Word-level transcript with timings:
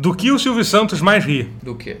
Do 0.00 0.14
que 0.14 0.30
o 0.30 0.38
Silvio 0.38 0.64
Santos 0.64 1.00
mais 1.00 1.24
ri? 1.24 1.48
Do 1.62 1.74
quê? 1.74 1.96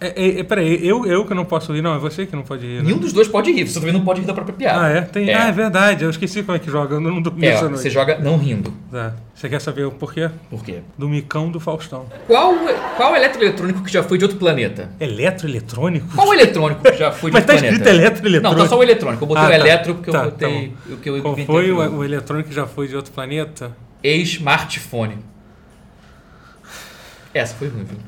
É, 0.00 0.06
é, 0.22 0.40
é, 0.40 0.42
peraí, 0.44 0.86
eu, 0.86 1.04
eu 1.06 1.24
que 1.24 1.34
não 1.34 1.44
posso 1.44 1.72
rir, 1.72 1.80
não, 1.80 1.94
é 1.94 1.98
você 1.98 2.26
que 2.26 2.36
não 2.36 2.42
pode 2.42 2.64
rir. 2.66 2.76
Né? 2.76 2.82
Nenhum 2.84 2.98
dos 2.98 3.12
dois 3.12 3.26
pode 3.26 3.50
rir, 3.50 3.66
você 3.66 3.78
também 3.80 3.92
não 3.92 4.04
pode 4.04 4.20
rir 4.20 4.26
da 4.26 4.34
própria 4.34 4.54
piada. 4.54 4.82
Ah, 4.84 4.88
é? 4.88 5.00
Tem, 5.00 5.30
É. 5.30 5.34
Ah, 5.34 5.48
é 5.48 5.52
verdade, 5.52 6.04
eu 6.04 6.10
esqueci 6.10 6.42
como 6.42 6.54
é 6.56 6.58
que 6.60 6.70
joga, 6.70 6.94
eu 6.96 7.00
não 7.00 7.20
dormi 7.22 7.44
É, 7.46 7.50
essa 7.50 7.64
noite. 7.64 7.80
você 7.80 7.90
joga 7.90 8.18
não 8.18 8.36
rindo. 8.36 8.72
Tá. 8.90 9.14
Você 9.34 9.48
quer 9.48 9.60
saber 9.60 9.84
o 9.84 9.90
porquê? 9.90 10.30
Por 10.50 10.62
quê? 10.64 10.80
Do 10.98 11.08
micão 11.08 11.50
do 11.50 11.58
Faustão. 11.58 12.06
Qual, 12.26 12.54
qual 12.96 13.16
eletroeletrônico 13.16 13.82
que 13.82 13.90
já 13.92 14.02
foi 14.02 14.18
de 14.18 14.24
outro 14.24 14.38
planeta? 14.38 14.90
Eletroeletrônico? 15.00 16.06
Qual 16.14 16.32
eletrônico 16.34 16.82
que 16.82 16.96
já 16.96 17.10
foi 17.10 17.30
de 17.30 17.34
Mas 17.38 17.42
outro 17.42 17.54
tá 17.56 17.60
planeta? 17.60 17.66
escrito 17.82 17.88
eletroeletrônico. 17.88 18.58
Não, 18.58 18.64
tá 18.64 18.68
só 18.68 18.78
o 18.78 18.82
eletrônico. 18.82 19.24
Eu 19.24 19.28
botei 19.28 19.42
Ah, 19.42 19.46
o 19.46 19.50
tá. 19.50 19.54
eletro 19.56 19.94
porque 19.94 20.10
Tá, 20.10 20.18
eu 20.18 20.24
tá 20.24 20.30
botei 20.30 20.68
bom. 20.86 20.94
o 20.94 20.96
que 20.98 21.10
eu 21.10 21.22
Qual 21.22 21.36
foi 21.38 21.72
o, 21.72 21.96
o 21.96 22.04
eletrônico 22.04 22.48
que 22.50 22.54
já 22.54 22.66
foi 22.66 22.86
de 22.88 22.94
outro 22.94 23.10
planeta? 23.12 23.74
Smartphone. 24.04 25.16
Essa 27.32 27.54
foi 27.54 27.68
ruim, 27.68 27.84
viu? 27.84 27.98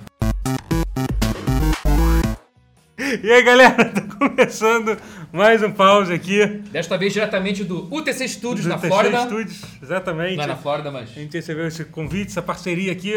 E 3.23 3.33
aí, 3.33 3.43
galera, 3.43 3.83
tá 3.91 4.03
começando 4.03 5.01
mais 5.33 5.62
um 5.62 5.73
pause 5.73 6.12
aqui. 6.12 6.45
Desta 6.70 6.98
vez 6.98 7.15
diretamente 7.15 7.65
do 7.65 7.89
UTC 7.91 8.29
Studios, 8.29 8.65
do 8.65 8.69
na 8.69 8.77
TC 8.77 8.89
Flórida. 8.89 9.23
Studios, 9.23 9.62
exatamente. 9.83 10.37
Não 10.37 10.45
é 10.45 10.47
na 10.48 10.56
Flórida, 10.56 10.91
mas... 10.91 11.09
A 11.09 11.15
gente 11.15 11.33
recebeu 11.33 11.67
esse 11.67 11.87
convite, 11.87 12.31
essa 12.31 12.42
parceria 12.42 12.92
aqui. 12.92 13.17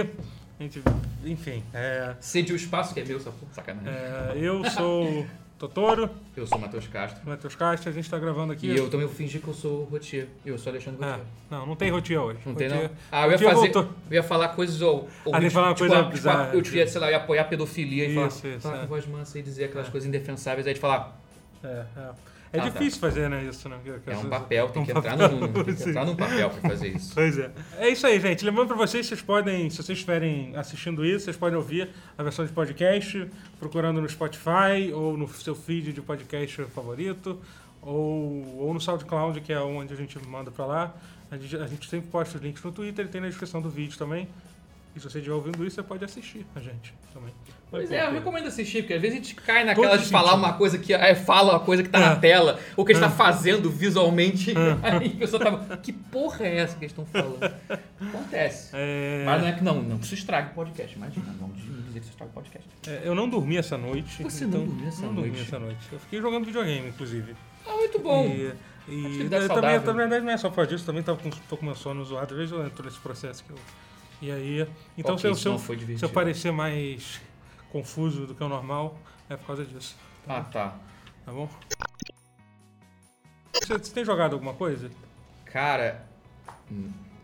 A 0.57 0.63
gente, 0.63 0.81
enfim, 1.25 1.61
é, 1.73 2.15
o 2.53 2.55
espaço, 2.55 2.93
que 2.93 3.01
é 3.01 3.05
meu, 3.05 3.19
sacanagem. 3.51 3.91
é, 3.91 4.37
eu 4.37 4.63
sou 4.69 5.27
Totoro, 5.59 6.09
Eu 6.37 6.47
sou 6.47 6.57
o 6.57 6.61
Matheus 6.61 6.87
Castro. 6.87 7.21
Matheus 7.29 7.53
Castro, 7.53 7.89
a 7.89 7.93
gente 7.93 8.09
tá 8.09 8.17
gravando 8.17 8.53
aqui. 8.53 8.67
E 8.67 8.77
eu 8.77 8.89
também 8.89 9.05
vou 9.05 9.13
fingir 9.13 9.41
que 9.41 9.47
eu 9.49 9.53
sou 9.53 9.81
o 9.81 9.83
Rotier. 9.83 10.27
Eu 10.45 10.57
sou 10.57 10.71
Alexandre 10.71 10.99
Ah, 11.03 11.07
Rotier. 11.11 11.25
não, 11.51 11.65
não 11.65 11.75
tem 11.75 11.91
rotia 11.91 12.21
hoje. 12.21 12.39
Não 12.45 12.55
tem, 12.55 12.69
Rotier- 12.69 12.89
não? 12.89 12.97
Ah, 13.11 13.23
eu 13.25 13.25
ia 13.25 13.31
Rotier 13.37 13.49
fazer. 13.53 13.71
voltou. 13.73 13.93
Eu 14.09 14.15
ia 14.15 14.23
falar 14.23 14.47
coisas 14.49 14.81
ou. 14.81 15.09
ou 15.25 15.35
Ah, 15.35 15.41
falar 15.51 15.67
uma 15.67 15.73
tipo, 15.75 15.79
coisa 15.89 15.95
tipo, 15.97 16.09
bizarra. 16.11 16.51
Eu 16.55 16.61
queria, 16.63 16.87
sei 16.87 17.01
lá, 17.01 17.07
eu 17.07 17.11
ia 17.11 17.17
apoiar 17.17 17.41
a 17.41 17.45
pedofilia 17.45 18.05
e 18.07 18.15
falar, 18.15 18.27
Isso, 18.27 18.47
isso, 18.47 18.59
falar 18.61 18.77
é. 18.77 18.81
com 18.81 18.87
voz 18.87 19.05
mansa 19.05 19.37
e 19.37 19.41
dizer 19.43 19.65
aquelas 19.65 19.89
coisas 19.89 20.07
indefensáveis. 20.07 20.65
Aí 20.65 20.73
de 20.73 20.79
falar, 20.79 21.19
É, 21.61 21.67
é. 21.97 22.09
É 22.51 22.59
Ah, 22.59 22.63
tá. 22.63 22.69
difícil 22.69 22.99
fazer, 22.99 23.29
né, 23.29 23.43
isso, 23.43 23.69
né? 23.69 23.77
que- 23.83 23.99
que 23.99 24.09
é 24.09 24.17
um 24.17 24.27
papel, 24.27 24.69
tem 24.69 24.81
um 24.81 24.85
que 24.85 24.91
entrar 24.91 25.15
papel, 25.17 25.29
num, 25.37 25.53
tem 25.53 25.75
que 25.75 25.89
entrar 25.89 26.05
num 26.05 26.15
papel 26.15 26.49
pra 26.49 26.69
fazer 26.71 26.87
isso. 26.95 27.11
Pois 27.13 27.37
é. 27.37 27.51
É 27.77 27.89
isso 27.89 28.07
aí, 28.07 28.19
gente. 28.19 28.43
Lembrando 28.43 28.67
pra 28.69 28.75
vocês, 28.77 29.05
vocês 29.05 29.21
podem, 29.21 29.69
se 29.69 29.77
vocês 29.77 29.97
estiverem 29.97 30.55
assistindo 30.55 31.05
isso, 31.05 31.25
vocês 31.25 31.37
podem 31.37 31.55
ouvir 31.57 31.89
a 32.17 32.23
versão 32.23 32.43
de 32.45 32.51
podcast, 32.51 33.29
procurando 33.59 34.01
no 34.01 34.09
Spotify 34.09 34.91
ou 34.93 35.15
no 35.15 35.27
seu 35.27 35.53
feed 35.55 35.93
de 35.93 36.01
podcast 36.01 36.63
favorito, 36.73 37.39
ou, 37.81 38.57
ou 38.57 38.73
no 38.73 38.81
SoundCloud, 38.81 39.39
que 39.41 39.53
é 39.53 39.59
onde 39.61 39.93
a 39.93 39.97
gente 39.97 40.17
manda 40.27 40.49
pra 40.49 40.65
lá. 40.65 40.95
A 41.31 41.37
gente, 41.37 41.55
a 41.55 41.67
gente 41.67 41.87
sempre 41.87 42.09
posta 42.09 42.37
os 42.37 42.43
links 42.43 42.63
no 42.63 42.71
Twitter 42.71 43.05
e 43.05 43.07
tem 43.09 43.21
na 43.21 43.27
descrição 43.27 43.61
do 43.61 43.69
vídeo 43.69 43.95
também. 43.97 44.27
E 44.95 44.99
se 44.99 45.07
você 45.07 45.19
estiver 45.19 45.35
ouvindo 45.35 45.63
isso, 45.65 45.75
você 45.75 45.83
pode 45.83 46.03
assistir 46.03 46.45
a 46.55 46.59
gente 46.59 46.95
também. 47.13 47.31
Pois 47.71 47.91
é, 47.91 48.07
eu 48.07 48.11
recomendo 48.11 48.47
assistir, 48.47 48.81
porque 48.81 48.95
às 48.95 49.01
vezes 49.01 49.17
a 49.17 49.21
gente 49.21 49.35
cai 49.35 49.63
naquela 49.63 49.89
Todo 49.91 50.01
de 50.01 50.09
falar 50.09 50.29
sentido. 50.31 50.45
uma 50.45 50.53
coisa 50.53 50.77
que 50.79 50.91
é, 50.93 51.13
fala 51.13 51.53
uma 51.53 51.59
coisa 51.59 51.83
que 51.83 51.89
tá 51.89 51.99
Ah. 51.99 52.09
na 52.09 52.15
tela, 52.15 52.59
ou 52.75 52.83
que 52.83 52.91
a 52.91 52.95
gente 52.95 53.03
Ah. 53.03 53.09
tá 53.09 53.15
fazendo 53.15 53.69
visualmente. 53.69 54.53
Aí 54.81 55.13
a 55.15 55.19
pessoa 55.19 55.43
tava. 55.43 55.77
Que 55.77 55.93
porra 55.93 56.45
é 56.47 56.57
essa 56.57 56.75
que 56.75 56.85
eles 56.85 56.91
estão 56.97 57.05
falando? 57.05 57.53
Acontece. 58.01 58.69
É, 58.73 59.23
Mas 59.25 59.41
não 59.41 59.47
é 59.47 59.51
que 59.51 59.63
não, 59.63 59.81
não 59.83 59.97
que 59.99 60.05
isso 60.05 60.15
estrague 60.15 60.49
o 60.51 60.53
podcast, 60.55 60.95
imagina. 60.95 61.25
Não 61.39 61.49
dizer 61.49 61.99
que 61.99 62.05
isso 62.05 62.09
estraga 62.09 62.31
o 62.31 62.33
podcast. 62.33 62.67
é, 62.87 63.01
eu 63.03 63.13
não 63.13 63.29
dormi 63.29 63.57
essa 63.57 63.77
noite. 63.77 64.23
Você 64.23 64.45
não 64.45 64.49
então, 64.61 64.65
dormiu 64.65 64.87
essa 64.87 65.01
não 65.03 65.13
dormi 65.13 65.29
noite? 65.31 65.41
essa 65.47 65.59
noite. 65.59 65.79
Eu 65.91 65.99
fiquei 65.99 66.21
jogando 66.21 66.45
videogame, 66.45 66.87
inclusive. 66.89 67.35
Ah, 67.67 67.73
muito 67.75 67.99
bom. 67.99 68.25
E, 68.25 68.51
e 68.87 69.21
eu 69.21 69.29
também, 69.29 69.47
saudável. 69.47 69.81
na 69.85 69.93
verdade, 69.93 70.25
não 70.25 70.31
é 70.31 70.37
só 70.37 70.49
por 70.49 70.65
disso, 70.65 70.85
também 70.85 71.03
tava 71.03 71.19
com, 71.19 71.29
tô 71.29 71.55
com 71.55 71.65
meu 71.65 71.75
sono 71.75 72.03
zoado, 72.03 72.33
às 72.33 72.39
vezes 72.39 72.51
eu 72.51 72.65
entro 72.65 72.83
nesse 72.83 72.97
processo 72.97 73.43
que 73.43 73.51
eu. 73.51 73.57
E 74.21 74.31
aí. 74.31 74.67
Então, 74.97 75.13
Ok, 75.15 75.21
se, 75.21 75.27
eu, 75.27 75.35
se, 75.35 75.47
eu, 75.47 75.51
não 75.53 75.97
se 75.97 76.03
eu 76.05 76.09
parecer 76.09 76.51
mais 76.51 77.21
confuso 77.71 78.25
do 78.25 78.35
que 78.35 78.43
o 78.43 78.49
normal, 78.49 78.97
é 79.29 79.35
por 79.35 79.47
causa 79.47 79.65
disso. 79.65 79.95
Ah, 80.27 80.41
tá. 80.41 80.75
Tá 81.25 81.31
bom? 81.31 81.49
Você, 83.53 83.77
você 83.77 83.93
tem 83.93 84.05
jogado 84.05 84.33
alguma 84.33 84.53
coisa? 84.53 84.89
Cara, 85.45 86.07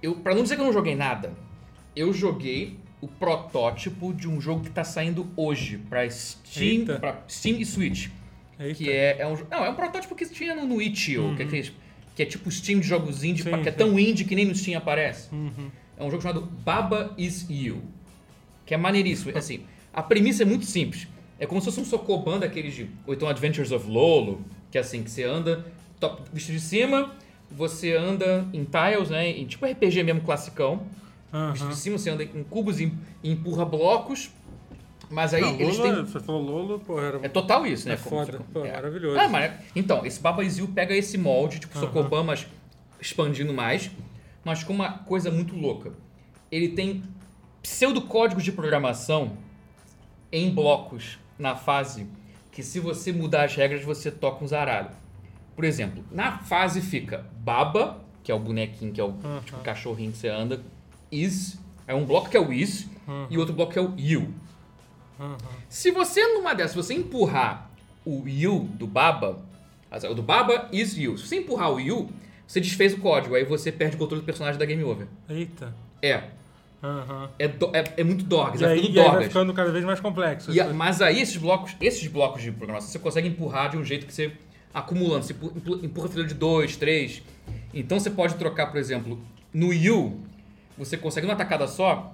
eu, 0.01 0.15
pra 0.15 0.33
não 0.35 0.43
dizer 0.43 0.55
que 0.55 0.61
eu 0.61 0.65
não 0.65 0.73
joguei 0.73 0.95
nada, 0.95 1.33
eu 1.95 2.13
joguei 2.13 2.79
o 3.01 3.07
protótipo 3.07 4.13
de 4.13 4.27
um 4.27 4.39
jogo 4.41 4.63
que 4.63 4.69
tá 4.69 4.83
saindo 4.83 5.27
hoje 5.35 5.77
pra 5.77 6.09
Steam, 6.09 6.85
pra 6.99 7.21
Steam 7.29 7.57
e 7.59 7.65
Switch. 7.65 8.09
Eita. 8.59 8.75
Que 8.75 8.91
é, 8.91 9.19
é 9.19 9.27
um 9.27 9.35
Não, 9.49 9.65
é 9.65 9.69
um 9.69 9.75
protótipo 9.75 10.15
que 10.15 10.25
tinha 10.27 10.55
no, 10.55 10.65
no 10.65 10.81
itch.io, 10.81 11.35
que, 11.35 11.43
é 11.43 11.45
que 12.15 12.23
é 12.23 12.25
tipo 12.25 12.49
Steam 12.49 12.79
de 12.79 12.87
jogos 12.87 13.23
indie, 13.23 13.43
Uhum. 13.43 13.57
Sim, 13.57 13.63
que 13.63 13.69
é 13.69 13.71
sim. 13.71 13.77
tão 13.77 13.99
indie 13.99 14.23
que 14.25 14.35
nem 14.35 14.45
no 14.45 14.55
Steam 14.55 14.77
aparece. 14.77 15.33
Uhum. 15.33 15.69
É 15.97 16.03
um 16.03 16.09
jogo 16.09 16.23
chamado 16.23 16.41
Baba 16.41 17.13
Is 17.17 17.45
You. 17.49 17.83
Que 18.65 18.73
é 18.73 18.77
maneiríssimo. 18.77 19.37
Assim, 19.37 19.65
a 19.95 20.03
premissa 20.03 20.43
é 20.43 20.45
muito 20.45 20.65
simples. 20.65 21.07
É 21.39 21.45
como 21.45 21.59
se 21.61 21.65
fosse 21.65 21.79
um 21.79 21.85
Sokoban 21.85 22.39
daqueles 22.39 22.73
de. 22.73 22.89
Ou 23.07 23.13
então 23.13 23.27
Adventures 23.27 23.71
of 23.71 23.89
Lolo, 23.89 24.41
que 24.71 24.77
é 24.77 24.81
assim, 24.81 25.03
que 25.03 25.09
você 25.11 25.23
anda 25.23 25.65
top, 25.99 26.21
visto 26.31 26.51
de 26.51 26.59
cima, 26.59 27.11
você 27.51 27.93
anda 27.95 28.45
em 28.53 28.63
tiles, 28.65 29.09
né? 29.09 29.29
Em 29.29 29.45
tipo 29.45 29.65
RPG 29.65 30.03
mesmo 30.03 30.21
classicão. 30.21 30.83
Visto 31.51 31.63
Aham. 31.63 31.69
de 31.71 31.75
cima, 31.77 31.97
você 31.97 32.09
anda 32.09 32.23
em 32.23 32.43
cubos 32.43 32.79
e, 32.79 32.91
e 33.21 33.31
empurra 33.31 33.65
blocos. 33.65 34.29
Mas 35.09 35.33
aí 35.33 35.41
Não, 35.41 35.59
eles 35.59 35.77
Lolo, 35.77 35.95
têm. 35.95 36.05
Você 36.05 36.19
falou 36.21 36.41
Lolo, 36.41 36.79
pô, 36.79 36.99
era. 36.99 37.19
É 37.23 37.27
total 37.29 37.65
isso, 37.67 37.87
né? 37.87 37.93
É 37.95 37.97
Como 37.97 38.25
foda. 38.25 38.37
você- 38.37 38.43
Pô, 38.53 38.65
é. 38.65 38.71
maravilhoso. 38.71 39.19
Ah, 39.19 39.27
mas, 39.29 39.51
então, 39.75 40.05
esse 40.05 40.19
Baba 40.19 40.43
You 40.43 40.67
pega 40.69 40.95
esse 40.95 41.17
molde, 41.17 41.59
tipo 41.59 41.77
Aham. 41.77 41.87
Sokoban, 41.87 42.23
mas 42.23 42.47
expandindo 42.99 43.53
mais, 43.53 43.91
mas 44.43 44.63
com 44.63 44.73
uma 44.73 44.99
coisa 44.99 45.29
muito 45.29 45.55
louca. 45.55 45.91
Ele 46.51 46.69
tem 46.69 47.03
pseudocódigos 47.61 48.43
de 48.43 48.51
programação 48.51 49.37
em 50.35 50.53
blocos 50.53 51.17
na 51.39 51.55
fase 51.55 52.07
que 52.51 52.61
se 52.61 52.79
você 52.79 53.11
mudar 53.11 53.45
as 53.45 53.55
regras, 53.55 53.83
você 53.83 54.11
toca 54.11 54.43
um 54.43 54.47
zaralho. 54.47 54.89
Por 55.55 55.63
exemplo, 55.63 56.03
na 56.11 56.39
fase 56.39 56.81
fica 56.81 57.25
Baba, 57.37 58.01
que 58.23 58.31
é 58.31 58.35
o 58.35 58.39
bonequinho, 58.39 58.91
que 58.91 58.99
é 58.99 59.03
o 59.03 59.15
Aham. 59.23 59.41
tipo 59.45 59.59
cachorrinho 59.59 60.11
que 60.11 60.17
você 60.17 60.27
anda, 60.27 60.61
Is, 61.11 61.57
é 61.87 61.93
um 61.93 62.05
bloco 62.05 62.29
que 62.29 62.35
é 62.35 62.39
o 62.39 62.51
Is, 62.51 62.89
Aham. 63.07 63.27
e 63.29 63.37
outro 63.37 63.53
bloco 63.53 63.71
que 63.71 63.79
é 63.79 63.81
o 63.81 63.93
You. 63.97 64.33
Aham. 65.19 65.37
Se 65.69 65.91
você, 65.91 66.25
numa 66.33 66.53
dessas, 66.53 66.75
você 66.75 66.93
empurrar 66.93 67.69
o 68.05 68.27
you 68.27 68.69
do 68.73 68.85
Baba, 68.85 69.39
o 70.09 70.13
do 70.13 70.21
Baba 70.21 70.67
is 70.73 70.97
you. 70.97 71.17
Se 71.17 71.27
você 71.27 71.37
empurrar 71.37 71.71
o 71.71 71.79
you, 71.79 72.09
você 72.45 72.59
desfez 72.59 72.93
o 72.93 72.97
código, 72.99 73.35
aí 73.35 73.45
você 73.45 73.71
perde 73.71 73.95
o 73.95 73.99
controle 73.99 74.21
do 74.21 74.25
personagem 74.25 74.59
da 74.59 74.65
Game 74.65 74.83
Over. 74.83 75.07
Eita. 75.29 75.73
É. 76.01 76.25
Aham. 76.85 77.29
É, 77.39 77.47
do- 77.47 77.75
é, 77.75 77.83
é 77.97 78.03
muito 78.03 78.23
Dorgas, 78.25 78.61
E 78.61 78.63
é 78.65 78.67
aí, 78.67 78.81
tudo 78.81 78.95
e 78.95 78.99
aí 78.99 79.09
vai 79.11 79.23
ficando 79.23 79.53
cada 79.53 79.71
vez 79.71 79.83
mais 79.83 79.99
complexo. 79.99 80.51
A- 80.59 80.73
mas 80.73 81.01
aí 81.01 81.19
esses 81.21 81.37
blocos, 81.37 81.75
esses 81.81 82.07
blocos 82.07 82.41
de 82.43 82.51
programação, 82.51 82.89
você 82.89 82.99
consegue 82.99 83.27
empurrar 83.27 83.71
de 83.71 83.77
um 83.77 83.83
jeito 83.83 84.05
que 84.05 84.13
você 84.13 84.31
acumulando, 84.73 85.25
você 85.25 85.33
empu- 85.33 85.51
empu- 85.55 85.85
empurra 85.85 86.07
fila 86.09 86.25
de 86.25 86.33
dois, 86.33 86.75
três. 86.75 87.23
Então 87.73 87.99
você 87.99 88.09
pode 88.09 88.35
trocar, 88.35 88.67
por 88.67 88.77
exemplo, 88.77 89.19
no 89.53 89.73
you, 89.73 90.19
você 90.77 90.95
consegue 90.97 91.25
numa 91.25 91.35
tacada 91.35 91.67
só 91.67 92.13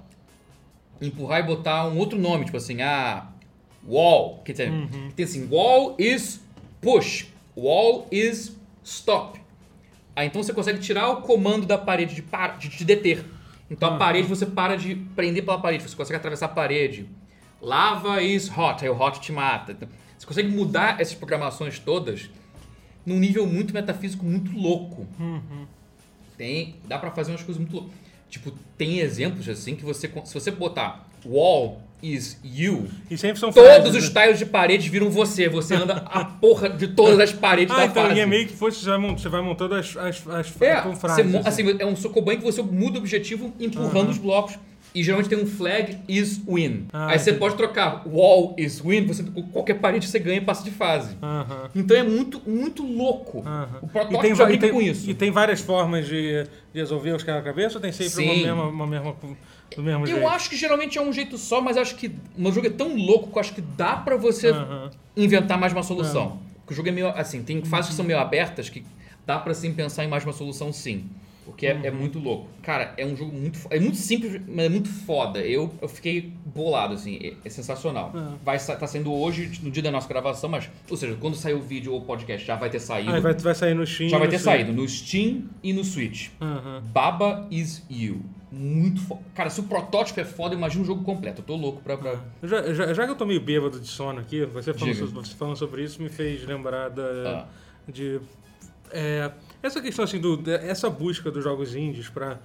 empurrar 1.02 1.40
e 1.40 1.44
botar 1.44 1.88
um 1.88 1.98
outro 1.98 2.18
nome, 2.20 2.46
tipo 2.46 2.58
assim, 2.58 2.82
ah, 2.82 3.28
wall, 3.88 4.42
que 4.46 4.54
tem, 4.54 4.88
tem 5.16 5.26
assim, 5.26 5.48
wall 5.52 5.96
is 6.00 6.40
push, 6.80 7.26
wall 7.58 8.08
is 8.12 8.56
stop. 8.84 9.40
Aí 10.16 10.28
então 10.28 10.42
você 10.44 10.54
consegue 10.54 10.80
tirar 10.80 11.10
o 11.10 11.18
comando 11.22 11.66
da 11.66 11.78
parede 11.78 12.14
de, 12.14 12.22
par, 12.22 12.58
de 12.58 12.70
te 12.70 12.84
deter. 12.86 13.26
Então 13.72 13.96
a 13.96 13.98
parede 13.98 14.28
você 14.28 14.46
para 14.46 14.76
de 14.76 14.96
prender 15.16 15.46
pela 15.46 15.58
parede, 15.58 15.84
você 15.84 15.96
consegue 15.96 16.18
atravessar 16.18 16.48
a 16.48 16.50
parede. 16.50 17.10
Lava 17.62 18.22
is 18.22 18.50
hot, 18.50 18.84
aí 18.84 18.90
o 18.90 19.00
hot 19.00 19.22
te 19.22 19.32
mata. 19.32 19.72
Então, 19.72 19.88
você 20.18 20.28
consegue 20.28 20.50
mudar 20.50 21.00
essas 21.00 21.16
programações 21.16 21.80
todas 21.80 22.30
num 23.06 23.18
nível 23.18 23.48
muito 23.48 23.74
metafísico, 23.74 24.26
muito 24.26 24.52
louco. 24.52 25.08
Uhum. 25.18 25.66
Tem, 26.38 26.76
dá 26.86 27.00
pra 27.00 27.12
fazer 27.12 27.32
umas 27.32 27.44
coisas 27.44 27.62
muito 27.62 27.74
loucas. 27.74 27.94
Tipo, 28.30 28.52
tem 28.78 29.00
exemplos 29.00 29.48
assim 29.48 29.76
que 29.76 29.86
você, 29.86 30.12
se 30.26 30.34
você 30.34 30.52
botar 30.52 31.08
wall 31.26 31.82
is 32.04 32.40
you, 32.44 32.88
E 33.10 33.18
sempre 33.18 33.40
são 33.40 33.52
todos 33.52 33.70
frases, 33.70 33.96
os 33.96 34.14
né? 34.14 34.22
tiles 34.24 34.40
de 34.40 34.46
parede 34.46 34.90
viram 34.90 35.10
você. 35.10 35.48
Você 35.50 35.76
anda 35.76 35.94
a 36.08 36.26
porra 36.26 36.70
de 36.70 36.88
todas 36.88 37.20
as 37.20 37.32
paredes 37.32 37.74
Ah, 37.74 37.80
da 37.80 37.86
então 37.86 38.04
fase. 38.04 38.16
e 38.16 38.20
é 38.22 38.26
meio 38.26 38.48
que 38.48 38.54
você 38.56 38.86
vai 38.90 38.98
mon- 38.98 39.18
você 39.18 39.30
vai 39.30 39.42
montando 39.42 39.76
as, 39.76 39.96
as, 39.98 40.28
as 40.28 40.62
É, 40.62 40.76
com 40.82 40.94
você 40.96 41.00
frases. 41.00 41.26
mo- 41.26 41.40
assim. 41.46 41.70
assim, 41.70 41.76
é 41.80 41.86
um 41.86 41.96
socoban 41.96 42.38
que 42.38 42.44
você 42.44 42.62
muda 42.62 42.98
o 42.98 43.02
objetivo 43.02 43.54
empurrando 43.60 44.10
os 44.10 44.18
blocos. 44.18 44.58
E 44.94 45.02
geralmente 45.02 45.30
tem 45.30 45.38
um 45.42 45.46
flag 45.48 46.00
is 46.06 46.42
win. 46.46 46.88
Ah, 46.92 47.12
Aí 47.12 47.18
você 47.20 47.32
pode 47.32 47.56
trocar 47.56 48.04
wall 48.06 48.54
is 48.58 48.82
win, 48.82 49.06
você, 49.06 49.24
qualquer 49.54 49.76
parede 49.76 50.06
você 50.06 50.20
ganha 50.20 50.40
e 50.40 50.42
passa 50.42 50.66
de 50.66 50.72
fase. 50.72 51.16
Aham. 51.24 51.70
Então 51.74 51.96
é 51.96 52.04
muito, 52.04 52.42
muito 52.46 52.86
louco. 52.86 53.42
Aham. 53.46 53.70
O 53.82 53.86
E 53.86 53.90
protótipo 53.90 54.22
tem, 54.22 54.36
já 54.36 54.52
e, 54.52 54.58
tem, 54.58 54.70
com 54.70 54.82
isso. 54.82 55.10
e 55.10 55.14
tem 55.14 55.32
várias 55.32 55.62
formas 55.62 56.06
de, 56.06 56.44
de 56.44 56.80
resolver 56.80 57.12
os 57.12 57.24
quebra-cabeça 57.24 57.76
ou 57.78 57.82
tem 57.82 57.94
sempre 57.94 58.22
uma 58.26 58.34
mesma, 58.36 58.64
uma 58.68 58.88
mesma, 58.88 59.16
do 59.76 59.84
mesmo 59.84 60.06
jeito? 60.06 60.20
Eu 60.22 60.28
acho 60.30 60.50
que 60.50 60.56
geralmente 60.56 60.98
é 60.98 61.02
um 61.02 61.12
jeito 61.12 61.38
só, 61.38 61.62
mas 61.62 61.78
acho 61.78 61.96
que 61.96 62.08
o 62.08 62.42
meu 62.42 62.52
jogo 62.52 62.68
é 62.68 62.70
tão 62.70 62.96
louco 62.96 63.32
que 63.32 63.38
eu 63.38 63.40
acho 63.40 63.54
que 63.54 63.62
dá 63.62 63.96
pra 63.96 64.16
você 64.16 64.50
Aham. 64.50 64.92
inventar 65.16 65.58
mais 65.58 65.74
uma 65.74 65.84
solução. 65.84 66.40
Porque 66.60 66.74
o 66.74 66.76
jogo 66.76 66.90
é 66.90 66.92
meio 66.92 67.08
assim, 67.10 67.44
tem 67.44 67.64
fases 67.64 67.92
que 67.92 67.96
são 67.96 68.06
meio 68.06 68.20
abertas 68.20 68.70
que 68.70 68.86
dá 69.26 69.40
pra 69.40 69.54
sim 69.54 69.74
pensar 69.74 70.04
em 70.04 70.08
mais 70.08 70.24
uma 70.24 70.34
solução 70.34 70.72
sim. 70.72 71.10
Porque 71.44 71.66
é, 71.66 71.72
é 71.86 71.92
muito 71.92 72.20
louco. 72.20 72.48
Cara, 72.62 72.94
é 72.98 73.06
um 73.06 73.16
jogo 73.16 73.36
muito. 73.36 73.60
É 73.72 73.80
muito 73.80 73.98
simples, 73.98 74.40
mas 74.48 74.66
é 74.66 74.70
muito 74.70 74.90
foda. 74.90 75.40
Eu, 75.40 75.74
eu 75.82 75.88
fiquei 75.90 76.32
bolado, 76.46 76.94
assim. 76.94 77.18
É, 77.22 77.34
é 77.44 77.50
sensacional. 77.50 78.12
É. 78.16 78.36
Vai 78.46 78.60
tá 78.60 78.86
saindo 78.86 79.12
hoje, 79.12 79.60
no 79.64 79.72
dia 79.72 79.82
da 79.82 79.90
nossa 79.90 80.08
gravação, 80.08 80.50
mas. 80.50 80.70
Ou 80.90 80.96
seja, 80.96 81.18
quando 81.20 81.36
sair 81.36 81.56
o 81.56 81.62
vídeo 81.62 81.94
ou 81.94 82.00
o 82.00 82.06
podcast, 82.06 82.46
já 82.46 82.56
vai 82.56 82.70
ter 82.70 82.80
saído. 82.80 83.12
Ah, 83.12 83.20
vai, 83.20 83.34
vai 83.34 83.56
sair 83.56 83.74
no 83.74 83.86
Steam. 83.88 84.10
já 84.10 84.20
vai 84.20 84.28
ter 84.28 84.38
Switch. 84.38 84.54
saído 84.56 84.72
no 84.72 84.88
Steam 84.88 85.44
e 85.64 85.74
no 85.74 85.84
Switch. 85.84 86.30
Aham. 86.40 86.84
Baba 86.94 87.48
is 87.50 87.84
You. 87.90 88.22
Muito 88.52 89.02
foda. 89.02 89.22
Cara, 89.34 89.50
se 89.50 89.62
o 89.62 89.64
protótipo 89.64 90.20
é 90.20 90.26
foda, 90.26 90.54
imagina 90.54 90.84
o 90.84 90.86
jogo 90.86 91.04
completo. 91.04 91.42
Eu 91.42 91.46
tô 91.46 91.56
louco 91.56 91.82
pra. 91.82 91.98
pra... 91.98 92.20
Já, 92.44 92.74
já, 92.74 92.94
já 92.94 93.06
que 93.06 93.12
eu 93.12 93.16
tô 93.16 93.26
meio 93.26 93.42
bêbado 93.42 93.80
de 93.80 93.88
sono 93.88 94.20
aqui, 94.20 94.46
você 94.46 94.74
falando, 94.74 94.94
Diga. 94.94 95.08
so- 95.08 95.14
você 95.14 95.34
falando 95.36 95.56
sobre 95.56 95.84
isso 95.84 96.02
me 96.04 96.10
fez 96.10 96.46
lembrar 96.46 96.90
da, 96.90 97.02
Ah. 97.04 97.46
de. 97.92 98.20
é, 98.92 99.32
essa 99.64 99.82
questão 99.82 100.04
assim, 100.06 100.20
do, 100.20 100.42
essa 100.50 100.90
busca 100.90 101.30
dos 101.32 101.44
jogos 101.44 101.76
indies 101.76 102.10
pra 102.10 102.40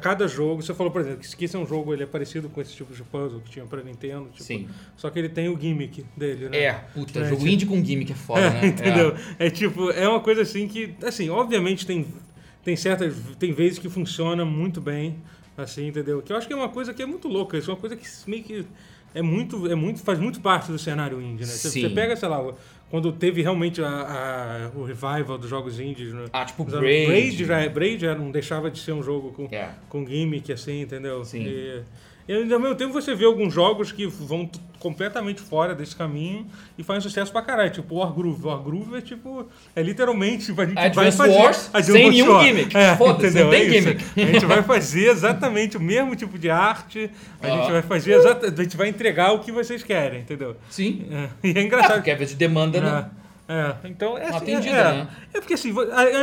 cada 0.00 0.26
jogo. 0.28 0.62
Você 0.62 0.72
falou, 0.74 0.90
por 0.92 1.00
exemplo, 1.00 1.20
que 1.20 1.44
esse 1.44 1.54
é 1.56 1.58
um 1.58 1.66
jogo 1.66 1.92
ele 1.92 2.02
é 2.02 2.06
parecido 2.06 2.48
com 2.48 2.60
esse 2.60 2.74
tipo 2.74 2.94
de 2.94 3.02
puzzle 3.02 3.40
que 3.40 3.50
tinha 3.50 3.64
pra 3.66 3.82
Nintendo. 3.82 4.28
Tipo, 4.32 4.42
Sim. 4.44 4.68
Só 4.96 5.10
que 5.10 5.18
ele 5.18 5.28
tem 5.28 5.48
o 5.48 5.58
gimmick 5.60 6.04
dele, 6.16 6.48
né? 6.48 6.58
É, 6.58 6.72
puta, 6.94 7.18
É, 7.20 7.24
jogo 7.24 7.36
tipo- 7.36 7.48
indie 7.48 7.66
com 7.66 7.84
gimmick 7.84 8.12
é 8.12 8.14
foda, 8.14 8.40
É, 8.46 8.50
né? 8.50 8.66
entendeu? 8.68 9.14
É. 9.38 9.50
tipo, 9.50 9.90
é 9.90 10.08
uma 10.08 10.20
coisa 10.20 10.42
assim 10.42 10.66
que, 10.68 10.94
assim, 11.04 11.28
obviamente 11.28 11.84
tem, 11.86 12.06
tem 12.64 12.76
certas, 12.76 13.14
tem 13.38 13.52
vezes 13.52 13.78
que 13.78 13.88
funciona 13.88 14.44
muito 14.44 14.80
bem, 14.80 15.16
assim, 15.56 15.88
entendeu? 15.88 16.22
Que 16.22 16.32
eu 16.32 16.36
acho 16.36 16.46
que 16.46 16.52
é 16.52 16.56
uma 16.56 16.68
coisa 16.68 16.94
que 16.94 17.02
é 17.02 17.06
muito 17.06 17.28
louca, 17.28 17.58
isso 17.58 17.70
é 17.70 17.74
uma 17.74 17.80
coisa 17.80 17.96
que 17.96 18.06
meio 18.26 18.42
que 18.44 18.64
é 19.14 19.20
muito, 19.20 19.70
é 19.70 19.74
muito, 19.74 20.00
faz 20.00 20.18
muito 20.18 20.40
parte 20.40 20.70
do 20.72 20.78
cenário 20.78 21.20
indie, 21.20 21.42
né? 21.44 21.50
Você, 21.50 21.68
Sim. 21.68 21.82
você 21.82 21.90
pega, 21.90 22.16
sei 22.16 22.28
lá, 22.30 22.38
quando 22.92 23.10
teve 23.10 23.40
realmente 23.40 23.80
a, 23.82 23.88
a- 23.88 24.70
o 24.78 24.84
revival 24.84 25.38
dos 25.38 25.48
jogos 25.48 25.80
indies, 25.80 26.12
né? 26.12 26.26
Ah, 26.30 26.44
tipo 26.44 26.62
Braid. 26.62 27.06
Braid 27.06 27.44
já, 27.46 27.58
é- 27.60 27.68
Braid 27.70 28.02
já 28.02 28.14
não 28.14 28.30
deixava 28.30 28.70
de 28.70 28.78
ser 28.78 28.92
um 28.92 29.02
jogo 29.02 29.32
com, 29.32 29.48
É. 29.50 29.70
com 29.88 30.06
gimmick, 30.06 30.52
assim, 30.52 30.82
entendeu? 30.82 31.24
Sim. 31.24 31.42
E, 31.42 31.80
e 32.28 32.52
ao 32.52 32.60
mesmo 32.60 32.74
tempo 32.74 32.92
você 32.92 33.14
vê 33.14 33.24
alguns 33.24 33.52
jogos 33.52 33.90
que 33.92 34.06
vão 34.06 34.48
completamente 34.78 35.40
fora 35.40 35.74
desse 35.74 35.94
caminho 35.94 36.46
e 36.76 36.82
fazem 36.82 37.02
sucesso 37.02 37.30
pra 37.30 37.40
caralho. 37.40 37.70
Tipo, 37.70 37.96
Wargroove. 37.96 38.46
Wargroove 38.46 38.96
é 38.96 39.00
tipo, 39.00 39.46
é 39.76 39.82
literalmente, 39.82 40.52
a 40.56 40.64
gente 40.64 40.78
Advance 40.78 41.16
vai 41.16 41.28
fazer... 41.28 41.38
Wars 41.38 41.70
sem 41.84 42.10
nenhum 42.10 42.32
Wars. 42.32 42.46
gimmick. 42.46 42.76
É, 42.76 42.96
Foda-se, 42.96 43.42
não 43.42 43.50
tem 43.50 43.62
É 43.62 43.70
gimmick. 43.70 44.04
A 44.16 44.26
gente 44.26 44.46
vai 44.46 44.62
fazer 44.62 45.08
exatamente 45.08 45.76
o 45.76 45.80
mesmo 45.80 46.16
tipo 46.16 46.38
de 46.38 46.50
arte, 46.50 47.10
a 47.40 47.48
gente 47.48 47.70
vai 47.70 47.82
fazer 47.82 48.14
exatamente, 48.14 48.60
a 48.60 48.62
gente 48.64 48.76
vai 48.76 48.88
entregar 48.88 49.32
o 49.32 49.38
que 49.38 49.52
vocês 49.52 49.82
querem, 49.84 50.20
entendeu? 50.20 50.56
Sim. 50.68 51.06
É, 51.10 51.28
e 51.48 51.58
é 51.58 51.62
engraçado. 51.62 51.94
porque 51.94 52.10
às 52.10 52.18
vezes 52.18 52.34
demanda, 52.34 52.80
né? 52.80 53.06
É, 53.52 53.86
é, 53.86 53.90
então 53.90 54.16
é, 54.16 54.26
assim, 54.28 54.36
atendida, 54.36 54.76
é, 54.76 54.92
né? 54.94 55.08
é 55.34 55.38
porque 55.40 55.54
assim, 55.54 55.72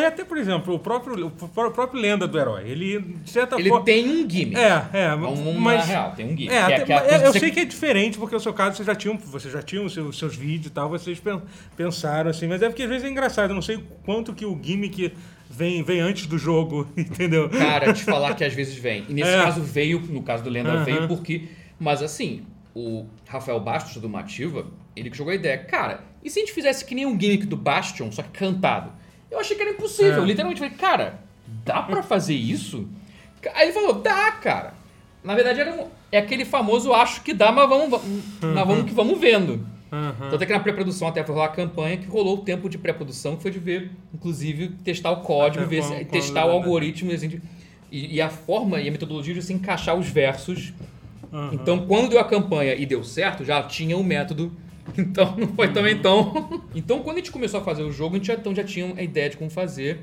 até 0.07 0.23
por 0.23 0.37
exemplo, 0.37 0.73
o 0.75 0.79
próprio, 0.79 1.27
o 1.27 1.31
pró- 1.31 1.69
próprio 1.71 2.01
lenda 2.01 2.27
do 2.27 2.39
herói, 2.39 2.67
ele 2.69 2.99
de 2.99 3.29
certa 3.29 3.57
Ele 3.59 3.69
forma. 3.69 3.85
tem 3.85 4.07
um 4.09 4.29
gimmick. 4.29 4.55
É, 4.59 4.85
é, 4.93 5.13
Uma 5.13 5.53
mas. 5.59 5.85
real, 5.87 6.11
tem 6.15 6.25
um 6.25 6.29
gimmick. 6.29 6.53
É, 6.53 6.65
que 6.65 6.73
até- 6.73 6.93
mas 6.95 7.07
coisa 7.09 7.25
eu 7.25 7.31
que 7.33 7.39
sei 7.39 7.49
você- 7.49 7.55
que 7.55 7.59
é 7.61 7.65
diferente, 7.65 8.17
porque 8.17 8.35
no 8.35 8.41
seu 8.41 8.53
caso 8.53 8.75
vocês 8.77 8.85
já 8.87 8.95
tinham, 8.95 9.17
vocês 9.17 9.53
já 9.53 9.61
tinham 9.61 9.85
os 9.85 9.93
seus, 9.93 10.17
seus 10.17 10.35
vídeos 10.35 10.67
e 10.67 10.69
tal, 10.71 10.89
vocês 10.89 11.19
pen- 11.19 11.41
pensaram 11.77 12.29
assim, 12.29 12.47
mas 12.47 12.61
é 12.61 12.67
porque 12.69 12.83
às 12.83 12.89
vezes 12.89 13.05
é 13.05 13.09
engraçado, 13.09 13.51
eu 13.51 13.55
não 13.55 13.61
sei 13.61 13.83
quanto 14.05 14.33
que 14.33 14.45
o 14.45 14.59
gimmick 14.61 15.13
vem, 15.49 15.83
vem 15.83 15.99
antes 15.99 16.25
do 16.27 16.37
jogo, 16.37 16.87
entendeu? 16.97 17.49
Cara, 17.49 17.93
te 17.93 18.03
falar 18.03 18.33
que 18.35 18.43
às 18.43 18.53
vezes 18.53 18.75
vem. 18.75 19.05
E 19.09 19.13
nesse 19.13 19.29
É. 19.31 19.41
caso 19.43 19.61
veio, 19.61 19.99
no 20.01 20.21
caso 20.23 20.43
do 20.43 20.49
Lenda 20.49 20.71
Aham. 20.71 20.83
veio 20.83 21.07
porque. 21.07 21.47
Mas 21.79 22.01
assim, 22.03 22.43
o 22.75 23.05
Rafael 23.27 23.59
Bastos 23.59 24.01
do 24.01 24.09
Mativa, 24.09 24.65
ele 24.95 25.09
que 25.09 25.17
jogou 25.17 25.31
a 25.31 25.35
ideia. 25.35 25.57
Cara, 25.57 26.03
e 26.23 26.29
se 26.29 26.39
a 26.39 26.41
gente 26.41 26.53
fizesse 26.53 26.83
que 26.85 26.93
nem 26.95 27.05
um 27.05 27.19
gimmick 27.19 27.45
do 27.45 27.55
Bastion, 27.57 28.11
só 28.11 28.21
que 28.23 28.29
cantado? 28.29 28.91
Eu 29.31 29.39
achei 29.39 29.55
que 29.55 29.61
era 29.61 29.71
impossível. 29.71 30.23
É. 30.23 30.25
Literalmente 30.25 30.59
falei, 30.59 30.75
cara, 30.75 31.19
dá 31.65 31.81
pra 31.83 32.01
fazer 32.03 32.33
isso? 32.35 32.87
Aí 33.53 33.65
ele 33.67 33.73
falou, 33.73 33.93
dá, 33.93 34.31
cara. 34.33 34.73
Na 35.23 35.35
verdade, 35.35 35.59
era 35.61 35.71
um- 35.73 35.87
é 36.11 36.17
aquele 36.17 36.43
famoso 36.45 36.93
acho 36.93 37.21
que 37.21 37.33
dá, 37.33 37.51
mas 37.51 37.69
vamos, 37.69 37.89
vamos, 37.89 38.23
mas 38.41 38.67
vamos 38.67 38.85
que 38.85 38.93
vamos 38.93 39.19
vendo. 39.19 39.65
Aham. 39.91 40.29
Tanto 40.29 40.43
é 40.43 40.45
que 40.45 40.53
na 40.53 40.59
pré-produção 40.59 41.07
até 41.07 41.23
foi 41.23 41.33
rolar 41.33 41.47
a 41.47 41.51
campanha 41.51 41.97
que 41.97 42.05
rolou 42.07 42.35
o 42.35 42.41
tempo 42.41 42.69
de 42.69 42.77
pré-produção, 42.77 43.35
que 43.35 43.41
foi 43.41 43.51
de 43.51 43.59
ver, 43.59 43.91
inclusive, 44.13 44.69
testar 44.83 45.11
o 45.11 45.17
código, 45.21 45.63
Até 45.65 45.69
ver 45.75 45.81
quando- 45.81 45.89
se- 45.89 46.05
quando- 46.05 46.11
testar 46.11 46.45
o 46.45 46.51
algoritmo 46.51 47.11
assim, 47.11 47.41
e, 47.91 48.15
e 48.15 48.21
a 48.21 48.29
forma 48.29 48.79
e 48.79 48.87
a 48.87 48.91
metodologia 48.91 49.33
de 49.33 49.41
se 49.41 49.51
encaixar 49.53 49.95
os 49.95 50.07
versos. 50.07 50.73
Aham. 51.33 51.49
Então, 51.53 51.85
quando 51.87 52.09
deu 52.09 52.19
a 52.19 52.23
campanha 52.23 52.75
e 52.75 52.85
deu 52.85 53.03
certo, 53.03 53.43
já 53.45 53.61
tinha 53.63 53.97
o 53.97 54.03
método. 54.03 54.51
Então, 54.97 55.35
não 55.37 55.47
foi 55.49 55.71
também 55.71 55.99
tão. 55.99 56.63
Então, 56.75 57.01
quando 57.01 57.17
a 57.17 57.19
gente 57.19 57.31
começou 57.31 57.59
a 57.59 57.63
fazer 57.63 57.83
o 57.83 57.91
jogo, 57.91 58.15
a 58.15 58.17
gente 58.17 58.27
já, 58.27 58.33
então, 58.35 58.53
já 58.53 58.63
tinha 58.63 58.93
a 58.95 59.01
ideia 59.01 59.29
de 59.29 59.37
como 59.37 59.49
fazer. 59.49 59.99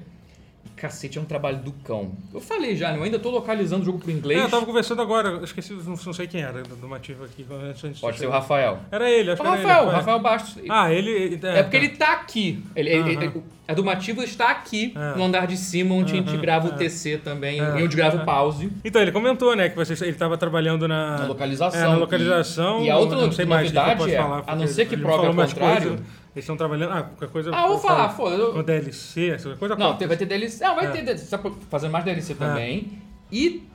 Cacete, 0.76 1.16
é 1.16 1.20
um 1.20 1.24
trabalho 1.24 1.58
do 1.58 1.72
cão. 1.72 2.12
Eu 2.32 2.40
falei 2.40 2.76
já, 2.76 2.92
né? 2.92 2.98
eu 2.98 3.02
ainda 3.02 3.18
tô 3.18 3.30
localizando 3.30 3.82
o 3.82 3.84
jogo 3.84 3.98
pro 3.98 4.10
inglês. 4.10 4.38
É, 4.40 4.44
eu 4.44 4.50
tava 4.50 4.66
conversando 4.66 5.00
agora, 5.00 5.30
eu 5.30 5.44
esqueci, 5.44 5.72
não, 5.72 5.96
não 6.04 6.12
sei 6.12 6.26
quem 6.26 6.42
era 6.42 6.62
do, 6.62 6.86
Mativo 6.86 7.24
aqui. 7.24 7.46
Pode 8.00 8.18
ser 8.18 8.26
o. 8.26 8.30
Rafael. 8.30 8.78
Era 8.90 9.10
ele, 9.10 9.30
acho 9.30 9.40
O 9.40 9.44
que 9.44 9.50
era 9.50 9.56
Rafael, 9.62 9.82
ele. 9.82 9.90
o 9.90 9.92
Rafael 9.92 10.18
Bastos. 10.20 10.62
Ah, 10.68 10.92
ele. 10.92 11.40
É 11.42 11.62
porque 11.62 11.76
ele 11.76 11.88
tá 11.88 12.12
aqui. 12.12 12.62
Ele, 12.76 12.90
ele- 12.90 13.00
Aham. 13.00 13.22
ele- 13.22 13.42
a 13.68 13.74
do 13.74 13.82
Mativo 13.82 14.22
está 14.22 14.50
aqui, 14.50 14.94
É. 14.94 15.18
no 15.18 15.24
andar 15.24 15.46
de 15.46 15.56
cima, 15.56 15.92
onde 15.94 16.12
a 16.12 16.16
gente 16.16 16.36
grava 16.36 16.68
o 16.68 16.74
é. 16.74 16.76
TC 16.76 17.18
também, 17.18 17.60
É. 17.60 17.80
e 17.80 17.82
onde 17.82 17.96
grava 17.96 18.18
o 18.18 18.24
pause. 18.24 18.70
Então, 18.84 19.02
ele 19.02 19.10
comentou, 19.10 19.56
né, 19.56 19.68
que 19.68 19.74
você, 19.74 19.92
ele 20.04 20.12
estava 20.12 20.38
trabalhando 20.38 20.86
na, 20.86 21.18
Na 21.18 21.26
localização. 21.26 21.80
É, 21.80 21.88
na 21.88 21.96
localização. 21.96 22.82
E, 22.82 22.86
e 22.86 22.90
a 22.90 22.96
outra 22.96 23.16
não 23.16 23.22
mais 23.26 23.40
eu 23.40 23.46
novidade 23.46 23.98
posso 23.98 24.10
é, 24.10 24.16
falar, 24.16 24.44
a 24.46 24.54
não 24.54 24.66
ser 24.68 24.86
que 24.86 24.94
ele 24.94 25.02
prove 25.02 25.26
ao 25.26 25.32
mais 25.32 25.52
contrário... 25.52 25.88
coisa. 25.88 26.25
Eles 26.36 26.44
estão 26.44 26.54
trabalhando. 26.56 26.92
Ah, 26.92 27.02
qualquer 27.02 27.30
coisa. 27.30 27.50
Ah, 27.54 27.62
eu 27.62 27.68
vou 27.68 27.78
falar, 27.78 28.10
falo. 28.10 28.30
foda. 28.30 28.58
eu- 28.58 28.62
DLC, 28.62 29.30
essa 29.30 29.56
coisa. 29.56 29.74
Não, 29.74 29.96
tem- 29.96 30.06
vai 30.06 30.18
ter 30.18 30.26
DLC. 30.26 30.62
Não, 30.62 30.76
vai 30.76 30.86
É. 30.86 30.90
ter 30.90 31.02
DLC. 31.02 31.24
Só 31.24 31.38
pra- 31.38 31.50
fazendo 31.70 31.92
mais 31.92 32.04
DLC 32.04 32.34
também. 32.34 33.00
E, 33.32 33.66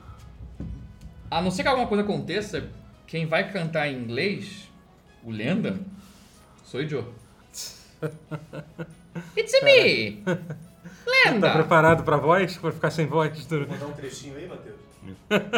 a 1.28 1.42
não 1.42 1.50
ser 1.50 1.64
que 1.64 1.68
alguma 1.68 1.88
coisa 1.88 2.04
aconteça, 2.04 2.68
quem 3.06 3.26
vai 3.26 3.50
cantar 3.50 3.88
em 3.88 3.96
inglês, 3.98 4.68
o 5.24 5.30
Lenda, 5.32 5.80
sou 6.64 6.80
o 6.80 6.88
Joe. 6.88 7.04
It's 9.36 9.52
me! 9.62 10.22
Tá 10.24 10.38
Lenda! 11.30 11.50
preparado 11.52 12.04
pra 12.04 12.16
voz? 12.16 12.56
Pra 12.56 12.70
ficar 12.72 12.90
sem 12.90 13.06
voz? 13.06 13.44
Vou 13.46 13.60
mandar 13.66 13.86
um 13.86 13.92
trechinho 13.92 14.36
aí, 14.36 14.46
Matheus. 14.48 14.76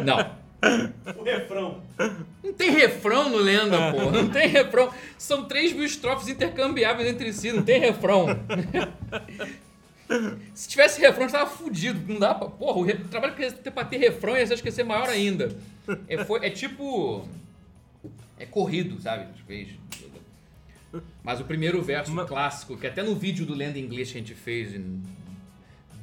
Não. 0.04 0.43
O 1.16 1.22
refrão. 1.22 1.82
Não 2.42 2.52
tem 2.52 2.70
refrão 2.70 3.28
no 3.30 3.38
Lenda, 3.38 3.92
pô. 3.92 4.10
Não 4.10 4.28
tem 4.30 4.48
refrão. 4.48 4.92
São 5.18 5.44
três 5.44 5.72
mil 5.72 5.84
estrofes 5.84 6.28
intercambiáveis 6.28 7.08
entre 7.08 7.32
si, 7.32 7.52
não 7.52 7.62
tem 7.62 7.80
refrão. 7.80 8.26
Se 10.54 10.68
tivesse 10.68 11.00
refrão, 11.00 11.26
estava 11.26 11.48
fudido. 11.48 12.12
Não 12.12 12.20
dá 12.20 12.34
pra. 12.34 12.48
Porra, 12.48 12.78
o, 12.78 12.82
re- 12.82 12.92
o 12.94 13.08
trabalho 13.08 13.34
que 13.34 13.42
ia 13.42 13.50
ter 13.50 13.70
pra 13.70 13.84
ter 13.84 13.96
refrão 13.96 14.36
ia 14.36 14.42
esquecer 14.42 14.84
maior 14.84 15.08
ainda. 15.08 15.56
É, 16.08 16.22
foi- 16.24 16.44
é 16.44 16.50
tipo. 16.50 17.26
É 18.38 18.44
corrido, 18.44 19.00
sabe? 19.00 19.26
Mas 21.22 21.40
o 21.40 21.44
primeiro 21.44 21.82
verso 21.82 22.12
Ma- 22.12 22.24
clássico, 22.26 22.76
que 22.76 22.86
até 22.86 23.02
no 23.02 23.14
vídeo 23.14 23.46
do 23.46 23.54
Lenda 23.54 23.78
Inglês 23.78 24.12
que 24.12 24.18
a 24.18 24.20
gente 24.20 24.34
fez 24.34 24.74
em- 24.74 25.02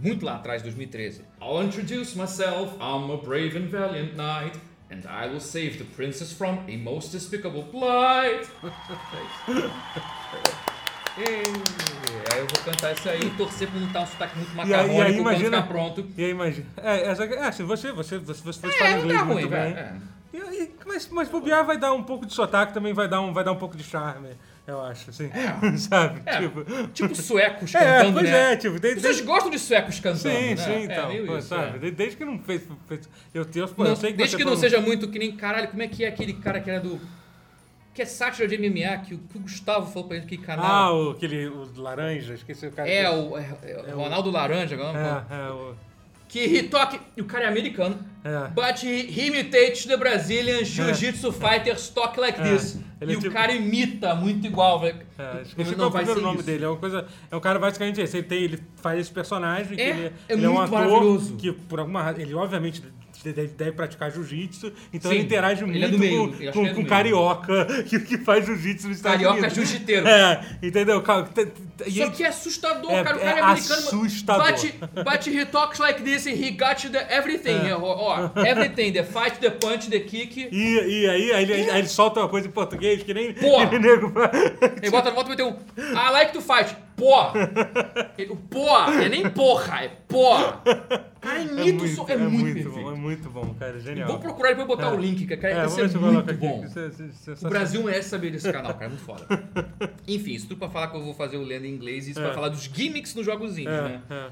muito 0.01 0.25
lá 0.25 0.36
atrás, 0.36 0.62
2013. 0.62 1.22
I'll 1.41 1.63
introduce 1.63 2.17
myself, 2.17 2.75
I'm 2.79 3.12
a 3.12 3.17
brave 3.17 3.58
and 3.58 3.67
valiant 3.67 4.15
knight, 4.15 4.58
and 4.91 5.01
I 5.08 5.27
will 5.27 5.39
save 5.39 5.77
the 5.77 5.86
princess 5.96 6.31
from 6.34 6.60
a 6.67 6.77
most 6.77 7.12
despicable 7.12 7.63
plight. 7.63 8.48
Ei, 11.17 11.43
aí 12.31 12.39
eu 12.39 12.48
vou 12.48 12.63
cantar 12.63 12.93
isso 12.93 13.10
aí 13.10 13.20
e 13.20 13.29
torcer 13.31 13.70
pra 13.70 13.79
não 13.81 13.88
estar 13.88 14.01
um 14.01 14.08
sotaque 14.08 14.38
muito 14.38 14.55
E 14.55 14.60
aí- 14.62 14.65
e 14.65 14.70
macarrônico 14.72 15.01
aí 15.01 15.13
quando 15.13 15.20
imagina- 15.20 15.58
ficar 15.58 15.67
pronto. 15.74 16.08
E 16.17 16.24
aí, 16.24 16.31
imagina. 16.31 16.67
É, 16.77 17.08
essa, 17.10 17.24
é 17.25 17.51
se 17.51 17.63
você, 17.63 17.91
você, 17.91 18.17
você, 18.17 18.41
você 18.41 18.67
É, 18.67 18.72
fala 18.72 18.91
inglês 19.00 19.20
tá 19.20 19.25
ruim, 19.25 19.34
muito 19.36 19.50
bem. 19.50 19.74
É. 19.74 19.93
E 20.34 20.72
mas, 20.86 21.10
mas 21.10 21.27
bobear 21.27 21.65
vai 21.65 21.77
dar 21.77 21.91
um 21.93 22.03
pouco 22.03 22.25
de 22.25 22.34
sotaque 22.34 22.74
também, 22.74 22.93
vai 22.93 23.10
dar 23.10 23.20
um, 23.20 23.34
vai 23.34 23.43
dar 23.43 23.51
um 23.51 23.58
pouco 23.58 23.75
de 23.75 23.84
charme, 23.84 24.29
eu 24.68 24.82
acho, 24.84 25.10
assim. 25.10 25.30
Sabe? 25.77 26.22
É, 26.25 26.38
Tipo. 26.39 26.63
Tipo 26.94 27.15
suecos 27.15 27.74
É, 27.75 27.80
cantando, 27.80 28.13
pois 28.13 28.30
né? 28.30 28.53
é, 28.53 28.56
tipo, 28.58 28.80
de- 28.80 28.88
As 28.88 28.94
pessoas 28.96 29.15
desde, 29.15 29.24
gostam 29.24 29.50
de 29.50 29.60
suecos 29.60 30.00
cantando, 30.00 30.20
Sim, 30.20 30.50
né? 30.51 30.56
sim, 30.58 30.72
É, 30.72 30.84
então. 30.84 31.08
meio 31.10 31.25
pô, 31.27 31.38
isso, 31.38 31.48
sabe? 31.48 31.75
é. 31.75 31.80
De- 31.80 31.91
Desde 31.91 32.18
que 32.18 32.25
não 32.25 32.39
fez. 32.39 32.62
fez 32.88 33.10
eu, 33.34 33.46
eu, 33.56 33.68
pô, 33.70 33.84
Não, 33.84 33.91
eu 33.91 33.96
sei 33.96 34.12
que 34.12 34.18
desde 34.18 34.36
que 34.38 34.44
não 34.44 34.51
falou- 34.51 34.62
seja 34.62 34.80
muito 34.80 35.08
que 35.10 35.20
nem 35.20 35.32
caralho, 35.36 35.68
como 35.68 35.82
é 35.82 35.88
que 35.88 36.03
é 36.06 36.08
aquele 36.08 36.34
cara 36.34 36.60
que 36.60 36.70
era 36.70 36.80
do. 36.80 37.00
Que 37.94 38.03
é 38.03 38.06
sátira 38.06 38.48
de 38.48 38.56
MMA, 38.58 38.98
que, 39.00 39.13
o- 39.15 39.18
que 39.18 39.38
o 39.38 39.41
Gustavo 39.41 39.91
falou 39.91 40.08
pra 40.08 40.15
ele 40.18 40.25
que 40.25 40.38
canal. 40.38 40.65
Ah, 40.65 40.94
o, 40.94 41.10
aquele 41.12 41.48
o 41.48 41.68
laranja, 41.75 42.34
esqueci 42.36 42.65
o 42.68 42.72
cara. 42.72 42.88
é, 42.89 43.03
que- 43.03 43.10
o, 43.15 43.38
é, 43.38 43.50
é 43.88 43.94
o 43.94 43.98
Ronaldo 43.98 44.32
Laranja, 44.32 44.75
agora. 44.75 45.25
É, 45.30 45.36
é, 45.36 45.50
o. 45.50 45.75
Que 46.32 46.40
he 46.46 46.64
talk. 46.64 46.98
O 47.20 47.26
cara 47.26 47.44
é 47.46 47.48
americano. 47.50 48.00
É. 48.24 48.48
But 48.50 48.82
he, 48.84 49.02
he 49.12 49.28
imitates 49.28 49.86
the 49.86 49.98
Brazilian 49.98 50.64
Jiu-Jitsu 50.64 51.32
fighters 51.34 51.90
talk 51.90 52.18
like 52.20 52.40
É. 52.40 52.44
this. 52.56 52.80
Ele 53.02 53.12
e 53.12 53.16
é 53.16 53.18
o 53.18 53.22
tipo- 53.22 53.34
cara 53.34 53.52
imita 53.52 54.16
muito 54.16 54.46
igual, 54.48 54.80
velho. 54.80 54.98
É, 55.18 55.42
esqueci 55.42 55.72
Não 55.76 55.90
qual 55.92 56.02
é 56.02 56.04
o 56.04 56.06
vai 56.06 56.06
ser 56.16 56.22
nome 56.22 56.36
isso. 56.38 56.46
dele. 56.46 56.64
É 56.66 56.68
uma 56.70 56.78
coisa. 56.78 57.06
É 57.30 57.36
um 57.36 57.40
cara 57.40 57.60
basicamente 57.60 58.00
esse. 58.00 58.16
Ele, 58.18 58.28
tem, 58.28 58.44
ele 58.44 58.60
faz 58.78 59.00
esse 59.00 59.12
personagem. 59.12 59.76
que 59.76 59.82
É, 59.82 59.90
ele, 59.90 60.06
é 60.06 60.14
ele 60.30 60.46
é 60.46 60.50
um 60.50 60.62
ator 60.62 60.80
maravilhoso. 60.80 61.36
que, 61.36 61.52
por 61.52 61.80
alguma 61.80 62.02
razão. 62.04 62.22
Ele, 62.22 62.34
obviamente, 62.36 62.82
deve, 63.24 63.48
deve 63.50 63.72
praticar 63.74 64.12
jiu-jitsu, 64.12 64.72
então 64.94 65.12
Sim, 65.12 65.18
ele 65.18 65.25
interage 65.25 65.63
ele 65.63 65.72
muito 65.80 65.96
é 65.96 65.98
meio, 65.98 66.28
com, 66.28 66.51
com, 66.51 66.62
ele 66.62 66.70
é 66.70 66.74
com 66.74 66.86
carioca 66.86 67.66
que, 67.88 68.00
que 68.00 68.18
faz 68.20 68.46
jiu-jitsu 68.46 68.88
nos 68.88 68.98
Estados 68.98 69.18
Carioca 69.18 69.40
Unidos. 69.40 69.56
jiu-jiteiro. 69.56 70.08
É, 70.08 70.46
entendeu? 70.62 71.04
Ele- 71.86 72.12
que 72.12 72.24
é 72.24 72.28
assustador, 72.28 72.92
É- 72.92 73.04
cara. 73.04 73.18
O 73.18 73.20
é 73.20 73.24
cara 73.24 73.40
é, 73.40 73.42
americano. 73.42 73.80
assustador. 73.82 74.46
But, 74.46 75.04
but 75.04 75.28
he 75.28 75.46
talks 75.46 75.80
like 75.80 76.04
this 76.04 76.28
and 76.28 76.32
he 76.34 76.51
got 76.51 76.82
the 76.92 77.08
everything. 77.16 77.68
É. 77.68 77.75
Ó, 77.75 77.82
ó, 77.82 78.42
everything. 78.46 78.92
The 78.92 79.04
fight, 79.04 79.40
the 79.40 79.50
punch, 79.50 79.90
the 79.90 80.00
kick. 80.00 80.50
E, 80.51 80.51
e 80.51 81.10
aí, 81.10 81.34
aí, 81.34 81.44
ele, 81.44 81.54
aí 81.72 81.80
ele 81.80 81.88
solta 81.88 82.20
uma 82.20 82.30
coisa 82.30 82.48
em 82.48 82.51
português 82.51 83.04
que 83.04 83.13
nem 83.13 83.34
que 83.34 83.42
nem 83.42 83.80
nego. 83.80 84.13
Ele 84.82 84.92
bota 84.92 85.10
na 85.10 85.16
volta 85.16 85.30
e 85.30 85.32
meteu 85.32 85.48
um 85.50 85.82
I 85.82 86.12
like 86.12 86.34
to 86.34 86.42
fight. 86.42 86.75
Pô! 87.01 87.15
Ele- 88.15 88.36
Pô! 88.48 88.77
É 88.91 89.10
nem 89.10 89.27
porra, 89.31 89.86
é 89.86 89.88
pô! 90.08 90.36
Cara, 91.20 91.41
é 91.41 91.46
mito, 91.46 91.88
só- 91.88 92.05
é, 92.08 92.15
muito, 92.15 92.43
perfeito. 92.53 92.70
bom, 92.70 92.91
é 92.91 92.96
muito 92.96 93.29
bom, 93.31 93.55
cara, 93.55 93.79
genial. 93.79 94.08
Vou 94.08 94.20
procurar 94.20 94.51
e 94.51 94.55
depois 94.55 94.67
botar 94.67 94.91
É. 94.93 94.96
o 94.96 95.00
link, 95.00 95.25
cara. 95.36 95.63
É, 95.63 95.65
Esse 95.65 95.81
é 95.81 95.88
muito 96.00 96.29
aqui. 96.29 96.34
bom. 96.39 96.63
Isso 96.63 96.79
é- 96.79 96.86
é 96.86 97.48
O. 97.48 97.50
Brasil 97.50 97.84
merece 97.84 98.10
saber 98.10 98.31
desse 98.31 98.51
canal, 98.51 98.74
cara. 98.74 98.86
É 98.86 98.89
muito 98.89 99.03
foda. 99.03 99.25
Enfim, 100.08 100.34
isso 100.34 100.48
tudo 100.48 100.60
pra 100.60 100.70
falar 100.70 100.89
que 100.89 100.98
eu 100.98 101.03
vou 101.03 101.13
fazer 101.15 101.38
o 101.38 101.41
Lendo 101.43 101.65
em 101.65 101.74
inglês 101.74 102.08
e 102.08 102.12
isso 102.12 102.20
É. 102.20 102.24
pra 102.24 102.34
falar 102.36 102.50
dos 102.50 102.63
gimmicks 102.65 103.15
nos 103.15 103.25
jogos 103.25 103.53
indies, 103.58 103.67
É, 103.74 103.81
né? 103.81 104.01
é. 104.10 104.29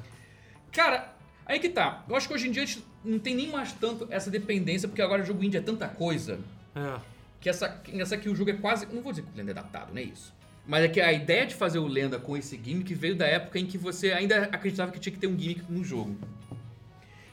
Cara, 0.71 1.11
aí 1.47 1.59
que 1.59 1.69
tá. 1.69 2.03
Eu 2.07 2.15
acho 2.15 2.27
que 2.27 2.33
hoje 2.35 2.47
em 2.47 2.51
dia 2.51 2.61
a 2.61 2.65
gente 2.67 2.83
não 3.03 3.17
tem 3.17 3.33
nem 3.35 3.47
mais 3.47 3.73
tanto 3.73 4.07
essa 4.11 4.29
dependência, 4.29 4.87
porque 4.87 5.01
agora 5.01 5.23
o 5.23 5.25
jogo 5.25 5.43
indie 5.43 5.57
é 5.57 5.61
tanta 5.61 5.87
coisa 5.87 6.39
É. 6.75 6.99
que 7.41 7.49
essa, 7.49 7.81
essa 7.93 8.15
que 8.15 8.29
o 8.29 8.35
jogo 8.35 8.51
é 8.51 8.53
quase. 8.53 8.87
Não 8.93 9.01
vou 9.01 9.11
dizer 9.11 9.23
que 9.23 9.33
o 9.33 9.37
Lenda 9.37 9.51
é 9.51 9.53
adaptado, 9.53 9.89
não 9.91 9.97
é 9.99 10.03
isso. 10.03 10.37
Mas 10.69 10.83
é 10.83 10.87
que 10.87 11.01
a 11.01 11.11
ideia 11.11 11.47
de 11.47 11.55
fazer 11.55 11.79
o 11.79 11.87
Lenda 11.87 12.19
com 12.19 12.37
esse 12.37 12.55
gimmick 12.63 12.93
veio 12.93 13.15
da 13.15 13.25
época 13.25 13.57
em 13.57 13.65
que 13.65 13.75
você 13.75 14.11
ainda 14.11 14.43
acreditava 14.51 14.91
que 14.91 14.99
tinha 14.99 15.11
que 15.11 15.17
ter 15.17 15.25
um 15.25 15.35
gimmick 15.35 15.63
no 15.67 15.83
jogo. 15.83 16.15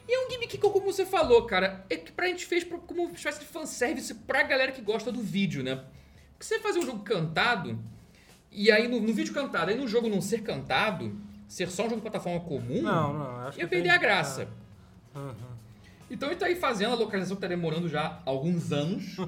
E 0.07 0.11
é 0.11 0.25
um 0.25 0.31
gimmick 0.31 0.57
que, 0.57 0.57
como 0.57 0.81
você 0.81 1.05
falou, 1.05 1.43
cara, 1.45 1.85
é 1.87 1.97
que 1.97 2.11
pra 2.11 2.25
gente 2.25 2.47
fez 2.47 2.63
como 2.63 3.03
uma 3.03 3.11
espécie 3.11 3.39
de 3.41 3.45
fanservice 3.45 4.11
pra 4.15 4.41
galera 4.41 4.71
que 4.71 4.81
gosta 4.81 5.11
do 5.11 5.21
vídeo, 5.21 5.61
né? 5.63 5.75
Porque 6.31 6.45
você 6.45 6.59
fazer 6.59 6.79
um 6.79 6.85
jogo 6.85 7.03
cantado, 7.03 7.77
e 8.51 8.71
aí 8.71 8.87
no, 8.87 8.99
no 8.99 9.13
vídeo 9.13 9.31
cantado, 9.35 9.69
aí 9.69 9.77
no 9.77 9.87
jogo 9.87 10.09
não 10.09 10.19
ser 10.19 10.41
cantado, 10.41 11.15
ser 11.47 11.69
só 11.69 11.83
um 11.83 11.89
jogo 11.89 11.97
de 11.97 12.09
plataforma 12.09 12.39
comum, 12.39 12.81
Não, 12.81 13.13
não, 13.13 13.37
acho 13.41 13.59
ia 13.59 13.65
que 13.65 13.69
perder 13.69 13.89
tem- 13.89 13.91
a 13.91 13.97
graça. 13.99 14.47
Aham. 15.15 15.35
Então 16.09 16.29
ele 16.29 16.37
tá 16.39 16.47
aí 16.47 16.55
fazendo, 16.55 16.93
a 16.93 16.95
localização 16.95 17.37
tá 17.37 17.45
demorando 17.45 17.87
já 17.87 18.19
alguns 18.25 18.71
anos. 18.71 19.17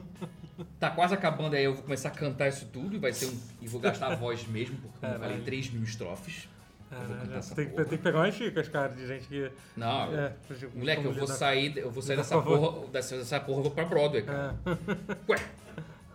Tá 0.80 0.90
quase 0.90 1.14
acabando 1.14 1.56
aí, 1.56 1.64
eu 1.64 1.74
vou 1.74 1.84
começar 1.84 2.10
a 2.10 2.12
cantar 2.12 2.48
isso 2.48 2.66
tudo 2.68 2.96
e 2.96 3.00
vai 3.00 3.14
ser 3.14 3.28
um. 3.28 3.40
E 3.62 3.68
vou 3.68 3.80
gastar 3.80 4.12
a 4.12 4.16
voz 4.16 4.46
mesmo, 4.48 4.78
porque 4.78 4.98
como 5.00 5.14
eu 5.14 5.20
falei, 5.20 5.30
Caralho. 5.38 5.46
3 5.46 5.70
mil 5.72 5.84
estrofes. 5.84 6.48
É, 6.92 6.96
né, 6.96 7.42
tem, 7.56 7.68
que, 7.70 7.76
tem 7.76 7.86
que 7.86 7.98
pegar 8.00 8.18
umas 8.18 8.34
dicas, 8.36 8.68
cara, 8.68 8.90
de 8.90 9.06
gente 9.06 9.28
que. 9.28 9.52
Não, 9.78 10.12
É, 10.12 10.34
moleque, 10.74 11.06
eu 11.06 11.14
vou 11.14 11.28
sair, 11.28 11.78
eu 11.78 11.92
vou 11.92 12.02
sair 12.02 12.18
dessa 12.18 12.36
favor. 12.36 12.74
porra, 12.74 12.88
dessa, 12.88 13.18
dessa 13.18 13.40
porra 13.40 13.60
eu 13.60 13.64
vou 13.64 13.72
pra 13.72 13.86
Broadway, 13.86 14.24
cara. 14.24 14.56
É. 14.66 15.32
Ué, 15.32 15.38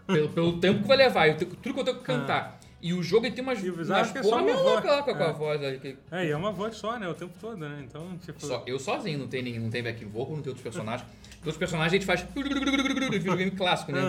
pelo, 0.06 0.28
pelo 0.30 0.58
tempo 0.60 0.82
que 0.82 0.88
vai 0.88 0.96
levar, 0.96 1.28
eu 1.28 1.36
tenho- 1.36 1.52
tudo 1.54 1.74
que 1.74 1.80
eu 1.80 1.84
tenho 1.84 1.98
que 1.98 2.04
cantar. 2.04 2.58
E 2.84 2.92
o 2.92 3.02
jogo 3.02 3.24
ele 3.24 3.34
tem 3.34 3.42
umas, 3.42 3.64
E 3.64 3.70
o 3.70 3.74
umas 3.74 3.90
é 4.14 4.18
é 4.18 4.22
porra 4.22 4.42
meio 4.42 4.62
louca 4.62 4.90
lá 4.90 5.02
com 5.02 5.10
a, 5.10 5.14
É. 5.14 5.32
voz 5.32 5.80
que- 5.80 5.96
É, 6.12 6.26
e 6.26 6.30
é 6.30 6.36
uma 6.36 6.52
voz 6.52 6.76
só, 6.76 6.98
né? 6.98 7.08
O 7.08 7.14
tempo 7.14 7.32
todo, 7.40 7.56
né? 7.56 7.82
Então, 7.88 8.18
tipo. 8.18 8.44
Só, 8.44 8.62
eu 8.66 8.78
sozinho, 8.78 9.18
não 9.20 9.26
tem 9.26 9.42
ninguém, 9.42 9.58
não 9.58 9.70
tem 9.70 9.82
back 9.82 10.04
vocal, 10.04 10.36
não 10.36 10.42
tem 10.42 10.50
outros 10.50 10.62
personagens. 10.62 11.08
Outros 11.38 11.56
personagens 11.56 11.92
a 11.92 11.96
gente 11.96 12.04
faz 12.06 12.26
videogame 13.10 13.50
clássico, 13.52 13.90
né? 13.90 14.00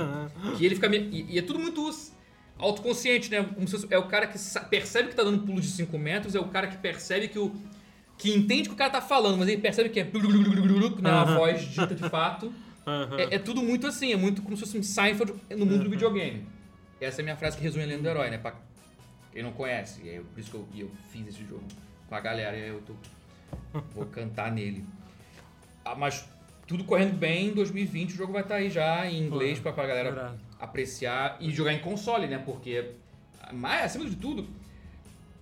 Que 0.57 0.65
ele 0.65 0.75
fica. 0.75 0.89
me- 0.89 0.97
E, 1.09 1.35
e 1.35 1.39
é 1.39 1.41
tudo 1.41 1.57
muito 1.57 1.89
autoconsciente, 2.59 3.31
né? 3.31 3.45
É 3.89 3.97
o 3.97 4.07
cara 4.07 4.27
que 4.27 4.37
percebe 4.69 5.09
que 5.09 5.15
tá 5.15 5.23
dando 5.23 5.39
pulo 5.45 5.61
de 5.61 5.67
5 5.67 5.97
metros, 5.97 6.35
é 6.35 6.39
o 6.39 6.47
cara 6.49 6.67
que 6.67 6.77
percebe 6.77 7.27
que 7.29 7.39
o. 7.39 7.53
que 8.17 8.33
entende 8.33 8.67
que 8.69 8.73
o 8.75 8.77
cara 8.77 8.89
tá 8.89 9.01
falando, 9.01 9.37
mas 9.37 9.47
ele 9.47 9.61
percebe 9.61 9.89
que 9.89 9.99
é. 10.01 10.03
Não 11.01 11.09
é 11.09 11.13
uma 11.13 11.25
voz 11.37 11.61
dita 11.61 11.95
de 11.95 12.09
fato. 12.09 12.51
É, 13.17 13.35
é 13.35 13.39
tudo 13.39 13.63
muito 13.63 13.87
assim, 13.87 14.13
é 14.13 14.15
muito 14.15 14.43
como 14.43 14.55
se 14.55 14.61
fosse 14.63 14.77
um 14.77 14.83
Seinfeld 14.83 15.33
no 15.57 15.65
mundo 15.65 15.85
do 15.85 15.89
videogame. 15.89 16.45
Essa 16.99 17.19
é 17.19 17.21
a 17.21 17.23
minha 17.23 17.35
frase 17.35 17.57
que 17.57 17.63
resume 17.63 17.83
a 17.83 17.87
lenda 17.87 18.01
do 18.03 18.09
herói, 18.09 18.29
né? 18.29 18.37
Pra 18.37 18.53
quem 19.31 19.43
não 19.43 19.51
conhece. 19.51 20.01
E 20.03 20.09
é 20.09 20.21
por 20.21 20.39
isso 20.39 20.49
que 20.51 20.57
eu, 20.57 20.67
eu 20.75 20.91
fiz 21.09 21.27
esse 21.27 21.43
jogo 21.45 21.63
com 22.07 22.15
a 22.15 22.19
galera 22.19 22.55
e 22.57 22.63
aí 22.63 22.69
eu 22.69 22.81
tô. 22.81 22.93
Vou 23.93 24.05
cantar 24.05 24.51
nele. 24.51 24.85
Ah, 25.83 25.95
mas 25.95 26.27
tudo 26.67 26.83
correndo 26.83 27.15
bem, 27.17 27.47
em 27.49 27.53
2020 27.53 28.13
o 28.13 28.15
jogo 28.15 28.33
vai 28.33 28.41
estar 28.41 28.55
aí 28.55 28.69
já 28.69 29.05
em 29.05 29.21
inglês 29.25 29.59
pra, 29.59 29.71
pra 29.71 29.85
galera 29.85 30.35
apreciar 30.59 31.37
e 31.39 31.51
jogar 31.51 31.73
em 31.73 31.79
console, 31.79 32.27
né? 32.27 32.41
Porque, 32.43 32.91
mais 33.53 33.85
acima 33.85 34.09
de 34.09 34.15
tudo, 34.15 34.47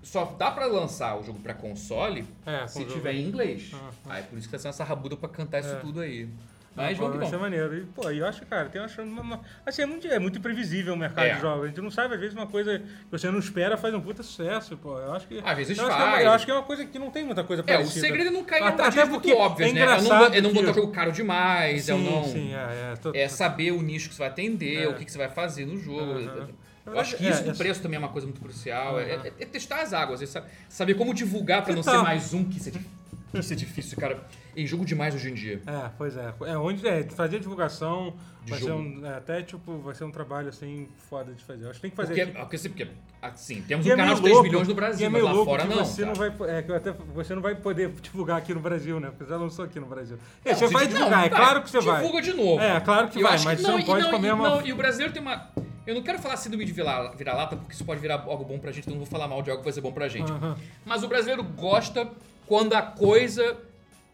só 0.02 0.26
dá 0.26 0.52
pra 0.52 0.66
lançar 0.66 1.18
o 1.18 1.24
jogo 1.24 1.40
pra 1.40 1.54
console 1.54 2.26
É, 2.46 2.68
se 2.68 2.84
tiver 2.86 3.14
em 3.14 3.26
inglês. 3.26 3.72
Ah, 3.74 3.92
Aí 4.10 4.24
por 4.24 4.38
isso 4.38 4.48
que 4.48 4.52
tá 4.52 4.60
sendo 4.60 4.70
essa 4.72 4.84
rabuda 4.84 5.16
pra 5.16 5.30
cantar 5.30 5.60
isso 5.60 5.70
É. 5.70 5.80
tudo 5.80 6.02
aí. 6.02 6.28
Mas 6.76 6.98
vamos 6.98 7.14
que 7.14 7.18
vai 7.20 7.28
ser 7.28 7.38
vamos. 7.38 7.52
maneiro. 7.52 7.78
E, 7.78 7.82
pô, 7.86 8.10
eu 8.10 8.26
acho, 8.26 8.44
cara, 8.48 8.68
tem 8.68 8.82
uma, 8.82 9.22
uma, 9.22 9.42
Assim, 9.66 9.84
é 9.84 9.86
muito, 9.86 10.08
é 10.08 10.18
muito 10.18 10.40
imprevisível 10.40 10.94
o 10.94 10.98
mercado 10.98 11.26
É. 11.26 11.36
de 11.36 11.42
jogos. 11.42 11.66
A 11.66 11.68
gente 11.68 11.82
não 11.82 11.92
sabe, 11.92 12.16
às 12.16 12.20
vezes, 12.20 12.36
uma 12.36 12.48
coisa 12.48 12.80
que 12.80 12.86
você 13.12 13.30
não 13.30 13.38
espera 13.40 13.78
faz 13.78 13.94
um 13.94 14.02
puta 14.02 14.24
sucesso, 14.24 14.76
pô. 14.78 14.98
Eu 15.00 15.14
acho 15.14 15.28
que. 15.28 15.40
Às 15.44 15.56
vezes 15.58 15.78
eu 15.78 15.86
acho 15.86 15.96
que 15.96 16.02
é 16.02 16.06
uma- 16.06 16.12
faz. 16.14 16.26
eu 16.26 16.32
acho 16.32 16.46
que 16.46 16.52
é 16.52 16.54
uma 16.56 16.64
coisa 16.64 16.86
que 16.86 16.98
não 17.00 17.12
tem 17.12 17.24
muita 17.24 17.44
coisa 17.44 17.62
É, 17.62 17.64
o 17.64 17.78
parecida. 17.78 18.08
segredo 18.08 18.28
é 18.30 18.32
não 18.32 18.44
cair 18.44 18.62
em 18.64 18.68
Até- 18.68 18.84
até 18.84 19.06
muito 19.06 19.12
porque 19.22 19.34
óbvias, 19.34 19.70
é 19.70 19.74
né? 19.74 19.82
É 19.82 19.86
não, 20.02 20.26
é 20.34 20.42
não 20.42 20.54
botar 20.54 20.72
o 20.72 20.74
jogo 20.74 20.92
caro 20.92 21.12
demais, 21.12 21.88
é 21.90 21.94
sim, 21.96 22.04
não... 22.10 22.24
sim, 22.24 22.54
é. 22.54 22.94
é, 22.94 22.96
tô- 22.96 23.12
É 23.14 23.28
saber 23.28 23.72
o 23.72 23.82
nicho 23.82 24.10
que 24.10 24.16
você 24.16 24.20
vai 24.20 24.30
atender, 24.30 24.84
É. 24.84 24.88
o 24.88 24.96
que, 24.96 25.06
que 25.06 25.12
você 25.12 25.18
vai 25.18 25.30
fazer 25.30 25.66
no 25.66 25.78
jogo. 25.78 26.20
Eu 26.86 27.00
acho 27.00 27.16
que 27.16 27.26
É, 27.26 27.30
isso 27.30 27.44
do 27.44 27.52
é- 27.52 27.54
preço 27.54 27.82
também 27.82 27.96
é 27.96 28.00
uma 28.00 28.10
coisa 28.10 28.28
muito 28.28 28.42
crucial. 28.42 29.00
É, 29.00 29.12
é- 29.14 29.34
é 29.40 29.46
testar 29.46 29.82
as 29.82 29.94
águas, 29.94 30.22
é 30.22 30.26
sa- 30.26 30.44
saber 30.68 30.96
como 30.96 31.14
divulgar 31.14 31.64
pra 31.64 31.74
não 31.74 31.80
Então. 31.82 31.94
ser 31.98 32.02
mais 32.04 32.34
um 32.34 32.50
isso 32.50 32.68
é, 32.70 32.72
que 32.74 32.80
isso 33.40 33.54
é 33.54 33.56
difícil, 33.56 33.98
cara. 33.98 34.20
Em 34.56 34.68
jogo 34.68 34.86
demais 34.86 35.16
hoje 35.16 35.30
em 35.30 35.34
dia. 35.34 35.62
É, 35.66 35.90
pois 35.98 36.16
é. 36.16 36.34
É 36.46 36.58
onde 36.58 36.88
é, 36.88 37.04
fazer 37.04 37.40
divulgação 37.40 38.14
De 38.44 38.52
vai 38.52 38.60
ser 38.60 38.68
jogo. 38.68 38.82
um, 38.82 39.06
é, 39.06 39.16
até 39.18 39.42
tipo, 39.42 39.78
vai 39.80 39.96
ser 39.96 40.04
um 40.04 40.12
trabalho 40.12 40.50
assim 40.50 40.88
foda 41.10 41.34
de 41.34 41.44
fazer. 41.44 41.66
Eu 41.66 41.70
acho 41.72 41.78
que 41.80 41.82
tem 41.82 41.90
que 41.92 41.98
fazer. 41.98 42.14
Porque, 42.28 42.32
tipo, 42.32 42.56
assim, 42.56 42.70
porque, 42.70 42.88
assim, 43.22 43.62
temos 43.64 43.86
e 43.86 43.90
um 43.90 43.94
é 43.94 43.96
canal 43.96 44.16
de 44.16 44.22
3 44.22 44.34
louco, 44.34 44.50
milhões 44.50 44.68
no 44.68 44.76
Brasil, 44.76 45.06
é 45.06 45.10
mas 45.10 45.14
meio 45.14 45.26
lá 45.26 45.32
louco 45.32 45.52
fora 45.52 45.66
não. 45.66 45.84
Você 45.86 46.06
não 46.06 46.14
tá? 46.14 46.30
vai, 46.30 46.58
é, 46.58 46.62
que 46.62 46.72
até 46.72 46.92
você 46.92 47.34
não 47.36 47.42
vai 47.42 47.56
poder 47.56 47.90
divulgar 48.02 48.38
aqui 48.38 48.54
no 48.54 48.60
Brasil, 48.60 49.00
né? 49.00 49.08
Porque 49.10 49.24
você 49.24 49.30
já 49.32 49.38
lançou 49.38 49.66
aqui 49.66 49.80
no 49.80 49.86
Brasil. 49.88 50.18
É, 50.46 50.52
Não, 50.52 50.60
você 50.60 50.68
vai 50.68 50.86
não, 50.86 50.92
divulgar, 50.94 51.26
é 51.26 51.30
vai, 51.30 51.40
claro 51.40 51.62
que 51.64 51.70
você 51.70 51.80
vai. 51.82 52.02
Divulga 52.02 52.22
de 52.22 52.34
novo. 52.34 52.62
É, 52.62 52.80
claro 52.80 53.08
que 53.08 53.20
Eu 53.20 53.24
vai, 53.24 53.40
mas 53.40 53.60
que 53.60 53.66
você 53.66 53.72
não 53.72 53.82
pode 53.84 54.04
não, 54.04 54.12
comer 54.12 54.34
uma. 54.34 54.50
não, 54.50 54.66
e 54.66 54.72
o 54.72 54.76
brasileiro 54.76 55.12
tem 55.14 55.22
uma. 55.22 55.50
Eu 55.86 55.96
não 55.96 56.02
quero 56.04 56.20
falar 56.20 56.38
síndrome 56.38 56.64
de 56.64 56.72
vira- 56.72 57.12
vira-lata, 57.18 57.58
porque 57.58 57.74
isso 57.74 57.84
pode 57.84 58.00
virar 58.00 58.22
algo 58.22 58.46
bom 58.46 58.58
pra 58.58 58.72
gente, 58.72 58.84
então 58.86 58.94
não 58.94 59.02
vou 59.04 59.10
falar 59.12 59.28
mal 59.28 59.42
de 59.42 59.50
algo 59.50 59.62
que 59.62 59.66
vai 59.66 59.74
ser 59.74 59.82
bom 59.82 59.92
pra 59.92 60.08
gente. 60.08 60.32
Aham. 60.32 60.56
Mas 60.86 61.04
o 61.04 61.08
brasileiro 61.10 61.44
gosta 61.44 62.10
quando 62.48 62.74
a 62.74 62.82
coisa 62.82 63.58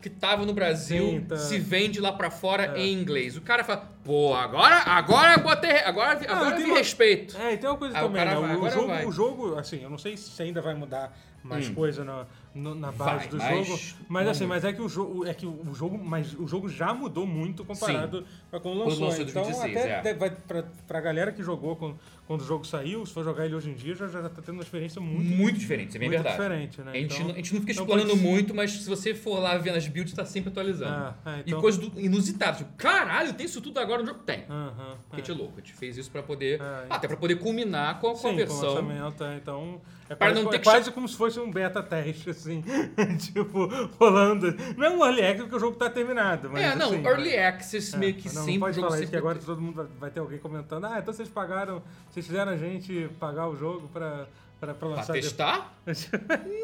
que 0.01 0.09
tava 0.09 0.45
no 0.45 0.53
Brasil 0.53 1.03
Sim, 1.09 1.21
tá. 1.27 1.35
se 1.37 1.59
vende 1.59 1.99
lá 1.99 2.11
pra 2.13 2.31
fora 2.31 2.77
É. 2.77 2.81
em 2.81 2.93
inglês. 2.93 3.35
O 3.35 3.41
cara 3.41 3.63
fala, 3.63 3.89
pô, 4.03 4.33
agora, 4.33 4.77
agora 4.85 5.37
botei. 5.37 5.79
Agora, 5.79 6.11
agora 6.27 6.51
eu 6.51 6.55
tem 6.55 6.65
uma- 6.65 6.77
respeito. 6.77 7.35
É, 7.37 7.53
e 7.53 7.57
tem 7.57 7.69
uma 7.69 7.77
coisa 7.77 7.97
Ah, 7.97 8.01
o 8.03 8.07
também, 8.07 8.23
cara 8.23 8.39
né? 8.39 8.47
vai, 8.47 8.55
O, 8.55 8.57
agora 8.59 8.71
jogo, 8.73 8.87
vai. 8.87 9.05
o 9.05 9.11
jogo, 9.11 9.55
assim, 9.57 9.83
eu 9.83 9.89
não 9.89 9.97
sei 9.97 10.15
se 10.15 10.41
ainda 10.41 10.61
vai 10.61 10.73
mudar 10.73 11.11
mais 11.43 11.69
Hum. 11.69 11.73
coisa 11.73 12.03
na, 12.03 12.25
no- 12.53 12.75
na 12.75 12.91
base 12.91 13.11
Vai, 13.11 13.27
do 13.29 13.37
mas 13.37 13.67
jogo. 13.67 13.79
Mas 14.09 14.27
assim, 14.27 14.45
mas 14.45 14.63
é 14.65 14.73
que 14.73 14.81
o 14.81 14.89
jogo. 14.89 15.25
É 15.25 15.33
que 15.33 15.45
o 15.45 15.73
jogo. 15.73 15.97
Mas 15.97 16.33
o 16.33 16.45
jogo 16.47 16.67
já 16.67 16.93
mudou 16.93 17.25
muito 17.25 17.63
comparado 17.63 18.25
com 18.51 18.59
quando 18.59 18.77
lançou. 18.79 19.05
lançou 19.07 19.23
então, 19.25 19.43
2016, 19.43 19.91
até 19.99 20.09
é. 20.09 20.13
vai 20.13 20.29
pra, 20.31 20.63
pra 20.87 20.99
galera 21.01 21.31
que 21.31 21.41
jogou 21.43 21.75
quando, 21.77 21.97
quando 22.29 22.41
o 22.41 22.45
jogo 22.45 22.63
saiu, 22.63 23.03
se 23.07 23.11
for 23.11 23.23
jogar 23.23 23.43
ele 23.45 23.55
hoje 23.55 23.71
em 23.71 23.73
dia, 23.73 23.95
já, 23.95 24.07
já 24.07 24.21
tá 24.29 24.39
tendo 24.39 24.53
uma 24.57 24.61
experiência 24.61 25.01
muito, 25.01 25.23
Muito 25.35 25.57
diferente, 25.57 25.87
isso 25.87 25.97
é 25.97 25.99
bem 25.99 26.09
muito 26.09 26.21
verdade. 26.21 26.37
diferente, 26.43 26.81
né? 26.83 26.91
A 26.91 26.95
gente, 26.95 27.13
Então- 27.15 27.25
não, 27.27 27.33
a 27.33 27.37
gente 27.37 27.53
não 27.55 27.59
fica 27.61 27.71
então 27.71 27.83
explorando 27.85 28.09
pode- 28.11 28.21
muito, 28.21 28.53
mas 28.53 28.71
se 28.71 28.87
você 28.87 29.15
for 29.15 29.39
lá 29.39 29.57
vendo 29.57 29.77
as 29.77 29.87
builds, 29.87 30.13
tá 30.13 30.23
sempre 30.23 30.51
atualizando. 30.51 30.93
Ah, 30.93 31.15
é, 31.25 31.37
E 31.39 31.41
então- 31.47 31.59
coisas 31.59 31.81
do- 31.81 31.99
inusitadas. 31.99 32.59
Tipo, 32.59 32.71
caralho, 32.77 33.33
tem 33.33 33.47
isso 33.47 33.59
tudo 33.61 33.79
agora 33.79 34.03
no 34.03 34.07
jogo? 34.07 34.19
Tem. 34.19 34.45
Aham, 34.47 34.95
Porque 35.09 35.15
a 35.15 35.15
é. 35.15 35.17
gente 35.17 35.31
é 35.31 35.33
louco, 35.33 35.53
a 35.57 35.59
gente 35.61 35.73
fez 35.73 35.97
isso 35.97 36.11
pra 36.11 36.21
poder. 36.21 36.61
É, 36.61 36.85
até 36.87 37.07
pra 37.07 37.17
poder 37.17 37.37
culminar 37.37 37.95
com, 37.99 38.11
com 38.11 38.13
a 38.13 38.15
Sim, 38.15 38.45
com 38.45 38.53
o 38.53 39.23
é, 39.23 39.35
então. 39.35 39.81
É 40.07 40.15
Para 40.15 40.31
quase, 40.31 40.41
não 40.43 40.49
ter 40.49 40.55
é 40.55 40.59
que 40.59 40.63
quase 40.65 40.91
como 40.91 41.07
se 41.07 41.15
fosse 41.15 41.39
um 41.39 41.51
beta 41.51 41.83
teste, 41.83 42.31
assim. 42.31 42.63
tipo, 43.19 43.67
rolando. 43.99 44.55
Não 44.75 44.85
é 44.87 44.89
um 44.89 45.05
early 45.05 45.21
access 45.21 45.41
porque 45.43 45.55
o 45.55 45.59
jogo 45.59 45.77
tá 45.77 45.87
terminado. 45.87 46.49
Mas, 46.49 46.63
é, 46.63 46.75
não, 46.75 46.87
assim, 46.87 47.05
Early 47.05 47.37
Access 47.37 47.95
é, 47.95 47.97
meio 47.99 48.15
que 48.15 48.25
não, 48.25 48.33
sempre 48.43 48.53
não 48.53 48.59
pode 48.61 48.79
falar 48.79 49.01
isso, 49.01 49.11
que 49.11 49.17
agora 49.17 49.37
todo 49.37 49.61
mundo 49.61 49.87
vai 49.99 50.09
ter 50.09 50.19
alguém 50.19 50.39
comentando. 50.39 50.85
Ah, 50.85 50.97
então 50.97 51.13
vocês 51.13 51.29
pagaram. 51.29 51.83
Vocês 52.19 52.27
fizeram 52.27 52.51
a 52.51 52.57
gente 52.57 53.09
pagar 53.19 53.47
o 53.47 53.55
jogo 53.55 53.87
pra, 53.93 54.27
pra, 54.59 54.73
pra 54.73 54.73
Pra 54.73 54.87
lançar. 54.89 55.13
testar? 55.13 55.73
depois. 55.85 56.09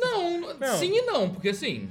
Não, 0.01 0.53
Não. 0.59 0.77
sim 0.77 0.91
e 0.97 1.01
não, 1.03 1.29
porque 1.29 1.49
assim. 1.49 1.89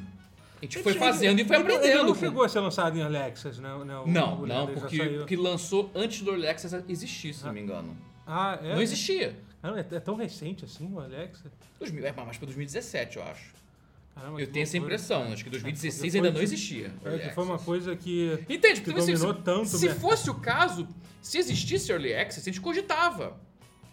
A 0.61 0.65
gente 0.65 0.79
foi 0.83 0.93
Ele- 0.93 0.99
fazendo 0.99 1.41
e 1.41 1.45
foi 1.45 1.57
ele- 1.57 1.65
aprendendo. 1.65 1.93
Ele 2.01 2.03
não 2.05 2.15
chegou 2.15 2.43
a 2.45 2.49
ser 2.49 2.61
lançado 2.61 2.97
em 2.97 3.01
early 3.01 3.17
access, 3.19 3.61
né? 3.61 3.75
o- 3.75 3.85
Não, 3.85 4.07
não, 4.07 4.47
já 4.47 4.67
porque, 4.81 4.99
porque 5.19 5.37
lançou 5.37 5.91
antes 5.95 6.23
do 6.23 6.31
Early 6.31 6.47
Access 6.49 6.85
existir, 6.89 7.35
se 7.35 7.45
não 7.45 7.53
me 7.53 7.61
engano. 7.61 7.95
Ah, 8.27 8.59
é? 8.63 8.75
Não 8.75 8.81
existia. 8.83 9.37
Ah, 9.63 9.73
é, 9.77 9.81
é 9.97 10.01
tão 10.01 10.15
recente 10.15 10.65
assim 10.65 10.87
o? 10.87 11.01
2000, 11.79 12.07
é 12.07 12.13
mais 12.13 12.37
pra 12.39 12.47
2017, 12.47 13.17
eu 13.19 13.23
acho. 13.25 13.53
Caramba, 14.15 14.41
Eu 14.41 14.47
tenho 14.47 14.63
essa 14.63 14.79
impressão. 14.79 15.33
Acho 15.33 15.43
que 15.45 15.51
2016 15.51 16.13
porque 16.13 16.17
ainda 16.27 16.31
não 16.39 16.43
existia. 16.43 16.93
É, 17.05 17.19
que 17.19 17.35
foi 17.35 17.45
uma 17.45 17.59
coisa 17.59 17.97
que. 17.97 18.39
Entende? 18.49 18.81
que 18.81 18.87
Porque 18.93 19.03
se, 19.03 19.13
dominou 19.13 19.35
tanto 19.35 19.63
o 19.63 19.67
se 19.67 19.85
mercado. 19.87 20.01
fosse 20.01 20.31
o 20.31 20.35
caso, 20.35 20.89
se 21.21 21.37
existisse 21.37 21.91
Early 21.91 22.15
Access, 22.15 22.49
a 22.49 22.53
gente 22.53 22.61
cogitava. 22.63 23.37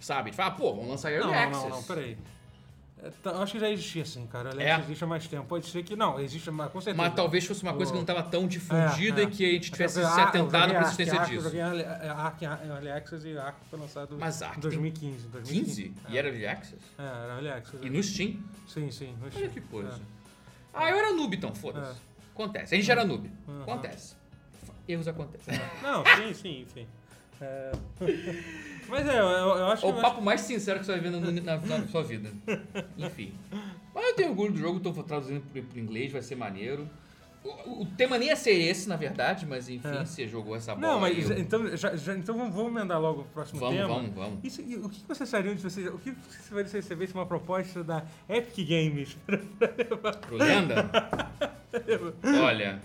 Sabe? 0.01 0.21
A 0.21 0.25
gente 0.25 0.35
fala, 0.35 0.51
pô, 0.51 0.73
vamos 0.73 0.89
lançar 0.89 1.11
Early 1.11 1.27
Não, 1.31 1.33
Access. 1.39 1.61
não, 1.63 1.69
não, 1.77 1.83
peraí. 1.83 2.17
É, 3.03 3.09
tá, 3.23 3.31
eu 3.31 3.41
acho 3.41 3.53
que 3.53 3.59
já 3.59 3.69
existia 3.69 4.03
assim, 4.03 4.27
cara. 4.27 4.49
Alex 4.51 4.69
É? 4.69 4.79
existe 4.81 5.03
há 5.03 5.07
mais 5.07 5.27
tempo. 5.27 5.45
Pode 5.47 5.65
ser 5.67 5.81
que 5.83 5.95
não, 5.95 6.19
existe 6.19 6.51
mas 6.51 6.71
com 6.71 6.79
certeza. 6.81 7.03
Mas 7.03 7.15
talvez 7.15 7.45
fosse 7.45 7.63
uma 7.63 7.73
coisa 7.73 7.91
que 7.91 7.95
não 7.95 8.03
estava 8.03 8.21
tão 8.21 8.45
difundida 8.47 9.21
É, 9.21 9.23
é. 9.23 9.27
e 9.27 9.31
que 9.31 9.45
a 9.45 9.51
gente 9.53 9.71
tivesse 9.71 9.99
Eu 9.99 10.07
se 10.07 10.19
atentado 10.19 10.69
para 10.69 10.79
a 10.79 10.83
existência 10.83 11.19
Ark, 11.19 11.31
Eu 11.33 11.37
disso. 11.41 11.43
joguei 11.57 11.61
Ark, 11.61 12.43
Early 12.45 12.91
Access 12.91 13.27
e 13.27 13.37
Ark 13.37 13.57
foi 13.69 13.79
lançado 13.79 14.15
Mas 14.19 14.41
Ark 14.43 14.57
em 14.57 14.61
tem 14.61 14.69
2015. 14.69 15.27
2015. 15.29 15.83
15? 15.89 15.93
E 16.09 16.17
era 16.17 16.27
Early 16.27 16.45
Access? 16.47 16.77
É, 16.99 17.01
era 17.03 17.33
Early 17.35 17.49
Access. 17.49 17.85
E 17.85 17.89
no 17.89 18.03
Steam? 18.03 18.43
Sim, 18.67 18.91
sim. 18.91 19.15
no 19.19 19.23
Olha 19.23 19.31
Steam. 19.31 19.49
que 19.49 19.61
coisa. 19.61 19.89
É. 19.93 19.99
Ah, 20.73 20.89
eu 20.91 20.97
era 20.97 21.11
noob 21.13 21.35
então, 21.35 21.53
foda-se. 21.55 21.99
Acontece. 22.33 22.75
A 22.75 22.77
gente 22.77 22.89
era 22.91 23.03
noob. 23.03 23.31
Uhum. 23.47 23.61
Acontece. 23.63 24.15
Erros 24.87 25.07
acontecem. 25.07 25.53
Não, 25.81 26.03
sim, 26.17 26.33
sim, 26.33 26.65
sim. 26.73 26.87
É. 28.91 29.03
Mas 29.03 29.07
é, 29.07 29.19
eu, 29.19 29.25
eu 29.25 29.65
acho 29.67 29.85
É 29.85 29.89
o 29.89 29.93
que. 29.93 30.01
papo 30.01 30.21
mais 30.21 30.41
sincero 30.41 30.79
que 30.79 30.85
você 30.85 30.91
vai 30.91 31.01
ver 31.01 31.11
na, 31.11 31.19
na- 31.57 31.57
na 31.79 31.87
sua 31.87 32.03
vida. 32.03 32.29
Enfim. 32.97 33.33
Mas 33.93 34.05
eu 34.05 34.15
tenho 34.15 34.29
orgulho 34.29 34.53
do 34.53 34.59
jogo, 34.59 34.79
tô 34.79 34.91
traduzindo 35.03 35.41
pro, 35.51 35.61
pro 35.63 35.79
inglês, 35.79 36.11
vai 36.11 36.21
ser 36.21 36.35
maneiro. 36.35 36.87
O, 37.43 37.81
o 37.81 37.85
tema 37.97 38.19
nem 38.19 38.27
ia 38.27 38.35
ser 38.35 38.51
esse, 38.51 38.87
na 38.87 38.95
verdade, 38.95 39.47
mas 39.47 39.67
enfim, 39.67 39.87
É. 39.87 40.05
você 40.05 40.27
jogou 40.27 40.55
essa 40.55 40.75
bola. 40.75 40.93
Não, 40.93 40.99
mas 40.99 41.27
eu- 41.27 41.39
então, 41.39 41.75
já, 41.75 41.95
já- 41.95 42.13
então 42.15 42.37
vamos, 42.37 42.53
vamos 42.53 42.71
emendar 42.71 43.01
logo 43.01 43.23
pro 43.23 43.31
próximo 43.33 43.59
Vamos, 43.59 43.75
tema. 43.77 43.87
vamos, 43.87 44.11
vamos. 44.13 44.39
Isso, 44.43 44.61
e 44.61 44.75
o 44.75 44.87
que 44.87 45.01
você 45.07 45.23
acharia 45.23 45.55
de 45.55 45.61
você. 45.63 45.87
O 45.89 45.97
que 45.97 46.11
você 46.11 46.53
vai 46.53 46.63
receber 46.63 47.09
uma 47.15 47.25
proposta 47.25 47.83
da 47.83 48.03
Epic 48.29 48.67
Games? 48.67 49.17
Pro 50.27 50.37
Lenda? 50.37 50.87
Olha, 52.43 52.79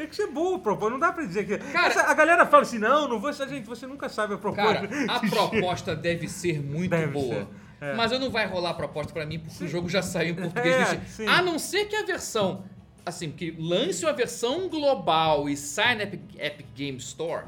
Tem 0.00 0.08
que 0.08 0.16
ser 0.16 0.28
boa 0.28 0.56
a 0.56 0.58
proposta, 0.60 0.90
não 0.92 0.98
dá 0.98 1.12
pra 1.12 1.26
dizer 1.26 1.44
que. 1.46 1.58
Cara- 1.58 1.88
Essa- 1.88 2.04
a 2.04 2.14
galera 2.14 2.46
fala 2.46 2.62
assim, 2.62 2.78
não, 2.78 3.06
não 3.06 3.20
vou. 3.20 3.30
Gente, 3.34 3.66
você 3.66 3.86
nunca 3.86 4.08
sabe 4.08 4.32
a 4.32 4.38
proposta. 4.38 4.88
cara, 4.88 5.04
a 5.12 5.20
proposta 5.20 5.94
deve 5.94 6.26
ser 6.26 6.58
muito 6.62 6.88
Deve 6.88 7.08
boa. 7.12 7.34
ser, 7.34 7.46
é. 7.82 7.94
Mas 7.94 8.10
não 8.12 8.30
vai 8.30 8.46
rolar 8.46 8.70
a 8.70 8.74
proposta 8.74 9.12
pra 9.12 9.26
mim 9.26 9.38
porque 9.38 9.62
o 9.62 9.68
jogo 9.68 9.90
já 9.90 10.00
saiu 10.00 10.30
em 10.32 10.36
português. 10.36 10.74
É, 10.74 10.84
Steam. 10.86 11.02
sim. 11.06 11.26
A 11.26 11.42
não 11.42 11.58
ser 11.58 11.84
que 11.84 11.94
a 11.96 12.02
versão, 12.02 12.64
assim, 13.04 13.30
que 13.30 13.50
lance 13.58 14.02
uma 14.06 14.14
versão 14.14 14.70
global 14.70 15.50
e 15.50 15.54
saia 15.56 15.96
na 15.96 16.02
Epic, 16.04 16.22
Epic 16.38 16.66
Game 16.74 16.96
Store. 16.96 17.44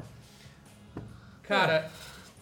Cara, 1.41 1.89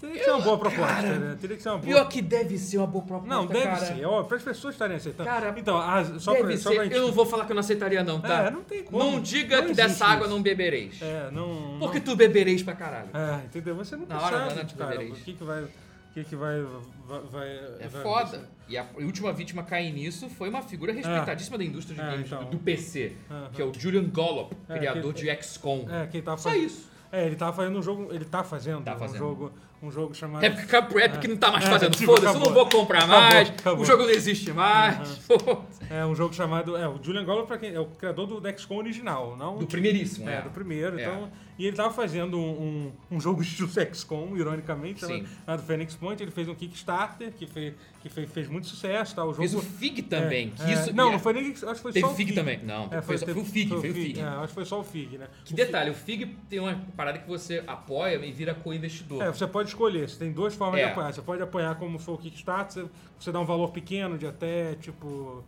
Teria 0.01 0.17
que 0.17 0.23
ser 0.25 0.31
uma 0.31 0.41
boa 0.41 0.57
proposta, 0.57 1.01
né? 1.19 1.37
Teria 1.39 1.55
que 1.57 1.63
ser 1.63 1.69
uma 1.69 1.77
boa. 1.77 1.85
pior 1.87 2.09
que 2.09 2.21
deve 2.21 2.57
ser 2.57 2.77
uma 2.79 2.87
boa 2.87 3.05
proposta. 3.05 3.33
Não, 3.35 3.45
deve 3.45 3.63
cara. 3.63 3.77
ser, 3.85 4.03
ó, 4.05 4.23
para 4.23 4.37
as 4.37 4.43
pessoas 4.43 4.73
estarem 4.75 4.97
aceitando. 4.97 5.29
Cara, 5.29 5.53
então, 5.55 5.77
ah, 5.77 6.03
só 6.19 6.33
pra, 6.35 6.57
só 6.57 6.73
pra 6.73 6.83
gente. 6.85 6.95
Eu 6.95 7.03
não 7.07 7.11
vou 7.13 7.25
falar 7.25 7.45
que 7.45 7.51
eu 7.51 7.55
não 7.55 7.59
aceitaria, 7.61 8.03
não, 8.03 8.19
tá? 8.19 8.45
É, 8.47 8.51
não 8.51 8.63
tem 8.63 8.83
como. 8.83 8.97
Não 8.97 9.21
diga 9.21 9.61
Não 9.61 9.67
que 9.67 9.73
dessa 9.75 10.05
água 10.05 10.25
isso. 10.25 10.35
não 10.35 10.41
bebereis. 10.41 10.99
É, 11.01 11.29
não. 11.31 11.77
Porque 11.79 11.99
não... 11.99 12.05
tu 12.05 12.15
bebereis 12.15 12.63
pra 12.63 12.73
caralho. 12.75 13.09
É, 13.13 13.45
entendeu? 13.45 13.75
Você 13.75 13.95
nunca 13.95 14.15
Na 14.15 14.21
hora 14.21 14.39
sabe, 14.39 14.55
noite 14.55 14.75
cara, 14.75 14.91
bebereis. 14.91 15.19
o 15.19 15.23
que 15.23 15.33
que 15.33 15.43
vai. 15.43 15.63
O 15.63 16.13
que 16.13 16.23
que 16.25 16.35
vai. 16.35 16.61
vai, 17.07 17.21
vai 17.31 17.49
É 17.79 17.87
vai 17.87 18.01
foda. 18.03 18.49
E 18.67 18.77
a 18.77 18.85
última 18.99 19.31
vítima 19.31 19.61
a 19.61 19.65
cair 19.65 19.93
nisso 19.93 20.27
foi 20.29 20.49
uma 20.49 20.61
figura 20.61 20.91
respeitadíssima 20.91 21.57
da 21.57 21.63
indústria 21.63 21.95
de 21.95 22.01
É, 22.01 22.11
games 22.11 22.27
então. 22.27 22.43
do, 22.45 22.49
do 22.51 22.57
PC, 22.59 23.13
Aham. 23.29 23.49
que 23.53 23.61
é 23.61 23.65
o 23.65 23.71
Julian 23.77 24.03
Gollop, 24.09 24.53
É, 24.67 24.77
criador 24.77 25.13
que- 25.13 25.21
de 25.21 25.43
XCOM. 25.43 25.85
É, 25.89 26.07
quem 26.07 26.21
tá 26.21 26.35
Só 26.37 26.53
isso. 26.55 26.89
É, 27.11 27.25
ele 27.25 27.35
tava 27.35 27.53
fazendo 27.53 27.77
um 27.77 27.81
jogo. 27.83 28.07
Ele 28.11 28.25
tá 28.25 28.43
fazendo, 28.43 28.83
Tá 28.83 28.95
um 28.95 28.99
fazendo. 28.99 29.19
jogo. 29.19 29.51
Um 29.83 29.89
jogo 29.91 30.13
chamado. 30.13 30.43
É 30.45 30.49
porque 30.51 30.67
Campo 30.67 30.99
Epic 30.99 31.23
não 31.27 31.37
tá 31.37 31.49
mais 31.51 31.65
É, 31.65 31.69
fazendo. 31.69 31.91
tipo, 31.95 32.13
Foda-se, 32.13 32.35
eu 32.35 32.39
não 32.39 32.53
vou 32.53 32.69
comprar 32.69 33.07
mais. 33.07 33.49
acabou. 33.49 33.81
O 33.81 33.85
jogo 33.85 34.03
não 34.03 34.11
existe 34.11 34.51
mais. 34.53 35.17
foda-se. 35.25 35.81
É 35.89 36.05
um 36.05 36.13
jogo 36.15 36.33
chamado. 36.35 36.77
É, 36.77 36.87
o 36.87 36.99
Julian 37.01 37.25
Gollop 37.25 37.47
pra 37.47 37.57
quem, 37.57 37.73
é 37.73 37.79
o 37.79 37.85
criador 37.87 38.27
do 38.27 38.59
XCOM 38.59 38.77
original, 38.77 39.35
não 39.35 39.57
Do 39.57 39.65
primeiríssimo, 39.65 40.29
É, 40.29 40.35
é. 40.35 40.41
do 40.43 40.51
primeiro. 40.51 40.99
É. 40.99 41.03
Então, 41.03 41.29
e 41.61 41.67
ele 41.67 41.75
tava 41.75 41.93
fazendo 41.93 42.37
um, 42.39 42.91
um, 43.11 43.15
um 43.17 43.19
jogo 43.21 43.41
estilo 43.41 43.69
XCOM, 43.69 44.35
ironicamente, 44.35 44.99
Sim. 45.05 45.07
chamado, 45.25 45.27
chamado 45.45 45.63
Phoenix 45.63 45.95
Point. 45.95 46.23
Ele 46.23 46.31
fez 46.31 46.47
um 46.49 46.55
Kickstarter 46.55 47.31
que, 47.33 47.45
fez, 47.45 47.73
que 48.01 48.09
fez, 48.09 48.31
fez 48.31 48.47
muito 48.47 48.65
sucesso. 48.67 49.13
Tá? 49.15 49.23
O 49.23 49.27
jogo, 49.27 49.37
Fez 49.37 49.53
o 49.53 49.61
FIG 49.61 50.01
também. 50.01 50.51
É, 50.59 50.63
que 50.65 50.71
é, 50.71 50.73
isso, 50.73 50.95
não, 50.95 51.07
e 51.07 51.09
não 51.11 51.15
é- 51.17 51.19
foi 51.19 51.33
nem. 51.33 51.51
Acho 51.51 51.59
que 51.75 51.75
foi 51.81 51.91
Teve 51.93 52.05
só 52.07 52.11
o 52.11 52.15
FIG 52.15 52.33
também. 52.33 52.63
Não, 52.63 52.87
É, 52.91 53.01
foi, 53.01 53.17
só- 53.17 53.25
foi 53.27 53.41
o 53.41 53.45
FIG, 53.45 53.69
foi 53.69 53.79
foi 53.81 53.89
o 53.91 53.93
FIG. 53.93 54.19
É, 54.19 54.23
acho 54.23 54.47
que 54.47 54.53
foi 54.53 54.65
só 54.65 54.79
o 54.79 54.83
FIG, 54.83 55.17
né? 55.19 55.27
Que 55.45 55.53
O 55.53 55.55
detalhe, 55.55 55.89
o 55.91 55.93
FIG 55.93 56.35
tem 56.49 56.59
uma 56.59 56.75
parada 56.97 57.19
que 57.19 57.27
você 57.27 57.63
apoia 57.67 58.15
e 58.25 58.31
vira 58.31 58.55
co-investidor. 58.55 59.21
É, 59.21 59.27
você 59.27 59.45
pode 59.45 59.69
escolher, 59.69 60.09
você 60.09 60.17
tem 60.17 60.31
duas 60.31 60.55
formas 60.55 60.79
É. 60.81 60.85
de 60.85 60.91
apoiar. 60.91 61.13
Você 61.13 61.21
pode 61.21 61.41
apoiar 61.43 61.75
como 61.75 61.99
for 61.99 62.13
o 62.13 62.17
Kickstarter, 62.17 62.83
você, 62.85 62.89
você 63.19 63.31
dá 63.31 63.39
um 63.39 63.45
valor 63.45 63.69
pequeno 63.71 64.17
de 64.17 64.25
até, 64.25 64.73
tipo... 64.75 65.43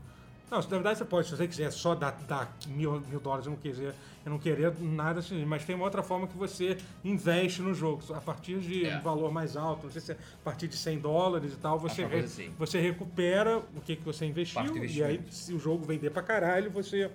Não, 0.53 0.61
na 0.61 0.67
verdade 0.67 0.99
você 0.99 1.05
pode, 1.05 1.27
se 1.27 1.35
você 1.35 1.47
quiser 1.47 1.71
só 1.71 1.95
dar, 1.95 2.11
dar 2.27 2.55
mil, 2.67 3.01
mil 3.09 3.19
dólares, 3.19 3.47
eu 3.47 3.51
não 3.53 3.57
quiser, 3.57 3.95
eu 4.23 4.29
não 4.31 4.37
queria 4.37 4.71
nada 4.79 5.19
assim, 5.19 5.43
mas 5.45 5.65
tem 5.65 5.75
uma 5.75 5.83
outra 5.85 6.03
forma 6.03 6.27
que 6.27 6.37
você 6.37 6.77
investe 7.03 7.59
no 7.63 7.73
jogo. 7.73 8.03
A 8.13 8.21
partir 8.21 8.59
de 8.59 8.85
É. 8.85 8.97
um 8.97 9.01
valor 9.01 9.31
mais 9.31 9.57
alto, 9.57 9.85
não 9.85 9.91
sei 9.91 9.99
se 10.01 10.11
é 10.11 10.15
a 10.15 10.43
partir 10.43 10.67
de 10.67 10.77
100 10.77 10.99
dólares 10.99 11.53
e 11.53 11.57
tal, 11.57 11.79
você, 11.79 12.05
re- 12.05 12.19
assim. 12.19 12.51
você 12.59 12.79
recupera 12.79 13.57
o 13.75 13.81
que, 13.81 13.95
que 13.95 14.03
você 14.03 14.25
investiu, 14.27 14.61
e 14.95 15.03
aí 15.03 15.21
se 15.31 15.51
o 15.55 15.59
jogo 15.59 15.83
vender 15.85 16.11
pra 16.11 16.21
caralho, 16.21 16.69
você 16.69 17.09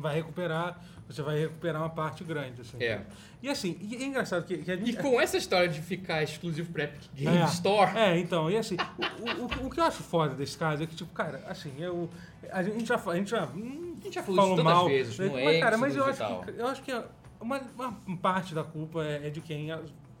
vai 0.00 0.14
recuperar, 0.14 0.80
você 1.06 1.22
vai 1.22 1.38
recuperar 1.38 1.82
uma 1.82 1.90
parte 1.90 2.24
grande. 2.24 2.60
Assim. 2.60 2.82
É. 2.82 3.02
E 3.42 3.48
assim, 3.48 3.78
e 3.80 3.96
é 3.96 4.04
engraçado 4.04 4.44
que, 4.44 4.58
que 4.58 4.72
E 4.72 4.96
com 4.96 5.20
essa 5.20 5.36
história 5.36 5.68
de 5.68 5.80
ficar 5.80 6.22
exclusivo 6.22 6.72
pra 6.72 6.84
Epic 6.84 7.02
Game 7.14 7.38
é, 7.38 7.44
Store, 7.44 7.96
É, 7.96 8.18
então, 8.18 8.50
e 8.50 8.56
assim, 8.56 8.76
o, 8.98 9.64
o, 9.64 9.66
o 9.66 9.70
que 9.70 9.80
eu 9.80 9.84
acho 9.84 10.02
foda 10.02 10.34
desse 10.34 10.58
caso 10.58 10.82
é 10.82 10.86
que, 10.86 10.94
tipo, 10.94 11.12
cara, 11.12 11.42
assim, 11.48 11.72
eu. 11.78 12.08
A 12.50 12.62
gente 12.62 12.86
já, 12.86 12.96
a 12.96 13.16
gente 13.16 13.30
já, 13.30 13.46
hum, 13.46 13.96
A 14.00 14.04
gente 14.04 14.14
já 14.14 14.22
falou 14.22 14.44
isso 14.44 14.56
tantas 14.56 14.72
mal, 14.72 14.86
vezes, 14.86 15.18
né, 15.18 15.44
mas, 15.44 15.60
cara, 15.60 15.78
mas 15.78 15.96
eu 15.96 16.04
acho, 16.04 16.18
que, 16.18 16.60
eu 16.60 16.66
acho 16.66 16.82
que 16.82 17.02
uma, 17.40 17.60
uma 17.76 18.16
parte 18.16 18.54
da 18.54 18.62
culpa 18.62 19.02
é, 19.04 19.28
é 19.28 19.30
de 19.30 19.40
quem, 19.40 19.68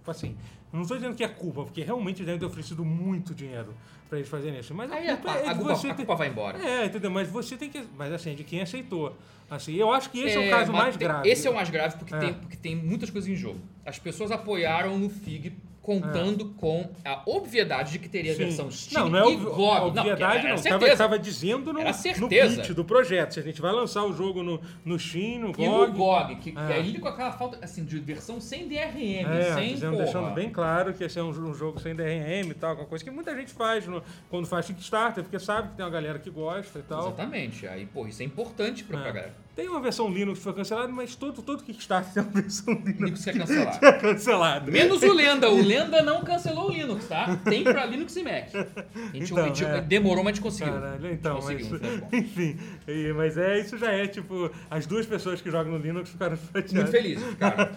assim, 0.06 0.36
não 0.72 0.82
estou 0.82 0.96
dizendo 0.96 1.14
que 1.16 1.24
é 1.24 1.28
culpa, 1.28 1.64
porque 1.64 1.82
realmente 1.82 2.22
devem 2.24 2.38
ter 2.38 2.46
oferecido 2.46 2.84
muito 2.84 3.34
dinheiro 3.34 3.74
pra 4.08 4.18
eles 4.18 4.28
fazerem 4.30 4.58
isso, 4.60 4.74
mas 4.74 4.90
a 4.90 4.96
aí 4.96 5.08
a, 5.08 5.16
culpa 5.16 5.32
a, 5.32 5.36
é 5.36 5.42
de 5.54 5.54
culpa, 5.54 5.72
a 5.90 5.94
culpa 5.94 6.14
vai 6.16 6.28
embora. 6.28 6.58
É, 6.64 6.86
entendeu? 6.86 7.10
Mas 7.10 7.28
você 7.28 7.56
tem 7.56 7.68
que. 7.70 7.84
Mas 7.96 8.12
assim, 8.12 8.34
de 8.34 8.44
quem 8.44 8.60
aceitou. 8.60 9.16
Assim, 9.48 9.74
eu 9.74 9.90
acho 9.92 10.10
que 10.10 10.20
esse 10.20 10.36
é, 10.36 10.38
o 10.38 10.42
É, 10.44 10.50
caso 10.50 10.70
mas 10.72 10.82
mais 10.82 10.96
tem- 10.96 11.08
grave. 11.08 11.28
Esse 11.28 11.46
é 11.48 11.50
o 11.50 11.54
mais 11.54 11.68
grave 11.70 11.96
porque, 11.96 12.14
É. 12.14 12.18
tem, 12.18 12.34
porque 12.34 12.56
tem 12.56 12.76
muitas 12.76 13.10
coisas 13.10 13.28
em 13.28 13.34
jogo. 13.34 13.58
As 13.84 13.98
pessoas 13.98 14.30
apoiaram 14.30 14.96
no 14.96 15.10
FIG 15.10 15.52
contando 15.82 16.46
com 16.56 16.88
a 17.04 17.22
obviedade 17.26 17.92
de 17.92 17.98
que 17.98 18.08
teria 18.08 18.32
a 18.32 18.34
É. 18.34 18.36
Sim. 18.36 18.44
versão 18.44 18.70
Steam 18.70 19.08
não, 19.08 19.20
não 19.22 19.28
é 19.30 19.32
e 19.32 19.36
GOG. 19.36 19.56
Não, 19.56 19.86
obviedade, 19.86 20.36
não. 20.42 20.50
Tava, 20.50 20.58
certeza. 20.58 20.96
tava 20.96 21.18
dizendo 21.18 21.72
no, 21.72 21.80
no 21.82 22.28
pitch 22.28 22.70
do 22.74 22.84
projeto. 22.84 23.32
Se 23.34 23.40
a 23.40 23.42
gente 23.42 23.60
vai 23.60 23.72
lançar 23.72 24.04
o 24.04 24.12
jogo 24.12 24.42
no, 24.42 24.60
no 24.84 24.98
Steam, 24.98 25.40
no 25.40 25.48
E 25.58 25.66
no 25.68 25.86
GOG. 25.88 25.92
GOG, 25.96 26.36
que, 26.36 26.52
que 26.52 26.58
É. 26.58 26.74
aí 26.74 26.98
com 26.98 27.08
aquela 27.08 27.32
falta 27.32 27.58
assim, 27.62 27.84
de 27.84 27.98
versão 27.98 28.40
sem 28.40 28.68
DRM, 28.68 29.26
É, 29.26 29.54
sem 29.54 29.74
dizendo, 29.74 29.92
porra. 29.92 30.04
deixando 30.04 30.34
bem 30.34 30.50
claro 30.50 30.92
que 30.92 31.02
esse 31.04 31.18
é 31.18 31.22
um, 31.22 31.30
um 31.30 31.54
jogo 31.54 31.80
sem 31.80 31.94
DRM 31.94 32.50
e 32.50 32.54
tal, 32.54 32.74
uma 32.76 32.84
coisa 32.86 33.02
que 33.04 33.10
muita 33.10 33.34
gente 33.34 33.52
faz 33.52 33.86
no- 33.86 34.02
quando 34.28 34.46
faz 34.46 34.66
Kickstarter, 34.66 35.24
porque 35.24 35.38
sabe 35.38 35.70
que 35.70 35.76
tem 35.76 35.84
uma 35.84 35.90
galera 35.90 36.18
que 36.18 36.30
gosta 36.30 36.78
e 36.78 36.82
tal. 36.82 37.00
Exatamente. 37.08 37.66
Aí, 37.66 37.86
porra, 37.86 38.08
isso 38.10 38.22
é 38.22 38.26
importante 38.26 38.84
pra, 38.84 38.98
É. 38.98 39.02
pra 39.02 39.12
galera. 39.12 39.34
Tem 39.60 39.68
uma 39.68 39.78
versão 39.80 40.08
Linux 40.10 40.38
que 40.38 40.44
foi 40.44 40.54
cancelada, 40.54 40.88
mas 40.90 41.14
todo, 41.14 41.42
todo 41.42 41.62
Kickstarter 41.62 42.14
tem 42.14 42.22
uma 42.22 42.32
versão 42.32 42.72
Linux 42.72 42.98
Linux 42.98 43.24
quer 43.26 43.36
cancelar. 43.36 43.78
que 43.78 43.84
é 43.84 43.92
cancelada. 43.92 44.70
Menos 44.72 45.02
o 45.02 45.12
Lenda. 45.12 45.50
O 45.50 45.62
Lenda 45.62 46.00
não 46.00 46.24
cancelou 46.24 46.70
o 46.70 46.72
Linux, 46.72 47.06
tá? 47.06 47.36
Tem 47.44 47.62
pra 47.62 47.84
Linux 47.84 48.16
e 48.16 48.22
Mac. 48.22 48.48
A 48.54 49.16
gente, 49.18 49.30
Então, 49.32 49.44
a 49.44 49.46
gente 49.48 49.62
é. 49.62 49.82
demorou, 49.82 50.24
mas 50.24 50.32
a 50.32 50.34
gente 50.36 50.42
conseguiu. 50.42 50.72
Caralho, 50.72 51.12
então, 51.12 51.34
mas, 51.42 51.44
conseguiu, 51.68 51.78
contas. 51.78 52.08
enfim, 52.10 52.58
e- 52.88 53.12
mas 53.12 53.36
é, 53.36 53.58
isso 53.60 53.76
já 53.76 53.92
é, 53.92 54.06
tipo, 54.06 54.50
as 54.70 54.86
duas 54.86 55.04
pessoas 55.04 55.42
que 55.42 55.50
jogam 55.50 55.72
no 55.72 55.78
Linux 55.78 56.08
ficaram 56.08 56.38
chateadas. 56.38 56.72
Muito 56.72 56.90
feliz, 56.90 57.22
cara. 57.38 57.70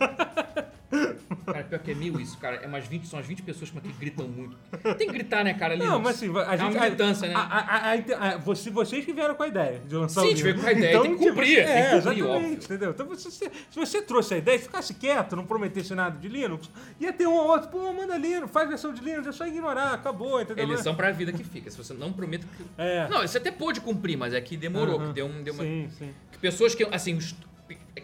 Cara, 1.46 1.64
pior 1.64 1.80
que 1.80 1.92
é 1.92 1.96
mil 1.96 2.20
isso, 2.20 2.38
cara. 2.38 2.58
É 2.58 2.68
umas 2.68 2.86
20, 2.86 3.08
são 3.08 3.20
as 3.20 3.26
20 3.26 3.42
pessoas 3.42 3.70
que 3.72 3.80
gritam 4.00 4.28
muito. 4.28 4.56
Tem 4.98 5.08
que 5.08 5.14
gritar, 5.14 5.44
né, 5.44 5.54
cara? 5.54 5.76
Não, 5.76 5.86
Linux. 5.98 6.04
mas 6.04 6.16
assim, 6.16 6.28
a 6.28 6.42
É 6.42 6.46
uma 6.46 6.72
gente. 6.72 6.82
militância, 6.82 7.28
né? 7.28 7.34
A, 7.36 7.40
a, 7.42 7.94
a, 8.34 8.38
você, 8.38 8.70
vocês 8.70 9.04
que 9.06 9.14
vieram 9.14 9.36
com 9.36 9.44
a 9.44 9.48
ideia 9.48 9.80
de 9.88 9.96
lançar 9.96 10.22
Sim, 10.22 10.28
o 10.28 10.30
gente 10.32 10.44
livro. 10.44 10.62
com 10.62 10.68
a 10.68 10.72
ideia, 10.72 11.02
tem 11.02 11.18
que 11.18 11.26
cumprir, 11.30 11.48
tipo, 11.48 11.56
tem 11.56 11.66
que 11.66 11.72
é, 11.72 12.02
cumprir, 12.02 12.26
óbvio. 12.26 12.54
entendeu? 12.54 12.90
Então, 12.92 13.06
você, 13.08 13.32
se 13.32 13.52
se 13.70 13.80
você 13.80 14.02
trouxe 14.02 14.34
a 14.36 14.38
ideia, 14.38 14.60
ficasse 14.60 14.94
quieto, 14.94 15.36
não 15.36 15.46
prometesse 15.46 15.94
nada 15.96 16.18
de 16.20 16.28
Linux, 16.28 16.70
ia 17.00 17.12
ter 17.14 17.28
um 17.28 17.34
ou 17.34 17.48
outro, 17.48 17.70
pô, 17.70 17.92
manda 17.94 18.18
Linux, 18.18 18.52
faz 18.52 18.68
versão 18.70 18.94
de 18.94 19.02
Linux, 19.04 19.28
é 19.28 19.32
só 19.32 19.46
ignorar, 19.48 19.94
acabou, 19.94 20.40
É 20.40 20.44
entendeu? 20.44 20.68
lição 20.68 20.96
pra 20.96 21.12
vida 21.12 21.32
que 21.32 21.44
fica. 21.44 21.70
Se 21.72 21.78
você 21.78 21.94
não 21.94 22.12
promete. 22.14 22.46
que- 22.46 22.64
É. 22.78 23.08
Não, 23.10 23.22
você 23.22 23.38
até 23.38 23.52
pôde 23.52 23.82
cumprir, 23.82 24.18
mas 24.18 24.34
é 24.34 24.42
que 24.42 24.56
demorou, 24.58 25.00
que 25.00 25.14
deu, 25.14 25.26
um, 25.26 25.42
deu 25.44 25.54
uma. 25.54 25.64
Sim, 25.64 25.90
sim. 25.98 26.14
que 26.32 26.38
pessoas 26.38 26.74
que, 26.76 26.84
assim, 26.92 27.16
os- 27.16 27.36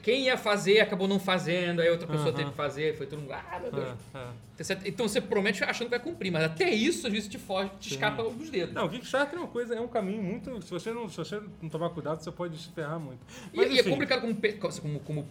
quem 0.01 0.25
ia 0.25 0.37
fazer 0.37 0.79
acabou 0.79 1.07
não 1.07 1.19
fazendo, 1.19 1.81
aí 1.81 1.89
outra 1.89 2.07
pessoa 2.07 2.31
teve 2.31 2.49
que 2.49 2.55
fazer, 2.55 2.95
foi 2.97 3.05
todo 3.05 3.19
mundo. 3.19 3.33
Ah, 3.33 3.59
meu 3.61 3.71
Deus. 3.71 3.87
É, 4.13 4.17
é. 4.17 4.77
Então 4.85 5.07
você 5.07 5.21
promete 5.21 5.63
achando 5.63 5.87
que 5.87 5.91
vai 5.91 5.99
cumprir, 5.99 6.31
mas 6.31 6.43
até 6.43 6.69
isso 6.69 7.07
às 7.07 7.13
vezes 7.13 7.29
te 7.29 7.37
foge, 7.37 7.69
te 7.79 7.89
Sim. 7.89 7.95
escapa 7.95 8.23
dos 8.23 8.49
dedos. 8.49 8.73
Não, 8.73 8.85
o 8.85 8.89
Kickstarter 8.89 9.37
é 9.37 9.41
uma 9.41 9.47
coisa, 9.47 9.75
é 9.75 9.81
um 9.81 9.87
caminho 9.87 10.21
muito. 10.21 10.61
Se 10.61 10.71
você 10.71 10.91
não, 10.91 11.09
se 11.09 11.17
você 11.17 11.41
não 11.61 11.69
tomar 11.69 11.89
cuidado, 11.89 12.21
você 12.21 12.31
pode 12.31 12.57
se 12.57 12.69
ferrar 12.69 12.99
muito. 12.99 13.19
E, 13.53 13.57
Mas, 13.57 13.71
e 13.71 13.77
é 13.77 13.81
enfim, 13.81 13.89
complicado 13.89 14.21
como, 14.21 14.35
como, 14.81 14.99
como 14.99 15.27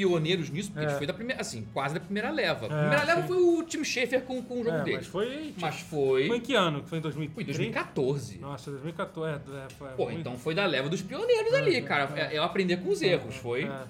pioneiros 0.00 0.50
nisso, 0.50 0.70
porque 0.70 0.84
É. 0.84 0.86
a 0.86 0.90
gente 0.90 0.98
foi 0.98 1.06
da 1.06 1.14
primeira, 1.14 1.40
assim, 1.40 1.66
quase 1.72 1.94
da 1.94 2.00
primeira 2.00 2.30
leva. 2.30 2.66
A 2.66 2.68
É, 2.68 2.80
primeira 2.80 3.04
leva 3.04 3.22
sim. 3.22 3.28
foi 3.28 3.36
o 3.38 3.62
Tim 3.62 3.82
Schafer 3.82 4.20
com, 4.24 4.42
com 4.42 4.60
o 4.60 4.64
jogo 4.64 4.76
é, 4.76 4.82
dele. 4.82 4.96
mas 4.98 5.06
foi. 5.06 5.54
Mas 5.58 5.80
foi. 5.80 6.26
Foi 6.28 6.36
em 6.36 6.40
que 6.40 6.54
ano? 6.54 6.82
Foi 6.84 6.98
em 6.98 7.00
Foi 7.00 7.10
2003? 7.10 7.48
em 7.48 7.52
2014. 7.52 8.38
Nossa, 8.38 8.70
2014. 8.70 9.32
É, 9.32 9.56
é, 9.56 9.66
foi 9.70 9.88
Pô, 9.92 10.04
muito- 10.04 10.20
então 10.20 10.36
foi 10.38 10.54
da 10.54 10.66
leva 10.66 10.90
dos 10.90 11.00
pioneiros 11.00 11.54
ali, 11.54 11.80
cara. 11.80 12.10
É, 12.14 12.36
é 12.36 12.38
aprender 12.38 12.76
com 12.76 12.90
os 12.90 13.00
erros. 13.00 13.36
Foi, 13.36 13.64
É. 13.64 13.82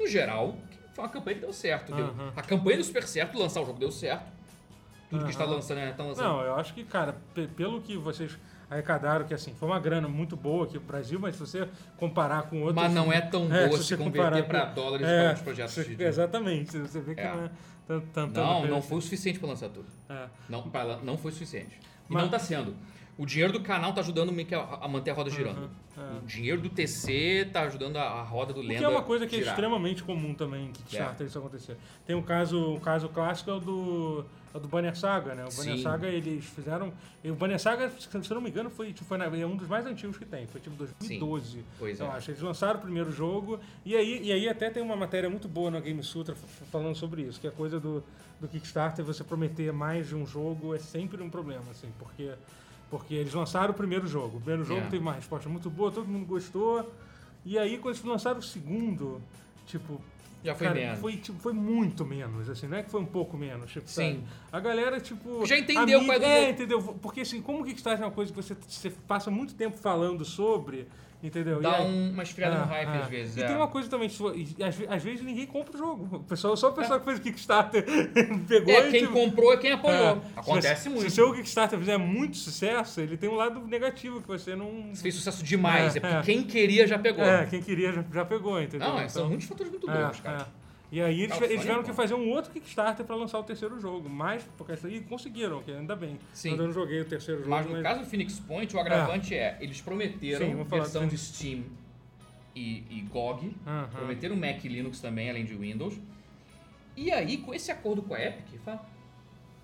no 0.00 0.06
geral, 0.08 0.56
foi 0.94 1.04
uma 1.04 1.10
campanha 1.10 1.34
que 1.34 1.42
deu 1.42 1.52
certo. 1.52 1.94
Deu- 1.94 2.06
Aham. 2.06 2.32
A 2.34 2.40
campanha 2.42 2.76
deu 2.78 2.84
super 2.84 3.06
certo, 3.06 3.38
lançar 3.38 3.60
o 3.60 3.66
jogo 3.66 3.78
deu 3.78 3.92
certo. 3.92 4.24
Tudo 5.10 5.24
que 5.26 5.30
está 5.30 5.44
lançando, 5.44 5.76
né? 5.76 5.92
Tá 5.94 6.02
lançando. 6.02 6.24
Não, 6.26 6.40
eu 6.40 6.54
acho 6.56 6.72
que, 6.72 6.82
cara, 6.84 7.14
pe- 7.34 7.46
pelo 7.48 7.82
que 7.82 7.98
vocês. 7.98 8.32
Arrecadaram, 8.72 9.26
que 9.26 9.34
assim, 9.34 9.54
foi 9.54 9.68
uma 9.68 9.78
grana 9.78 10.08
muito 10.08 10.36
boa 10.36 10.64
aqui 10.64 10.78
pro 10.78 10.88
Brasil, 10.88 11.18
mas 11.20 11.34
se 11.36 11.40
você 11.40 11.68
comparar 11.96 12.42
com 12.44 12.60
outros... 12.62 12.76
Mas 12.76 12.92
não 12.92 13.12
é 13.12 13.20
tão 13.20 13.46
boa 13.48 13.76
se 13.78 13.84
se 13.84 13.96
converter 13.96 14.44
para 14.46 14.66
com- 14.66 14.74
dólares 14.74 15.06
é, 15.06 15.24
para 15.28 15.34
os 15.34 15.40
projetos 15.42 15.74
você- 15.74 15.94
de... 15.94 16.02
Exatamente, 16.02 16.78
você 16.78 17.00
vê 17.00 17.14
que 17.14 17.20
É. 17.20 17.32
não 17.34 17.44
é 17.44 17.50
tanto... 17.86 18.06
tanto 18.12 18.40
Não, 18.40 18.66
não 18.66 18.82
foi 18.82 18.98
o 18.98 19.00
suficiente 19.02 19.38
para 19.38 19.48
lançar 19.48 19.68
tudo. 19.68 19.86
É. 20.08 20.26
Não, 20.48 20.62
pra- 20.62 20.98
não 21.02 21.16
foi 21.18 21.30
o 21.30 21.34
suficiente. 21.34 21.78
E 22.08 22.12
Mas- 22.12 22.22
não 22.22 22.26
está 22.26 22.38
sendo. 22.38 22.74
O 23.18 23.26
dinheiro 23.26 23.52
do 23.52 23.60
canal 23.60 23.92
tá 23.92 24.00
ajudando 24.00 24.32
que 24.46 24.54
a, 24.54 24.88
manter 24.88 25.10
a 25.10 25.14
roda 25.14 25.28
girando. 25.28 25.68
O 26.22 26.26
dinheiro 26.26 26.62
do 26.62 26.70
TC 26.70 27.50
tá 27.52 27.60
ajudando 27.62 27.98
a, 27.98 28.22
roda 28.22 28.54
do 28.54 28.60
O 28.60 28.62
Lenda 28.62 28.78
que 28.78 28.84
é 28.84 28.88
uma 28.88 29.02
coisa 29.02 29.26
que 29.26 29.36
é 29.36 29.38
girar. 29.40 29.52
extremamente 29.52 30.02
comum 30.02 30.32
também 30.32 30.64
em 30.68 30.72
Kickstarter 30.72 31.26
isso 31.26 31.38
acontecer. 31.38 31.76
Tem 32.06 32.16
um 32.16 32.22
caso, 32.22 32.72
um 32.74 32.80
caso 32.80 33.10
clássico 33.10 33.50
é 33.50 33.52
o 33.54 33.60
do, 33.60 34.24
o 34.54 34.58
do 34.58 34.68
Banner 34.68 34.96
Saga, 34.96 35.34
né? 35.34 35.44
O 35.44 35.56
Banner 35.56 35.76
Sim. 35.76 35.82
Saga, 35.82 36.08
eles 36.08 36.44
fizeram... 36.44 36.92
O 37.24 37.34
Banner 37.34 37.58
Saga, 37.58 37.90
se 37.90 38.08
eu 38.14 38.34
não 38.34 38.40
me 38.42 38.50
engano, 38.50 38.68
foi, 38.70 38.92
tipo, 38.92 39.04
foi 39.06 39.16
na- 39.18 39.24
é 39.26 39.46
um 39.46 39.56
dos 39.56 39.66
mais 39.68 39.86
antigos 39.86 40.16
que 40.18 40.24
tem. 40.24 40.46
Foi 40.46 40.60
tipo 40.60 40.76
2012, 40.76 41.64
Pois 41.78 41.98
eu 42.00 42.06
é. 42.06 42.10
acho. 42.10 42.30
Eles 42.30 42.40
lançaram 42.42 42.78
o 42.78 42.82
primeiro 42.82 43.10
jogo 43.10 43.58
e 43.84 43.96
aí, 43.96 44.22
e 44.24 44.32
aí 44.32 44.48
até 44.48 44.68
tem 44.70 44.82
uma 44.82 44.96
matéria 44.96 45.30
muito 45.30 45.48
boa 45.48 45.70
na 45.70 45.80
Game 45.80 46.02
Sutra 46.02 46.34
falando 46.70 46.94
sobre 46.94 47.22
isso, 47.22 47.40
que 47.40 47.46
é 47.46 47.50
a 47.50 47.52
coisa 47.52 47.80
do, 47.80 48.02
do 48.40 48.48
Kickstarter, 48.48 49.04
você 49.04 49.24
prometer 49.24 49.72
mais 49.72 50.08
de 50.08 50.14
um 50.14 50.26
jogo 50.26 50.74
é 50.74 50.78
sempre 50.78 51.22
um 51.22 51.30
problema, 51.30 51.64
assim, 51.70 51.88
porque... 51.98 52.32
Porque 52.90 53.14
eles 53.14 53.32
lançaram 53.32 53.70
o 53.70 53.74
primeiro 53.74 54.06
jogo. 54.06 54.36
O 54.36 54.40
primeiro 54.40 54.64
jogo 54.64 54.80
É. 54.82 54.84
teve 54.84 54.98
uma 54.98 55.14
resposta 55.14 55.48
muito 55.48 55.70
boa, 55.70 55.90
todo 55.90 56.06
mundo 56.06 56.26
gostou. 56.26 56.92
E 57.42 57.58
aí, 57.58 57.78
quando 57.78 57.94
eles 57.94 58.04
lançaram 58.04 58.38
o 58.38 58.42
segundo, 58.42 59.18
tipo. 59.66 59.98
Já 60.44 60.54
foi 60.54 60.66
cara, 60.66 60.78
menos. 60.78 60.98
Foi, 60.98 61.16
tipo, 61.16 61.38
foi 61.38 61.52
muito 61.52 62.04
menos, 62.04 62.48
assim, 62.50 62.66
não 62.66 62.76
é 62.76 62.82
que 62.82 62.90
foi 62.90 63.00
um 63.00 63.06
pouco 63.06 63.36
menos. 63.36 63.70
Tipo, 63.70 63.88
Sim. 63.88 64.14
sabe? 64.14 64.24
A 64.50 64.60
galera, 64.60 65.00
tipo. 65.00 65.46
Já 65.46 65.56
entendeu 65.58 66.04
qual 66.04 66.20
é 66.20 66.44
É, 66.44 66.50
entendeu? 66.50 66.82
Porque 67.00 67.20
assim, 67.20 67.40
como 67.40 67.62
o 67.62 67.64
Kickstarter 67.64 68.02
é 68.02 68.06
uma 68.06 68.12
coisa 68.12 68.32
que 68.32 68.36
você, 68.36 68.56
você 68.66 68.90
passa 69.06 69.30
muito 69.30 69.54
tempo 69.54 69.76
falando 69.76 70.24
sobre, 70.24 70.88
entendeu? 71.22 71.60
Dá 71.60 71.80
um- 71.82 72.10
uma 72.10 72.22
esfriada 72.22 72.56
no 72.56 72.62
Ah, 72.64 72.66
hype 72.66 72.88
ah. 72.88 73.00
às 73.02 73.08
vezes. 73.08 73.36
E 73.36 73.42
é. 73.42 73.46
tem 73.46 73.56
uma 73.56 73.68
coisa 73.68 73.88
também, 73.88 74.08
tipo, 74.08 74.28
às, 74.28 74.74
ve- 74.74 74.86
às 74.88 75.02
vezes 75.02 75.22
ninguém 75.24 75.46
compra 75.46 75.74
o 75.74 75.78
jogo. 75.78 76.16
O 76.16 76.20
pessoal, 76.20 76.56
só 76.56 76.68
o 76.68 76.72
É. 76.72 76.76
pessoal 76.76 76.98
que 77.00 77.04
fez 77.06 77.18
o 77.18 77.22
Kickstarter 77.22 77.84
pegou 78.48 78.74
É, 78.74 78.88
e, 78.88 78.90
quem 78.90 79.00
tipo, 79.02 79.12
comprou 79.12 79.52
é 79.52 79.56
quem 79.56 79.72
apoiou. 79.72 80.16
é, 80.16 80.20
Acontece 80.40 80.82
se, 80.82 80.88
muito. 80.88 81.02
Se 81.02 81.06
o 81.06 81.10
seu 81.10 81.32
Kickstarter 81.34 81.78
fizer 81.78 81.98
muito 81.98 82.36
sucesso, 82.36 83.00
ele 83.00 83.16
tem 83.16 83.28
um 83.30 83.34
lado 83.34 83.60
negativo 83.66 84.20
que 84.20 84.28
você 84.28 84.56
não. 84.56 84.90
Se 84.94 85.02
fez 85.02 85.14
sucesso 85.14 85.42
demais, 85.44 85.94
É, 85.94 85.98
é, 85.98 86.00
porque 86.00 86.16
é. 86.16 86.22
quem 86.22 86.42
queria 86.44 86.86
já 86.86 86.98
pegou. 86.98 87.24
É, 87.24 87.46
quem 87.46 87.62
queria 87.62 87.92
já, 87.92 88.04
já 88.12 88.24
pegou, 88.24 88.60
entendeu? 88.60 88.88
Não, 88.88 88.98
é, 88.98 89.08
são 89.08 89.22
Então, 89.22 89.28
muitos 89.30 89.46
fatores 89.48 89.70
muito 89.72 89.90
é, 89.90 90.04
bons, 90.06 90.20
cara. 90.20 90.46
É. 90.92 90.96
E 90.96 91.02
aí 91.02 91.22
eles, 91.22 91.26
Crowdfunding 91.28 91.52
eles 91.52 91.60
tiveram 91.62 91.80
é 91.80 91.84
que 91.84 91.92
fazer 91.92 92.14
um 92.14 92.28
outro 92.30 92.50
Kickstarter 92.52 93.04
pra 93.06 93.16
lançar 93.16 93.38
o 93.38 93.42
terceiro 93.42 93.80
jogo. 93.80 94.08
Mas, 94.08 94.44
porque 94.56 94.72
e 94.88 95.00
conseguiram, 95.00 95.62
que 95.62 95.70
ainda 95.72 95.96
bem. 95.96 96.18
Sim. 96.32 96.50
Eu 96.50 96.56
não 96.58 96.72
joguei 96.72 97.00
o 97.00 97.04
terceiro 97.04 97.40
jogo. 97.40 97.50
Mas 97.50 97.66
no 97.66 97.82
caso 97.82 98.00
do 98.00 98.06
Phoenix 98.06 98.38
Point, 98.40 98.76
o 98.76 98.78
agravante 98.78 99.34
é, 99.34 99.56
eles 99.60 99.80
prometeram 99.80 100.46
Sim, 100.46 100.64
versão 100.64 101.06
de 101.08 101.16
Steam 101.16 101.64
e, 102.54 102.84
e 102.90 103.00
GOG, 103.10 103.54
Aham. 103.66 103.88
prometeram 103.90 104.36
Mac 104.36 104.62
e 104.64 104.68
Linux 104.68 105.00
também, 105.00 105.30
além 105.30 105.44
de 105.44 105.54
Windows. 105.54 105.98
E 106.96 107.10
aí, 107.10 107.38
com 107.38 107.54
esse 107.54 107.70
acordo 107.70 108.02
com 108.02 108.14
a 108.14 108.20
Epic, 108.22 108.60
fala, 108.62 108.86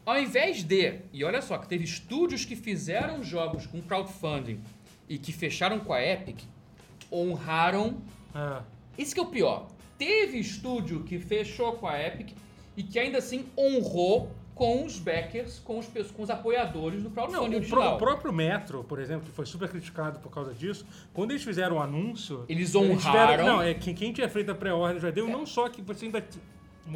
ao 0.07 0.19
invés 0.19 0.65
de, 0.65 1.01
e 1.13 1.23
olha 1.23 1.43
só, 1.43 1.59
que 1.59 1.69
teve 1.69 1.85
estúdios 1.85 2.47
que 2.47 2.57
fizeram 2.57 3.23
jogos 3.23 3.67
com 3.67 3.83
crowdfunding 3.83 4.61
e 5.07 5.19
que 5.19 5.31
fecharam 5.33 5.79
com 5.79 5.93
a 5.93 6.03
Epic, 6.03 6.41
honraram 7.13 8.01
É. 8.35 8.63
isso 8.97 9.13
que 9.13 9.21
é 9.21 9.23
o 9.23 9.27
pior. 9.27 9.69
Teve 9.99 10.39
estúdio 10.39 11.03
que 11.03 11.19
fechou 11.19 11.73
com 11.73 11.87
a 11.89 12.01
Epic 12.01 12.31
e 12.77 12.83
que 12.83 12.99
ainda 12.99 13.19
assim 13.19 13.47
honrou 13.59 14.31
com 14.55 14.85
os 14.85 14.99
backers, 14.99 15.59
com 15.61 15.79
os, 15.79 15.87
com 16.13 16.23
os 16.23 16.31
apoiadores 16.31 17.03
do 17.03 17.09
Não, 17.11 17.15
crowdfunding 17.15 17.57
o, 17.59 17.69
pró- 17.69 17.79
original. 17.79 17.95
o 17.95 17.99
próprio 17.99 18.33
Metro, 18.33 18.83
por 18.85 18.99
exemplo, 18.99 19.27
que 19.27 19.31
foi 19.33 19.47
super 19.47 19.69
criticado 19.69 20.19
por 20.19 20.31
causa 20.33 20.53
disso, 20.53 20.85
quando 21.13 21.31
eles 21.31 21.45
fizeram 21.45 21.77
o 21.77 21.81
anúncio. 21.81 22.45
Eles 22.49 22.73
tiveram- 22.73 22.93
honraram. 22.95 23.47
não, 23.47 23.63
é 23.63 23.73
que 23.75 23.95
quem 23.95 24.13
tinha 24.13 24.29
feito 24.29 24.51
a 24.51 24.55
pré-ordem 24.57 25.01
já 25.01 25.11
deu, 25.11 25.29
não 25.29 25.47
só 25.47 25.69
que 25.69 25.81
você 25.83 26.07
ainda. 26.07 26.25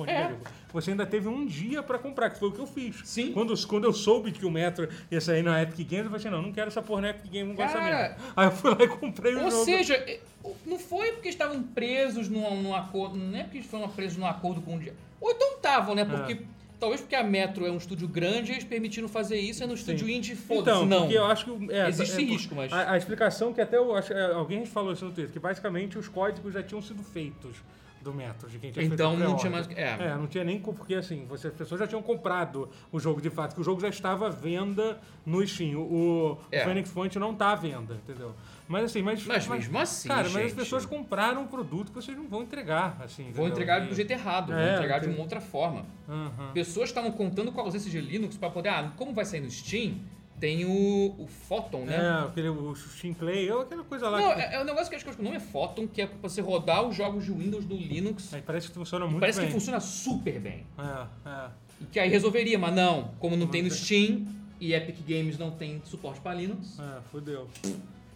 É. 0.07 0.33
Você 0.73 0.91
ainda 0.93 1.05
teve 1.05 1.29
um 1.29 1.45
dia 1.47 1.83
pra 1.83 1.99
comprar, 1.99 2.31
que 2.31 2.39
foi 2.39 2.49
o 2.49 2.53
que 2.53 2.59
eu 2.61 2.67
fiz. 2.67 3.01
Sim. 3.05 3.33
Quando, 3.33 3.55
quando 3.67 3.85
eu 3.85 3.93
soube 3.93 4.33
que 4.33 4.45
o 4.47 4.51
Metro 4.51 4.89
ia 5.11 5.21
sair 5.21 5.43
na 5.43 5.63
Epic 5.63 5.79
Games, 5.89 6.05
eu 6.07 6.11
falei 6.11 6.17
assim: 6.19 6.31
não, 6.31 6.43
não 6.43 6.53
quero 6.53 6.69
essa 6.69 6.81
porra 6.83 7.03
na 7.03 7.11
Epic 7.11 7.31
Games, 7.31 7.49
não 7.49 7.55
gosto 7.55 7.79
mesmo. 7.79 8.15
Aí 8.37 8.47
eu 8.47 8.53
fui 8.53 8.71
lá 8.71 8.77
e 8.83 8.89
comprei 8.89 9.35
o 9.35 9.45
Ou 9.45 9.51
jogo. 9.51 9.65
seja, 9.65 9.95
eh, 9.95 10.21
não 10.67 10.79
foi 10.79 11.13
porque 11.13 11.29
estavam 11.29 11.63
presos 11.63 12.29
num, 12.29 12.63
num 12.63 12.75
acordo, 12.75 13.17
não 13.19 13.37
é 13.39 13.43
porque 13.43 13.59
eles 13.59 13.67
foram 13.71 13.89
presos 13.89 14.17
num 14.17 14.27
acordo 14.27 14.61
com 14.63 14.77
o 14.77 14.79
dia. 14.79 14.95
Ou 15.21 15.31
então 15.31 15.53
estavam, 15.57 15.95
né? 15.95 16.05
Porque 16.05 16.43
talvez 16.81 17.01
porque 17.01 17.15
a 17.15 17.23
Metro 17.23 17.65
é 17.65 17.71
um 17.71 17.77
estúdio 17.77 18.09
grande, 18.09 18.51
eles 18.51 18.65
permitiram 18.65 19.07
fazer 19.09 19.39
isso, 19.39 19.63
é 19.63 19.67
no 19.67 19.75
estúdio 19.75 20.09
indie, 20.09 20.35
foda-se, 20.35 20.79
Então, 20.79 20.87
não. 20.87 21.01
porque 21.03 21.17
eu 21.19 21.25
acho 21.27 21.45
que. 21.45 21.73
É, 21.73 21.89
Existe 21.89 22.21
é, 22.21 22.25
risco, 22.25 22.55
mas- 22.57 22.73
A, 22.73 22.93
a 22.93 22.97
explicação 22.97 23.53
que 23.53 23.61
até 23.61 23.77
eu 23.77 23.95
acho, 23.95 24.13
é, 24.13 24.33
alguém 24.33 24.65
falou 24.67 24.93
isso 24.93 25.05
no 25.05 25.13
Twitter, 25.13 25.33
que 25.33 25.39
basicamente 25.39 25.97
os 25.99 26.09
códigos 26.09 26.53
já 26.55 26.63
tinham 26.63 26.81
sido 26.83 27.03
feitos 27.05 27.57
do 28.03 28.13
Metro, 28.13 28.49
de 28.49 28.59
quem 28.59 28.71
tinha 28.71 28.83
feito 28.83 28.95
Então 28.95 29.15
a 29.15 29.17
não 29.17 29.37
tinha 29.37 29.51
mais- 29.51 29.69
é. 29.71 29.97
É, 30.09 30.15
não 30.17 30.27
tinha 30.27 30.45
nem 30.45 30.59
porque 30.61 30.95
assim, 30.95 31.25
você, 31.27 31.49
as 31.49 31.55
pessoas 31.55 31.79
já 31.81 31.87
tinham 31.87 32.03
comprado 32.03 32.69
o 32.91 32.99
jogo 33.01 33.21
de 33.21 33.31
fato, 33.31 33.55
que 33.55 33.61
o 33.61 33.65
jogo 33.65 33.81
já 33.81 33.89
estava 33.89 34.27
à 34.27 34.31
venda 34.31 35.01
no 35.25 35.47
Steam. 35.47 35.79
O, 35.81 36.33
o 36.33 36.39
É. 36.51 36.65
Phoenix 36.65 36.91
Point 36.91 37.19
não 37.19 37.33
está 37.33 37.53
à 37.53 37.55
venda, 37.55 37.95
entendeu? 37.95 38.35
Mas 38.69 38.85
assim, 38.85 39.03
mas. 39.03 39.25
Mas 39.27 39.47
mesmo 39.47 39.79
assim, 39.79 40.09
Cara, 40.09 40.23
mas 40.25 40.37
as 40.37 40.43
gente. 40.43 40.55
pessoas 40.55 40.87
compraram 40.87 41.43
um 41.43 41.47
produto 41.47 41.89
que 41.89 41.95
vocês 41.95 42.17
não 42.17 42.27
vão 42.29 42.43
entregar, 42.43 42.97
assim. 43.05 43.25
Vão 43.25 43.31
entendeu? 43.31 43.49
entregar 43.49 43.85
E- 43.85 43.89
do 43.89 43.95
jeito 43.95 44.11
errado, 44.11 44.49
vão 44.49 44.59
É, 44.59 44.75
entregar 44.75 44.99
de 45.01 45.09
uma 45.09 45.19
outra 45.21 45.41
forma. 45.41 45.85
Aham. 46.09 46.53
Pessoas 46.55 46.89
estavam 46.89 47.11
contando 47.13 47.53
com 47.53 47.61
a 47.61 47.65
ausência 47.65 47.91
de 47.91 48.01
Linux 48.01 48.37
para 48.37 48.51
poder, 48.51 48.71
ah, 48.71 48.93
como 48.97 49.13
vai 49.13 49.25
sair 49.25 49.41
no 49.41 49.51
Steam, 49.51 49.97
tem 50.43 50.65
o, 50.65 51.15
o 51.21 51.29
Photon, 51.29 51.85
né? 51.85 51.95
É, 51.95 52.27
aquele, 52.27 52.49
o 52.49 52.75
Steam 52.75 53.15
Play, 53.15 53.49
ou 53.49 53.61
aquela 53.61 53.85
coisa 53.85 54.09
lá. 54.09 54.21
Não, 54.21 54.35
que, 54.35 54.41
é, 54.41 54.55
é 54.55 54.61
um 54.61 54.65
negócio 54.65 54.89
que 54.91 54.97
acho 54.97 55.05
que 55.05 55.21
o 55.21 55.23
nome 55.23 55.37
é 55.37 55.41
Photon, 55.41 55.87
que 55.87 56.03
é 56.03 56.07
pra 56.09 56.19
você 56.21 56.41
rodar 56.41 56.83
os 56.83 56.97
jogos 56.97 57.25
de 57.25 57.31
Windows 57.31 57.65
no 57.65 57.77
Linux. 57.77 58.35
Aí 58.35 58.43
parece 58.43 58.67
que 58.67 58.75
funciona 58.75 59.07
muito 59.07 59.21
Parece 59.21 59.39
bem. 59.39 59.47
que 59.47 59.53
funciona 59.55 59.79
super 59.79 60.41
bem. 60.41 60.67
É, 60.77 61.29
é. 61.31 61.49
E 61.81 61.85
que 61.85 62.01
aí 62.01 62.11
resolveria, 62.11 62.59
mas 62.59 62.75
não, 62.75 63.13
como 63.21 63.37
não 63.37 63.47
tem 63.47 63.63
no 63.63 63.69
tem. 63.69 63.79
Steam 63.79 64.27
e 64.61 64.75
Epic 64.75 64.97
Games 65.07 65.39
não 65.39 65.53
tem 65.53 65.81
suporte 65.85 66.21
para 66.21 66.35
Linux. 66.35 66.77
É, 66.81 67.01
fodeu. 67.13 67.49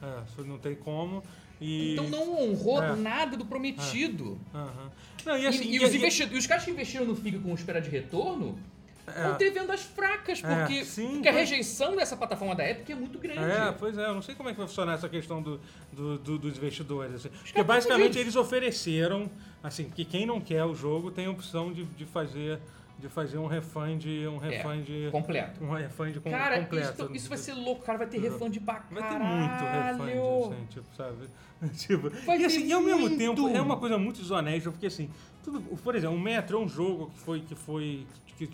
É, 0.02 0.42
não 0.42 0.58
tem 0.58 0.74
como. 0.74 1.22
E... 1.60 1.92
Então 1.92 2.08
não 2.10 2.42
honrou 2.42 2.82
É. 2.82 2.96
nada 2.96 3.36
do 3.36 3.44
prometido. 3.46 4.36
Aham. 4.52 4.90
Não, 5.24 5.38
e 5.38 5.42
E, 5.42 5.46
assim, 5.46 5.70
e 5.70 5.78
os, 5.78 5.94
investi- 5.94 6.28
e 6.28 6.36
os 6.36 6.46
caras 6.48 6.64
que 6.64 6.72
investiram 6.72 7.06
no 7.06 7.14
FIG 7.14 7.38
com 7.38 7.54
espera 7.54 7.80
de 7.80 7.88
retorno 7.88 8.58
vão 9.06 9.34
ter 9.36 9.50
vendas 9.50 9.82
fracas, 9.82 10.42
É, 10.42 10.46
porque, 10.66 10.84
sim, 10.84 11.12
porque 11.14 11.28
a 11.28 11.32
rejeição 11.32 11.94
dessa 11.96 12.16
plataforma 12.16 12.54
da 12.54 12.68
Epic 12.68 12.90
é 12.90 12.94
muito 12.94 13.18
grande. 13.18 13.38
É, 13.40 13.72
pois 13.78 13.96
é, 13.96 14.06
eu 14.06 14.14
não 14.14 14.22
sei 14.22 14.34
como 14.34 14.48
é 14.48 14.52
que 14.52 14.58
vai 14.58 14.66
funcionar 14.66 14.94
essa 14.94 15.08
questão 15.08 15.40
do, 15.42 15.60
do- 15.92 16.18
do- 16.18 16.38
dos 16.38 16.56
investidores. 16.56 17.14
Assim. 17.16 17.28
Porque 17.28 17.62
basicamente 17.62 18.18
eles 18.18 18.34
ofereceram, 18.36 19.30
assim, 19.62 19.88
que 19.90 20.04
quem 20.04 20.26
não 20.26 20.40
quer 20.40 20.64
o 20.64 20.74
jogo 20.74 21.10
tem 21.10 21.26
a 21.26 21.30
opção 21.30 21.72
de, 21.72 21.84
de 21.84 22.04
fazer 22.04 22.58
de 22.98 23.10
fazer 23.10 23.36
um 23.36 23.46
refund, 23.46 24.06
um 24.26 24.38
refund, 24.38 24.86
completo. 25.12 25.62
um 25.62 25.70
refund 25.70 26.18
com, 26.18 26.30
Cara, 26.30 26.60
completo. 26.60 27.02
isso, 27.02 27.14
isso 27.14 27.28
vai 27.28 27.36
ser 27.36 27.52
louco, 27.52 27.82
cara. 27.84 27.98
Vai 27.98 28.06
ter 28.06 28.18
refund 28.18 28.58
pra 28.60 28.82
Vai 28.90 29.02
ter 29.06 29.18
muito 29.18 29.64
refund, 30.08 30.54
assim, 30.54 30.66
tipo, 30.70 30.86
sabe? 30.96 31.16
tipo, 31.76 32.08
Vai 32.24 32.38
e 32.40 32.44
assim, 32.46 32.64
e 32.66 32.72
ao 32.72 32.80
mesmo 32.80 33.14
tempo 33.18 33.48
é 33.48 33.60
uma 33.60 33.76
coisa 33.76 33.98
muito 33.98 34.22
desonesta, 34.22 34.70
porque 34.70 34.86
assim, 34.86 35.10
tudo, 35.44 35.60
por 35.60 35.94
exemplo, 35.94 36.16
o 36.16 36.20
Metro 36.20 36.56
é 36.56 36.60
um 36.64 36.66
jogo 36.68 37.10
que 37.10 37.18
foi 37.20 37.40
que 37.42 37.54
foi 37.54 38.06
que, 38.38 38.48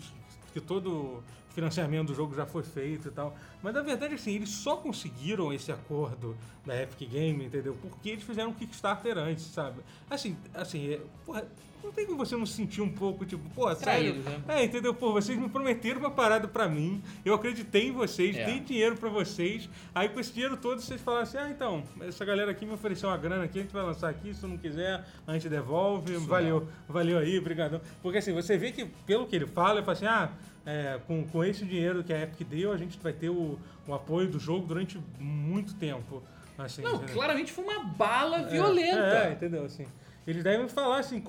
que 0.53 0.61
todo 0.61 1.23
financiamento 1.53 2.07
do 2.07 2.15
jogo 2.15 2.35
já 2.35 2.45
foi 2.45 2.63
feito 2.63 3.07
e 3.07 3.11
tal. 3.11 3.35
Mas 3.61 3.73
na 3.73 3.81
verdade 3.81 4.15
assim, 4.15 4.31
eles 4.31 4.49
só 4.49 4.75
conseguiram 4.75 5.53
esse 5.53 5.71
acordo 5.71 6.35
da 6.65 6.81
Epic 6.81 7.09
Game, 7.09 7.45
entendeu? 7.45 7.77
Porque 7.81 8.09
eles 8.09 8.23
fizeram 8.23 8.49
um 8.49 8.53
Kickstarter 8.53 9.17
antes, 9.17 9.45
sabe? 9.45 9.81
Assim, 10.09 10.35
assim, 10.53 10.93
é, 10.93 11.01
porra, 11.25 11.45
não 11.83 11.91
tem 11.91 12.05
como 12.05 12.17
você 12.17 12.35
não 12.37 12.45
se 12.45 12.53
sentir 12.53 12.81
um 12.81 12.87
pouco, 12.87 13.25
tipo, 13.25 13.47
pô, 13.49 13.73
sério? 13.75 14.15
Né? 14.15 14.41
É, 14.47 14.63
entendeu? 14.63 14.93
Pô, 14.93 15.11
vocês 15.11 15.37
me 15.37 15.49
prometeram 15.49 15.99
uma 15.99 16.09
parada 16.11 16.47
pra 16.47 16.65
mim, 16.69 17.03
eu 17.25 17.33
acreditei 17.33 17.89
em 17.89 17.91
vocês, 17.91 18.37
É. 18.37 18.45
dei 18.45 18.61
dinheiro 18.61 18.95
pra 18.95 19.09
vocês, 19.09 19.69
aí 19.93 20.07
com 20.07 20.17
esse 20.17 20.31
dinheiro 20.31 20.55
todo 20.55 20.79
vocês 20.79 21.01
falaram 21.01 21.23
assim, 21.23 21.37
ah, 21.37 21.49
então, 21.49 21.83
essa 22.01 22.23
galera 22.23 22.51
aqui 22.51 22.65
me 22.65 22.71
ofereceu 22.71 23.09
uma 23.09 23.17
grana 23.17 23.43
aqui, 23.43 23.59
a 23.59 23.61
gente 23.63 23.73
vai 23.73 23.83
lançar 23.83 24.09
aqui, 24.09 24.33
se 24.33 24.45
não 24.47 24.57
quiser, 24.57 25.05
a 25.27 25.33
gente 25.33 25.49
devolve, 25.49 26.15
valeu, 26.15 26.65
valeu 26.87 27.17
aí, 27.17 27.37
obrigadão. 27.37 27.81
Porque 28.01 28.19
assim, 28.19 28.31
você 28.33 28.57
vê 28.57 28.71
que, 28.71 28.85
pelo 29.05 29.27
que 29.27 29.35
ele 29.35 29.45
fala, 29.45 29.79
ele 29.79 29.85
fala 29.85 29.97
assim, 29.97 30.05
ah, 30.05 30.31
é, 30.65 30.99
com, 31.07 31.25
com 31.27 31.43
esse 31.43 31.65
dinheiro 31.65 32.03
que 32.03 32.13
a 32.13 32.21
Epic 32.23 32.47
deu, 32.47 32.71
a 32.71 32.77
gente 32.77 32.97
vai 32.99 33.13
ter 33.13 33.29
o, 33.29 33.59
o 33.87 33.93
apoio 33.93 34.29
do 34.29 34.39
jogo 34.39 34.65
durante 34.67 34.99
muito 35.19 35.73
tempo. 35.75 36.23
Assim, 36.57 36.81
Não, 36.83 36.95
entendeu? 36.95 37.15
claramente 37.15 37.51
foi 37.51 37.63
uma 37.63 37.83
bala 37.83 38.41
É, 38.41 38.47
violenta. 38.47 38.97
É, 38.97 39.31
entendeu? 39.33 39.65
Assim. 39.65 39.87
Eles 40.25 40.43
devem 40.43 40.67
falar 40.67 40.99
assim, 40.99 41.21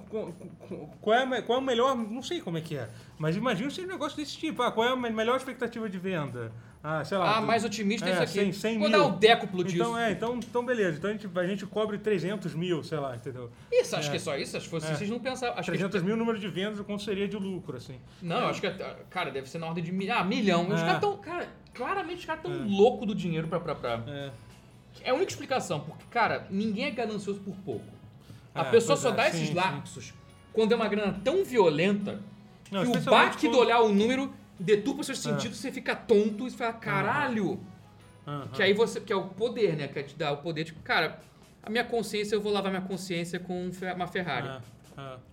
qual 1.00 1.14
é, 1.14 1.22
a 1.22 1.42
qual 1.42 1.58
é 1.58 1.60
o 1.60 1.64
melhor, 1.64 1.96
não 1.96 2.22
sei 2.22 2.40
como 2.40 2.58
é 2.58 2.60
que 2.60 2.76
é, 2.76 2.88
mas 3.18 3.36
imagina 3.36 3.70
se 3.70 3.80
um 3.80 3.86
negócio 3.86 4.16
desse 4.16 4.36
tipo, 4.36 4.62
ah, 4.62 4.70
qual 4.70 4.88
é 4.88 4.92
a 4.92 4.96
me- 4.96 5.10
melhor 5.10 5.36
expectativa 5.36 5.88
de 5.88 5.98
venda? 5.98 6.52
Ah, 6.86 7.02
sei 7.02 7.16
lá. 7.16 7.38
Ah, 7.38 7.40
mais 7.40 7.64
otimista 7.64 8.06
é 8.06 8.12
isso 8.12 8.22
aqui. 8.22 8.32
100, 8.32 8.52
100 8.52 8.78
Vou 8.78 8.90
mil. 8.90 8.98
dar 8.98 9.06
o 9.06 9.12
décuplo 9.16 9.64
disso. 9.64 9.76
Então, 9.76 9.98
é, 9.98 10.12
então, 10.12 10.36
então 10.36 10.62
beleza, 10.66 10.98
então 10.98 11.08
a 11.08 11.12
gente, 11.14 11.26
a 11.34 11.46
gente 11.46 11.64
cobre 11.64 11.96
300 11.96 12.54
mil, 12.54 12.84
sei 12.84 12.98
lá, 12.98 13.16
entendeu? 13.16 13.50
Isso, 13.72 13.96
acho 13.96 14.10
que 14.10 14.16
é 14.16 14.20
só 14.20 14.36
isso. 14.36 14.54
Acho 14.58 14.68
que 14.68 14.76
É. 14.76 14.80
vocês 14.80 15.08
não 15.08 15.18
pensavam. 15.18 15.54
Acho 15.58 15.70
que 15.72 15.78
300 15.78 16.02
mil 16.02 16.14
número 16.14 16.38
de 16.38 16.46
vendas, 16.46 16.78
o 16.78 16.84
quanto 16.84 17.02
seria 17.02 17.26
de 17.26 17.38
lucro, 17.38 17.78
assim. 17.78 17.98
Não, 18.20 18.36
eu 18.40 18.46
acho 18.48 18.60
que, 18.60 18.66
é- 18.66 18.96
cara, 19.08 19.30
deve 19.30 19.48
ser 19.48 19.58
na 19.60 19.66
ordem 19.66 19.82
de 19.82 19.90
mil, 19.92 20.12
ah, 20.12 20.22
milhão. 20.22 20.68
Os 20.68 20.78
É. 20.82 20.84
caras 20.84 21.00
tão, 21.00 21.16
cara, 21.16 21.48
claramente 21.72 22.18
os 22.18 22.24
caras 22.26 22.42
tão 22.42 22.68
loucos 22.68 23.06
do 23.06 23.14
dinheiro 23.14 23.48
pra, 23.48 23.58
pra, 23.58 23.74
pra... 23.74 24.02
É. 24.06 24.30
É 25.04 25.10
a 25.10 25.14
única 25.14 25.30
explicação, 25.32 25.80
porque, 25.80 26.04
cara, 26.10 26.46
ninguém 26.50 26.84
é 26.84 26.90
ganancioso 26.90 27.40
por 27.40 27.54
pouco. 27.64 27.93
A 28.54 28.62
É, 28.62 28.70
pessoa 28.70 28.96
só 28.96 29.10
é, 29.10 29.12
dá 29.12 29.24
sim, 29.24 29.28
esses 29.38 29.48
sim. 29.48 29.54
lapsos 29.54 30.14
quando 30.52 30.72
é 30.72 30.76
uma 30.76 30.86
grana 30.88 31.20
tão 31.24 31.44
violenta 31.44 32.22
Não, 32.70 32.82
que 32.82 32.96
o 32.98 33.00
baque 33.00 33.46
quando- 33.48 33.52
do 33.52 33.58
olhar 33.58 33.80
o 33.80 33.88
número 33.92 34.32
deturpa 34.58 35.02
seus 35.02 35.18
sentidos, 35.18 35.58
você 35.58 35.72
fica 35.72 35.96
tonto 35.96 36.46
e 36.46 36.50
fala, 36.50 36.72
caralho! 36.74 37.60
Aham. 38.26 38.48
Que 38.52 38.62
aí 38.62 38.72
você, 38.72 39.00
que 39.00 39.12
é 39.12 39.16
o 39.16 39.24
poder, 39.28 39.76
né? 39.76 39.88
Que 39.88 39.98
é 39.98 40.02
te 40.04 40.14
dar 40.16 40.32
o 40.32 40.36
poder, 40.38 40.64
tipo, 40.64 40.80
cara, 40.82 41.18
a 41.62 41.68
minha 41.68 41.84
consciência, 41.84 42.36
eu 42.36 42.40
vou 42.40 42.52
lavar 42.52 42.70
minha 42.70 42.82
consciência 42.84 43.38
com 43.40 43.66
um 43.66 43.70
uma 43.96 44.06
Ferrari. 44.06 44.62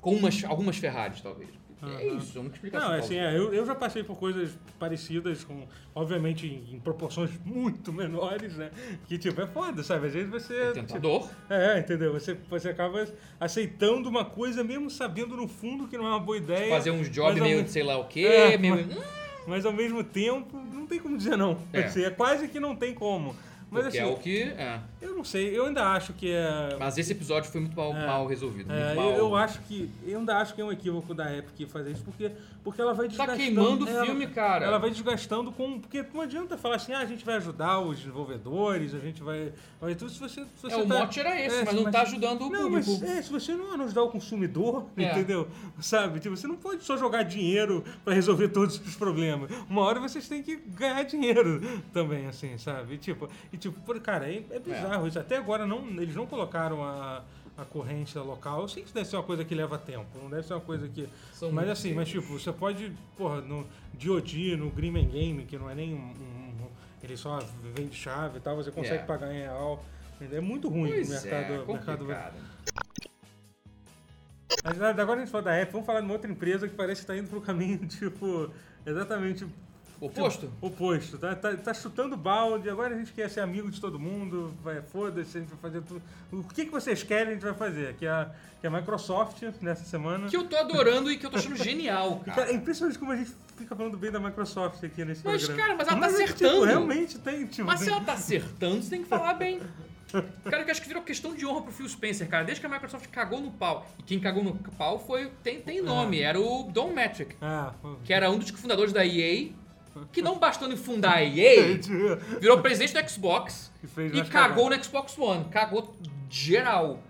Com 0.01 0.15
umas, 0.15 0.43
algumas 0.43 0.77
Ferraris, 0.77 1.21
talvez. 1.21 1.49
É 1.84 1.86
Aham. 1.86 2.17
isso, 2.17 2.38
é 2.38 2.41
uma 2.41 2.50
explicação. 2.52 2.89
Não, 2.89 2.96
assim, 3.00 3.15
plausível. 3.15 3.30
é, 3.30 3.38
eu, 3.38 3.54
eu 3.56 3.65
já 3.65 3.74
passei 3.74 4.04
por 4.04 4.15
coisas 4.15 4.52
parecidas, 4.78 5.44
com, 5.44 5.65
obviamente 5.96 6.46
em, 6.46 6.76
em 6.76 6.80
proporções 6.80 7.32
muito 7.44 7.91
menores, 7.94 8.56
né? 8.56 8.70
Que 9.08 9.17
tipo, 9.17 9.41
é 9.41 9.48
foda, 9.48 9.82
sabe? 9.84 10.08
Às 10.08 10.13
vezes 10.13 10.30
você. 10.30 10.54
É 10.56 10.72
tentador. 10.74 11.22
tipo, 11.24 11.34
é, 11.50 11.80
entendeu? 11.80 12.13
Você, 12.13 12.38
você 12.50 12.70
acaba 12.70 13.08
aceitando 13.39 14.08
uma 14.08 14.24
coisa 14.24 14.63
mesmo 14.63 14.89
sabendo 14.91 15.36
no 15.36 15.48
fundo 15.48 15.88
que 15.88 15.98
não 15.98 16.06
é 16.06 16.10
uma 16.10 16.20
boa 16.20 16.38
ideia. 16.38 16.70
Fazer 16.70 16.91
uns 16.91 17.10
jobs 17.10 17.41
meio 17.41 17.62
me- 17.62 17.67
sei 17.67 17.84
lá 17.84 17.98
o 17.98 18.06
quê, 18.08 18.26
É, 18.26 18.58
meio. 18.58 18.76
mas- 18.76 19.22
Mas 19.48 19.65
ao 19.65 19.74
mesmo 19.74 20.04
tempo, 20.04 20.56
não 20.72 20.86
tem 20.86 21.00
como 21.00 21.17
dizer 21.17 21.36
não. 21.36 21.58
É. 21.74 21.86
Assim, 21.86 22.04
é 22.04 22.12
quase 22.12 22.48
que 22.48 22.60
não 22.60 22.76
tem 22.76 22.94
como. 22.94 23.36
Mas 23.71 23.84
porque 23.84 23.97
assim, 23.99 24.07
é 24.10 24.12
o 24.13 24.17
que. 24.17 24.41
É. 24.43 24.79
eu 25.01 25.15
não 25.15 25.23
sei, 25.23 25.57
eu 25.57 25.65
ainda 25.65 25.86
acho 25.93 26.12
que 26.12 26.29
é. 26.29 26.75
Mas 26.77 26.97
esse 26.97 27.13
episódio 27.13 27.49
foi 27.49 27.62
muito 27.62 27.75
mal, 27.75 27.95
É. 27.95 28.05
mal 28.05 28.27
resolvido. 28.27 28.71
É, 28.71 28.93
muito 28.93 28.99
eu, 28.99 29.05
mal. 29.12 29.17
eu 29.17 29.36
acho 29.38 29.62
que. 29.62 29.89
Eu 30.05 30.19
ainda 30.19 30.38
acho 30.38 30.53
que 30.53 30.62
é 30.62 30.65
um 30.65 30.71
equívoco 30.73 31.13
da 31.13 31.34
Epic 31.36 31.69
fazer 31.69 31.91
isso, 31.91 32.03
porque, 32.03 32.29
porque 32.65 32.81
ela 32.81 32.93
vai 32.93 33.05
Tá 33.07 33.10
desgastando. 33.25 33.38
queimando 33.38 33.86
o 33.86 34.05
filme, 34.05 34.27
cara. 34.27 34.65
Ela 34.65 34.77
vai 34.77 34.89
desgastando 34.91 35.53
com. 35.53 35.79
Porque 35.79 36.03
não 36.13 36.19
adianta 36.21 36.57
falar 36.57 36.75
assim, 36.75 36.91
ah, 36.91 36.99
a 36.99 37.05
gente 37.05 37.23
vai 37.23 37.36
ajudar 37.36 37.79
os 37.79 37.97
desenvolvedores, 37.99 38.93
a 38.93 38.99
gente 38.99 39.23
vai. 39.23 39.53
vai 39.79 39.95
tudo 39.95 40.12
se 40.12 40.19
você. 40.19 40.41
Se 40.41 40.63
você 40.63 40.73
É, 40.73 40.77
o 40.77 40.86
tá- 40.88 40.99
mote 40.99 41.19
era 41.21 41.39
esse, 41.39 41.55
É, 41.62 41.63
mas 41.65 41.73
não 41.73 41.89
tá 41.89 42.01
ajudando 42.01 42.41
o 42.41 42.49
Não, 42.49 42.63
público. 42.63 42.91
mas 42.99 43.03
é, 43.03 43.21
se 43.21 43.31
você 43.31 43.53
não 43.55 43.81
ajudar 43.86 44.03
o 44.03 44.10
consumidor, 44.10 44.86
É. 44.97 45.12
entendeu? 45.12 45.47
Sabe? 45.79 46.19
Tipo, 46.19 46.36
você 46.36 46.45
não 46.47 46.57
pode 46.57 46.84
só 46.84 46.97
jogar 46.97 47.23
dinheiro 47.23 47.84
pra 48.03 48.13
resolver 48.13 48.49
todos 48.49 48.79
os 48.86 48.95
problemas. 48.97 49.49
Uma 49.69 49.81
hora 49.84 49.99
vocês 50.01 50.27
têm 50.27 50.43
que 50.43 50.57
ganhar 50.57 51.03
dinheiro 51.03 51.62
também, 51.93 52.27
assim, 52.27 52.57
sabe? 52.57 52.97
Tipo, 52.97 53.29
e, 53.53 53.61
tipo 53.62 53.80
por- 53.82 54.00
cara, 54.02 54.30
é, 54.30 54.43
é 54.52 54.60
bizarro 54.60 55.08
isso. 55.08 55.17
Até 55.19 55.38
agora 55.38 55.65
não, 55.65 55.88
eles 56.02 56.15
não 56.15 56.26
colocaram 56.28 56.84
a, 56.84 57.24
a 57.58 57.63
corrente 57.65 58.17
local. 58.17 58.62
Eu 58.62 58.67
sei 58.67 58.82
que 58.84 58.88
isso 58.89 58.95
deve 58.95 59.08
ser 59.08 59.15
uma 59.15 59.24
coisa 59.24 59.45
que 59.45 59.54
leva 59.56 59.78
tempo, 59.78 60.08
não 60.21 60.30
deve 60.30 60.43
ser 60.45 60.54
uma 60.54 60.62
coisa 60.62 60.88
que. 60.89 61.08
São 61.34 61.52
mas 61.52 61.69
assim, 61.69 61.93
mas 61.93 62.10
tipo, 62.10 62.28
você 62.39 62.52
pode, 62.52 62.91
porra, 63.17 63.39
no 63.41 63.65
DOD, 63.93 64.56
no 64.58 64.69
Green 64.71 64.93
Game, 65.10 65.45
que 65.45 65.58
não 65.58 65.69
é 65.69 65.76
nem 65.76 65.93
um. 65.93 65.97
um- 65.97 66.52
ele 67.04 67.17
só 67.17 67.39
vende 67.76 67.95
chave 67.95 68.38
e 68.38 68.41
tal, 68.41 68.56
você 68.56 68.69
consegue 68.71 69.02
É. 69.02 69.06
pagar 69.06 69.34
em 69.34 69.39
real. 69.39 69.84
É 70.32 70.39
muito 70.39 70.69
ruim 70.69 70.91
Pois 70.91 71.08
o 71.08 71.12
mercado. 71.12 71.34
é, 71.34 71.50
mercado 71.65 71.65
complicado. 71.65 72.36
mas 74.63 74.82
agora 74.82 75.13
a 75.21 75.24
gente 75.24 75.32
fala 75.32 75.43
da 75.45 75.56
Apple, 75.60 75.71
vamos 75.71 75.86
falar 75.88 76.00
de 76.02 76.06
uma 76.06 76.13
outra 76.13 76.30
empresa 76.32 76.67
que 76.67 76.76
parece 76.76 77.02
que 77.02 77.08
tá 77.08 77.17
indo 77.17 77.28
pro 77.28 77.41
caminho, 77.41 77.80
tipo, 77.88 78.52
exatamente 78.86 79.47
Oposto? 80.05 80.47
tipo, 80.47 80.65
oposto. 80.65 81.17
Tá, 81.19 81.35
tá, 81.35 81.55
tá 81.55 81.73
chutando 81.73 82.17
balde, 82.17 82.69
agora 82.69 82.95
a 82.95 82.97
gente 82.97 83.13
quer 83.13 83.29
ser 83.29 83.41
amigo 83.41 83.69
de 83.69 83.79
todo 83.79 83.99
mundo, 83.99 84.51
vai, 84.63 84.81
foda-se, 84.81 85.37
a 85.37 85.41
gente 85.41 85.49
vai 85.49 85.59
fazer 85.59 85.81
tudo. 85.83 86.01
O 86.31 86.43
que, 86.43 86.65
que 86.65 86.71
vocês 86.71 87.03
querem, 87.03 87.29
a 87.29 87.33
gente 87.33 87.43
vai 87.43 87.53
fazer. 87.53 87.93
Que 87.95 88.07
a, 88.07 88.31
que 88.59 88.65
a 88.65 88.69
Microsoft, 88.71 89.43
nessa 89.61 89.83
semana. 89.85 90.27
Que 90.27 90.35
eu 90.35 90.47
tô 90.47 90.57
adorando 90.57 91.11
e 91.11 91.17
que 91.17 91.25
eu 91.25 91.29
tô 91.29 91.37
achando 91.37 91.55
genial, 91.55 92.19
Cara, 92.25 92.35
cara. 92.45 92.51
é 92.51 92.55
impressionante 92.55 92.97
como 92.97 93.11
a 93.11 93.15
gente 93.15 93.31
fica 93.55 93.75
falando 93.75 93.95
bem 93.95 94.11
da 94.11 94.19
Microsoft 94.19 94.83
aqui 94.83 95.05
nesse 95.05 95.23
Mas, 95.23 95.45
programa. 95.45 95.67
cara, 95.67 95.77
mas 95.77 95.87
ela 95.87 95.99
tá 95.99 96.05
é 96.07 96.09
que, 96.09 96.15
acertando. 96.23 96.53
Tipo, 96.53 96.65
realmente 96.65 97.19
tem, 97.19 97.45
tipo. 97.45 97.67
Mas 97.67 97.79
se 97.81 97.89
ela 97.89 98.01
tá 98.01 98.13
acertando, 98.13 98.81
você 98.81 98.89
tem 98.89 99.03
que 99.03 99.07
falar 99.07 99.35
bem. 99.35 99.61
Cara, 100.43 100.65
que 100.65 100.71
acho 100.71 100.81
que 100.81 100.89
virou 100.89 101.01
questão 101.03 101.33
de 101.33 101.45
honra 101.45 101.61
pro 101.61 101.71
Phil 101.71 101.87
Spencer, 101.87 102.27
cara. 102.27 102.43
Desde 102.43 102.59
que 102.59 102.67
a 102.67 102.69
Microsoft 102.69 103.07
cagou 103.07 103.39
no 103.39 103.49
pau. 103.51 103.87
E 103.97 104.03
quem 104.03 104.19
cagou 104.19 104.43
no 104.43 104.55
pau 104.77 104.99
foi. 104.99 105.31
Tem, 105.41 105.61
tem 105.61 105.81
nome, 105.81 106.19
era 106.19 106.37
o 106.37 106.63
Don 106.63 106.91
Metric. 106.91 107.37
Ah, 107.41 107.73
Que 108.03 108.13
era 108.13 108.29
um 108.29 108.37
dos 108.37 108.49
fundadores 108.49 108.91
da 108.91 109.05
EA. 109.05 109.51
Que 110.12 110.21
não 110.21 110.38
bastando 110.39 110.73
em 110.73 110.77
fundar 110.77 111.15
a 111.17 111.23
EA, 111.23 111.80
virou 112.39 112.62
presidente 112.62 112.93
do 112.93 113.10
Xbox 113.10 113.71
E 113.97 114.19
e 114.19 114.23
cagou 114.25 114.69
no 114.69 114.84
Xbox 114.84 115.17
One. 115.17 115.45
Cagou 115.45 115.93
geral. 116.30 117.01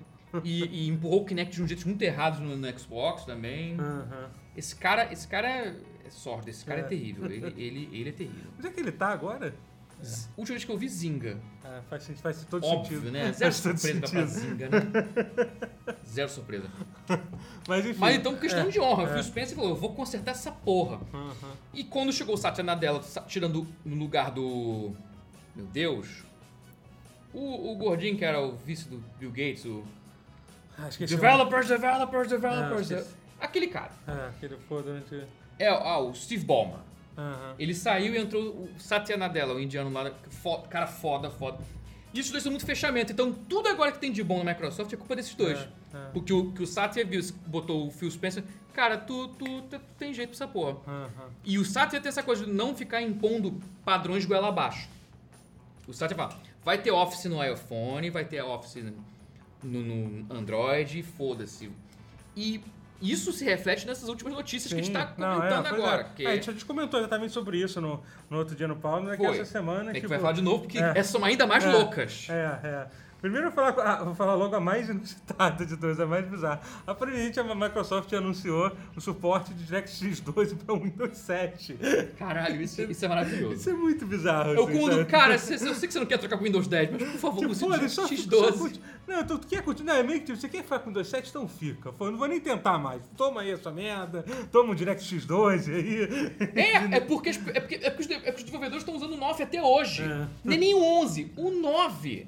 E, 0.44 0.64
e 0.86 0.88
empurrou 0.88 1.24
o 1.24 1.26
Kinect 1.26 1.54
de 1.56 1.62
um 1.62 1.68
jeito 1.68 1.86
muito 1.88 2.02
errado 2.02 2.40
no, 2.40 2.56
no 2.56 2.80
Xbox 2.80 3.26
também. 3.26 3.76
Aham. 3.78 4.30
Esse 4.56 4.76
cara, 4.76 5.12
esse 5.12 5.28
cara 5.28 5.48
é, 5.48 5.76
é 6.06 6.10
sorte, 6.10 6.50
esse 6.50 6.64
cara 6.64 6.80
é, 6.80 6.84
É. 6.84 6.88
terrível. 6.88 7.26
Ele, 7.26 7.54
ele, 7.62 7.90
ele 7.92 8.10
é 8.10 8.12
terrível. 8.14 8.50
Onde 8.58 8.68
é 8.68 8.72
que 8.72 8.80
ele 8.80 8.92
tá 8.94 9.10
agora? 9.10 9.54
Z- 10.04 10.30
Última 10.38 10.56
vez 10.56 10.66
que 10.66 10.72
eu 10.72 10.78
vi 10.78 10.90
Zinga. 10.90 11.38
Ah, 11.64 11.82
faz, 11.90 12.08
faz 12.20 12.46
todo 12.46 12.66
Óbvio, 12.66 13.00
sentido. 13.00 13.12
né? 13.12 13.32
Zero 13.32 13.54
Faz 13.54 13.56
surpresa 13.56 14.02
pra. 14.02 14.26
Zinga, 14.26 14.70
né? 14.70 14.82
Zero 16.08 16.30
surpresa. 16.30 16.70
Mas 17.68 17.86
enfim. 17.86 18.00
Mas 18.00 18.16
então, 18.16 18.36
questão 18.36 18.66
é, 18.66 18.70
de 18.70 18.80
honra. 18.80 19.04
O 19.04 19.08
é. 19.08 19.14
Phil 19.14 19.24
Spencer 19.24 19.56
falou, 19.56 19.72
eu 19.72 19.76
vou 19.76 19.94
consertar 19.94 20.32
essa 20.32 20.52
porra. 20.52 21.00
Aham. 21.14 21.54
E 21.74 21.84
quando 21.84 22.12
chegou 22.12 22.36
o 22.36 22.38
Satya 22.38 22.64
Nadella 22.64 23.02
tirando 23.28 23.68
no 23.86 23.96
lugar 23.96 24.32
do... 24.32 24.92
Meu 25.56 25.66
Deus. 25.68 26.24
O, 27.34 27.72
o 27.72 27.76
gordinho 27.76 28.18
que 28.18 28.26
era 28.26 28.42
o 28.42 28.56
vice 28.58 28.90
do 28.90 28.98
Bill 29.20 29.30
Gates, 29.32 29.66
o... 29.66 29.84
Ah, 30.78 30.90
esqueci 30.90 31.14
o 31.14 31.18
Developers, 31.18 31.68
developers, 31.68 32.28
developers. 32.28 32.92
Ah. 32.92 33.04
Aquele 33.42 33.68
cara. 33.68 33.92
Ah, 34.08 34.32
aquele 34.36 34.58
foi 34.68 34.84
durante. 34.84 35.26
É 35.58 35.68
ah, 35.68 36.00
o 36.00 36.14
Steve 36.14 36.46
Ballmer. 36.46 36.80
Aham. 37.18 37.56
Ele 37.60 37.74
saiu 37.74 38.16
e 38.16 38.18
entrou 38.18 38.44
o 38.44 38.70
Satya 38.80 39.18
Nadella, 39.18 39.54
o 39.54 39.60
indiano 39.60 39.92
lá, 39.92 40.12
cara 40.70 40.88
foda, 40.88 41.30
foda. 41.30 41.60
E 42.14 42.20
esses 42.20 42.32
dois 42.32 42.44
são 42.44 42.52
muito 42.52 42.66
fechamento. 42.66 43.12
Então 43.12 43.32
tudo 43.32 43.68
agora 43.70 43.92
que 43.92 44.00
tem 44.00 44.12
de 44.12 44.24
bom 44.24 44.44
na 44.44 44.52
Microsoft 44.54 44.92
é 44.92 44.98
culpa 44.98 45.16
desses 45.16 45.36
dois. 45.36 45.60
É, 45.60 45.98
é. 45.98 46.10
Porque 46.14 46.34
o, 46.34 46.52
que 46.52 46.64
o 46.64 46.68
Satya 46.68 47.06
viu, 47.06 47.22
botou 47.48 47.88
o 47.88 47.92
Phil 47.92 48.12
Spencer, 48.12 48.44
cara, 48.74 48.98
tu, 48.98 49.30
tu, 49.30 49.62
tu 49.64 49.80
tem 49.98 50.14
jeito 50.14 50.30
pra 50.30 50.36
essa 50.36 50.48
porra. 50.48 50.78
Aham. 50.88 51.30
E 51.44 51.58
o 51.58 51.66
Satya 51.66 52.00
tem 52.02 52.10
essa 52.10 52.24
coisa 52.24 52.46
de 52.46 52.52
não 52.52 52.76
ficar 52.76 53.02
impondo 53.02 53.62
padrões 53.86 54.26
goela 54.26 54.50
abaixo. 54.50 54.90
O 55.88 55.94
Satya 55.94 56.16
fala, 56.16 56.38
vai 56.64 56.78
ter 56.78 56.92
Office 56.92 57.26
no 57.26 57.44
iPhone, 57.44 58.10
vai 58.10 58.26
ter 58.26 58.42
Office 58.42 58.84
no, 59.64 59.82
no 59.82 60.34
Android, 60.34 61.04
foda-se. 61.04 61.72
E 62.36 62.62
isso 63.02 63.32
se 63.32 63.44
reflete 63.46 63.88
nessas 63.88 64.08
últimas 64.10 64.34
notícias 64.34 64.72
que 64.72 64.80
a 64.80 64.84
gente 64.84 64.94
tá 64.94 65.14
Não, 65.18 65.34
é, 65.34 65.36
comentando 65.36 65.70
pois 65.70 65.74
agora. 65.84 66.02
É. 66.02 66.16
que 66.16 66.26
É, 66.26 66.32
a 66.32 66.36
gente 66.36 66.66
comentou 66.66 67.00
exatamente 67.00 67.34
sobre 67.34 67.58
isso 67.58 67.82
no, 67.82 68.02
no 68.30 68.38
outro 68.38 68.56
dia 68.56 68.68
no 68.68 68.76
Paulo, 68.76 69.06
né? 69.08 69.18
Que 69.18 69.26
essa 69.26 69.46
semana. 69.46 69.92
É 69.92 69.94
que 69.94 70.00
tipo, 70.02 70.10
vai 70.10 70.20
falar 70.20 70.34
de 70.34 70.42
novo, 70.42 70.64
porque 70.64 70.78
é. 70.78 70.92
essas 70.96 71.08
são 71.08 71.24
ainda 71.24 71.48
mais 71.48 71.64
É. 71.64 71.72
loucas. 71.72 72.28
É, 72.30 72.60
é. 72.64 72.88
Primeiro 73.22 73.48
eu 73.48 73.52
vou 73.52 73.64
falar, 73.72 73.84
ah, 73.88 74.04
vou 74.04 74.16
falar 74.16 74.34
logo 74.34 74.56
a 74.56 74.60
mais 74.60 74.90
inusitada 74.90 75.64
de 75.66 75.78
todas, 75.78 76.00
a 76.00 76.08
mais 76.08 76.26
bizarra. 76.28 76.60
Aparentemente 76.88 77.40
a 77.40 77.44
Microsoft 77.56 78.12
anunciou 78.14 78.72
o 78.96 79.00
suporte 79.02 79.54
de 79.54 79.64
DirectX 79.64 80.20
12 80.22 80.56
para 80.56 80.76
Windows 80.76 81.18
7. 81.18 81.78
Caralho, 82.18 82.62
isso, 82.62 82.82
isso 82.82 83.06
é 83.06 83.08
maravilhoso. 83.08 83.54
Isso 83.56 83.70
é 83.70 83.74
muito 83.74 84.06
bizarro. 84.08 84.54
Eu 84.54 84.68
assim, 84.68 84.80
quando, 84.80 85.06
cara, 85.06 85.38
cê- 85.38 85.54
eu 85.54 85.76
sei 85.76 85.88
que 85.88 85.94
você 85.94 86.00
não 86.00 86.06
quer 86.08 86.18
trocar 86.18 86.38
pro 86.38 86.46
Windows 86.46 86.68
10, 86.68 86.92
mas 86.92 87.04
por 87.04 87.20
favor, 87.20 87.40
Tipo, 87.42 87.52
use 87.52 87.66
pô, 87.66 87.74
ele 87.76 87.90
só, 87.90 88.08
X12. 88.08 88.30
só 88.30 88.52
curte- 88.54 88.82
Não, 89.08 89.24
tu 89.24 89.40
quer 89.48 89.62
continuar? 89.62 89.98
É 89.98 90.04
meio 90.04 90.20
que 90.22 90.26
tipo, 90.26 90.40
você 90.40 90.50
quer 90.50 90.64
ficar 90.64 90.80
com 90.80 90.92
2.7? 90.92 91.30
Então 91.30 91.48
fica. 91.48 91.94
Eu 92.00 92.12
não 92.12 92.18
vou 92.18 92.28
nem 92.28 92.40
tentar 92.40 92.80
mais. 92.80 93.04
Toma 93.16 93.42
aí 93.42 93.52
essa 93.52 93.70
merda, 93.72 94.26
toma 94.52 94.72
um 94.72 94.76
DirectX 94.76 95.26
12 95.26 95.72
aí. 95.72 96.10
É, 96.56 96.98
é 96.98 97.00
porque, 97.00 97.30
é 97.30 97.34
porque, 97.34 97.76
é 97.76 97.90
porque 97.92 98.14
é 98.16 98.18
porque 98.18 98.30
os 98.32 98.44
desenvolvedores 98.44 98.82
estão 98.82 98.96
usando 98.96 99.14
o 99.14 99.18
9 99.18 99.44
até 99.44 99.62
hoje. 99.62 100.02
É. 100.04 100.28
Nem, 100.44 100.58
nem 100.58 100.74
o 100.74 100.82
11, 100.84 101.32
o 101.38 101.52
9. 101.52 102.28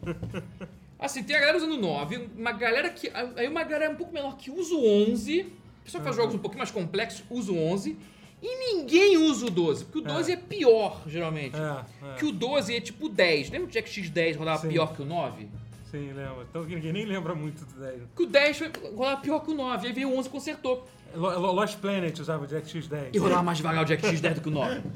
Assim, 1.03 1.21
tem 1.23 1.35
a 1.35 1.39
galera 1.39 1.57
usando 1.57 1.73
o 1.73 1.77
9, 1.77 2.29
uma 2.37 2.51
galera 2.53 2.89
que. 2.89 3.11
Aí 3.35 3.47
uma 3.47 3.63
galera 3.63 3.91
um 3.91 3.95
pouco 3.95 4.13
menor 4.13 4.37
que 4.37 4.49
usa 4.49 4.73
o 4.73 4.85
11. 5.11 5.41
A 5.41 5.83
pessoa 5.83 5.99
que 6.01 6.05
faz 6.05 6.15
jogos 6.15 6.33
um 6.35 6.39
pouquinho 6.39 6.59
mais 6.59 6.71
complexos 6.71 7.23
usa 7.29 7.51
o 7.51 7.57
11. 7.71 7.97
E 8.41 8.73
ninguém 8.75 9.17
usa 9.17 9.45
o 9.45 9.49
12, 9.49 9.85
porque 9.85 9.99
o 9.99 10.01
12 10.01 10.31
é, 10.33 10.35
pior, 10.35 11.01
geralmente. 11.07 11.55
É, 11.55 12.09
é. 12.11 12.15
Que 12.15 12.25
o 12.25 12.31
12 12.31 12.75
é 12.75 12.81
tipo 12.81 13.07
10. 13.07 13.49
Lembra 13.51 13.67
que 13.69 13.77
o 13.77 13.81
Jack 13.81 13.89
X10 13.89 14.35
rodava 14.37 14.61
Sim. 14.61 14.67
pior 14.69 14.93
que 14.93 15.01
o 15.01 15.05
9? 15.05 15.47
Sim, 15.89 16.07
lembra. 16.13 16.45
Então 16.49 16.63
ninguém 16.63 16.91
nem 16.91 17.05
lembra 17.05 17.33
muito 17.35 17.63
do 17.65 17.79
10. 17.79 18.01
Que 18.15 18.23
o 18.23 18.25
10 18.25 18.57
foi- 18.57 18.71
rodava 18.95 19.21
pior 19.21 19.39
que 19.41 19.51
o 19.51 19.53
9. 19.53 19.87
Aí 19.87 19.93
veio 19.93 20.09
o 20.09 20.17
11 20.17 20.27
e 20.27 20.31
consertou. 20.31 20.85
Lo- 21.15 21.39
Lo- 21.39 21.51
Lost 21.53 21.77
Planet 21.77 22.17
usava 22.19 22.43
o 22.43 22.47
DirectX 22.47 22.87
10. 22.87 23.09
E 23.13 23.17
rodava 23.17 23.43
mais 23.43 23.57
devagar 23.59 23.83
o 23.83 23.85
Jack 23.85 24.03
X10 24.03 24.33
do 24.35 24.41
que 24.41 24.47
o 24.49 24.51
9. 24.51 24.81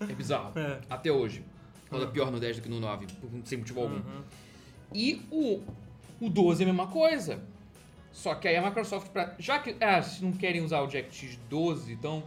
É 0.00 0.14
bizarro. 0.14 0.58
É. 0.58 0.78
Até 0.88 1.12
hoje. 1.12 1.44
Roda 1.90 2.06
pior 2.06 2.30
no 2.30 2.38
10 2.38 2.56
do 2.56 2.62
que 2.62 2.68
no 2.68 2.78
9, 2.80 3.06
por- 3.20 3.30
sem 3.44 3.58
motivo 3.58 3.80
algum. 3.80 3.96
Uhum. 3.96 4.22
E 4.94 5.22
o, 5.30 5.60
O 6.20 6.28
12 6.28 6.62
é 6.62 6.64
a 6.64 6.68
mesma 6.72 6.86
coisa. 6.88 7.42
Só 8.12 8.34
que 8.34 8.46
aí 8.48 8.56
a 8.56 8.62
Microsoft, 8.62 9.08
pra, 9.10 9.34
já 9.38 9.58
que 9.58 9.76
ah, 9.80 10.00
não 10.20 10.32
querem 10.32 10.62
usar 10.62 10.80
o 10.80 10.86
DirectX 10.86 11.38
12, 11.48 11.92
então. 11.92 12.22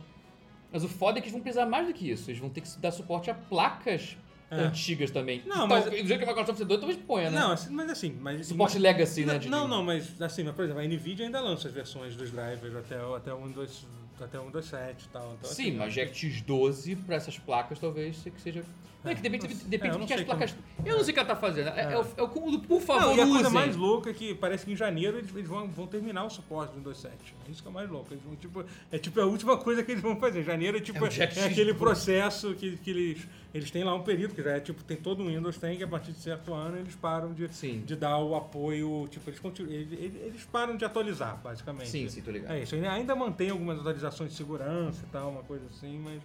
Mas 0.71 0.83
o 0.83 0.87
foda 0.89 1.19
é 1.19 1.21
que 1.21 1.25
eles 1.27 1.33
vão 1.33 1.41
precisar 1.41 1.65
mais 1.65 1.85
do 1.87 1.93
que 1.93 2.09
isso. 2.09 2.29
Eles 2.31 2.39
vão 2.39 2.49
ter 2.49 2.61
que 2.61 2.77
dar 2.79 2.91
suporte 2.91 3.29
a 3.29 3.35
placas 3.35 4.17
É. 4.49 4.55
antigas 4.55 5.11
também. 5.11 5.43
Não, 5.45 5.65
então, 5.65 5.67
mas- 5.67 5.85
do 5.85 5.91
jeito 5.91 6.17
que 6.17 6.23
a 6.23 6.27
Microsoft 6.27 6.59
é 6.61 6.65
doida, 6.65 6.81
talvez 6.81 6.99
ponha, 7.05 7.29
né? 7.29 7.39
Não, 7.39 7.51
assim, 7.51 7.69
mas 7.73 7.89
assim... 7.91 8.17
Mas, 8.19 8.47
Suporte 8.47 8.73
mas- 8.73 8.81
Legacy, 8.81 9.25
né? 9.25 9.33
Não, 9.33 9.39
de- 9.39 9.49
não, 9.49 9.67
não, 9.67 9.83
mas 9.83 10.19
assim, 10.21 10.43
mas, 10.43 10.55
por 10.55 10.63
exemplo, 10.65 10.81
a 10.81 10.85
Nvidia 10.87 11.25
ainda 11.25 11.39
lança 11.41 11.67
as 11.67 11.73
versões 11.73 12.15
dos 12.15 12.31
drivers 12.31 12.75
até, 12.75 12.95
até 13.15 13.33
o 13.33 13.43
Windows, 13.45 13.85
até 14.21 14.39
o 14.39 14.45
Windows 14.45 14.65
7 14.65 15.03
e 15.03 15.07
tal. 15.09 15.33
Então, 15.39 15.49
Sim, 15.49 15.69
assim, 15.69 15.77
mas 15.77 15.93
DirectX 15.93 16.41
12 16.41 16.95
pra 16.97 17.15
essas 17.15 17.37
placas 17.37 17.79
talvez 17.79 18.17
que 18.17 18.41
seja. 18.41 18.63
Não 19.03 19.11
é 19.11 19.15
que 19.15 19.21
depende, 19.21 19.47
não 19.49 19.55
sei. 19.55 19.67
depende 19.67 19.95
É, 19.95 19.99
do 19.99 20.05
que 20.05 20.13
as 20.13 20.23
placas. 20.23 20.55
Eu 20.85 20.97
não 20.97 21.03
sei 21.03 21.11
o 21.11 21.13
que 21.13 21.19
ela 21.19 21.27
tá 21.27 21.35
fazendo. 21.35 21.67
É, 21.69 21.93
é 21.93 21.99
o, 21.99 22.05
é 22.15 22.21
o 22.21 22.29
cúmulo 22.29 22.59
por 22.61 22.79
favor, 22.79 23.07
Não, 23.07 23.17
e 23.17 23.21
a 23.21 23.27
coisa 23.27 23.49
mais 23.49 23.75
louca 23.75 24.09
é 24.11 24.13
que 24.13 24.33
parece 24.33 24.65
que 24.65 24.71
em 24.71 24.77
janeiro 24.77 25.17
eles, 25.17 25.29
eles 25.35 25.47
vão, 25.47 25.67
vão 25.67 25.87
terminar 25.87 26.23
o 26.23 26.29
suporte 26.29 26.71
do 26.71 26.77
Windows 26.77 26.99
7. 26.99 27.13
É 27.45 27.51
isso 27.51 27.61
que 27.61 27.67
é 27.67 27.71
mais 27.71 27.89
louco. 27.89 28.13
Eles 28.13 28.23
vão, 28.23 28.35
tipo, 28.37 28.63
é 28.89 28.97
tipo 28.97 29.19
a 29.19 29.25
última 29.25 29.57
coisa 29.57 29.83
que 29.83 29.91
eles 29.91 30.01
vão 30.01 30.15
fazer. 30.15 30.41
Janeiro 30.43 30.77
é 30.77 30.81
tipo 30.81 31.05
É 31.05 31.09
é, 31.19 31.45
aquele 31.45 31.73
processo 31.73 32.53
que, 32.55 32.77
que 32.77 32.89
eles. 32.89 33.27
Eles 33.53 33.69
têm 33.69 33.83
lá 33.83 33.93
um 33.93 34.01
período, 34.01 34.33
que 34.33 34.41
já 34.41 34.51
é 34.51 34.59
tipo, 34.59 34.83
tem 34.83 34.97
todo 34.97 35.21
o 35.23 35.27
Windows 35.27 35.57
tem, 35.57 35.77
que 35.77 35.83
a 35.83 35.87
partir 35.87 36.11
de 36.11 36.17
certo 36.19 36.53
ano 36.55 36.77
eles 36.77 36.95
param 36.95 37.31
de, 37.33 37.47
Sim. 37.53 37.83
de 37.85 37.95
dar 37.95 38.17
o 38.17 38.35
apoio. 38.35 39.07
Tipo, 39.11 39.29
eles, 39.29 39.39
continuam, 39.39 39.71
eles, 39.71 40.15
eles- 40.15 40.43
param 40.51 40.75
de 40.75 40.83
atualizar, 40.83 41.39
basicamente. 41.43 41.89
Sim, 41.89 42.09
sim, 42.09 42.21
tô 42.21 42.31
ligado. 42.31 42.51
É 42.51 42.63
isso. 42.63 42.73
Ainda 42.75 43.15
mantém 43.15 43.51
algumas 43.51 43.77
atualizações 43.79 44.31
de 44.31 44.37
segurança 44.37 45.03
e 45.07 45.09
tal, 45.11 45.29
uma 45.29 45.43
coisa 45.43 45.65
assim, 45.69 45.99
mas, 45.99 46.19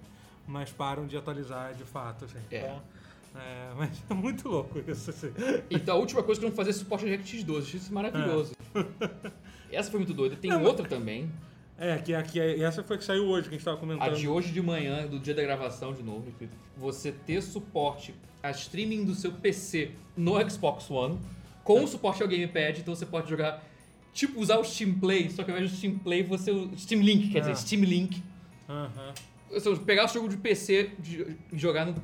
mas 0.47 0.71
param 0.73 1.07
de 1.07 1.19
atualizar 1.19 1.75
de 1.75 1.85
fato. 1.85 2.25
Assim. 2.25 2.39
É. 2.51 2.59
Então, 2.61 2.83
é, 3.37 3.71
mas 3.77 3.91
é 4.09 4.15
muito 4.15 4.49
louco 4.49 4.79
isso. 4.91 5.11
Assim. 5.11 5.31
Então 5.71 5.97
a 5.97 5.99
última 5.99 6.23
coisa 6.23 6.41
que 6.41 6.47
vão 6.47 6.57
fazer 6.57 6.71
é 6.71 6.73
suporte 6.73 7.05
ao 7.05 7.11
DirectX 7.11 7.45
12. 7.45 7.77
Isso 7.77 7.91
é 7.91 7.95
maravilhoso. 7.95 8.55
Essa 9.71 9.91
foi 9.91 10.01
muito 10.01 10.15
doida. 10.15 10.35
Tem 10.35 10.51
Não, 10.51 10.63
outra 10.65 10.89
também. 10.89 11.31
É, 11.79 11.97
que, 11.99 12.21
que 12.25 12.41
essa 12.63 12.83
foi 12.83 12.99
que 12.99 13.05
saiu 13.05 13.25
hoje, 13.27 13.43
que 13.45 13.49
a 13.51 13.53
gente 13.53 13.61
estava 13.61 13.77
A 13.77 13.81
comentando. 13.81 14.17
de 14.17 14.27
hoje 14.29 14.51
de 14.53 14.61
manhã, 14.61 15.07
do 15.07 15.19
dia 15.21 15.33
da 15.35 15.43
gravação 15.43 15.93
de 15.95 16.03
novo, 16.03 16.27
você 16.77 17.13
ter 17.13 17.41
suporte 17.41 18.15
a 18.43 18.51
streaming 18.51 19.05
do 19.05 19.15
seu 19.15 19.31
PC 19.33 19.93
no 20.17 20.35
Xbox 20.51 20.91
One, 20.91 21.19
com 21.63 21.87
suporte 21.87 22.23
ao 22.23 22.29
Gamepad, 22.29 22.81
então 22.81 22.95
você 22.95 23.07
pode 23.07 23.29
jogar, 23.31 23.63
tipo, 24.13 24.41
usar 24.41 24.59
o 24.59 24.65
Steam 24.65 24.95
Play, 24.99 25.31
só 25.31 25.45
que 25.45 25.51
ao 25.51 25.57
invés 25.57 25.71
do 25.71 25.77
Steam 25.77 25.99
Play, 25.99 26.23
você 26.25 26.51
Steam 26.77 27.01
Link, 27.01 27.29
quer 27.31 27.39
Ah. 27.39 27.41
dizer, 27.43 27.57
Steam 27.57 27.83
Link. 27.85 28.23
Aham. 28.69 29.15
Ou 29.51 29.61
seja, 29.61 29.81
pegar 29.81 30.05
o 30.07 30.09
jogo 30.09 30.29
de 30.29 30.37
PC 30.37 30.91
e 31.53 31.57
jogar 31.57 31.87
no. 31.87 31.95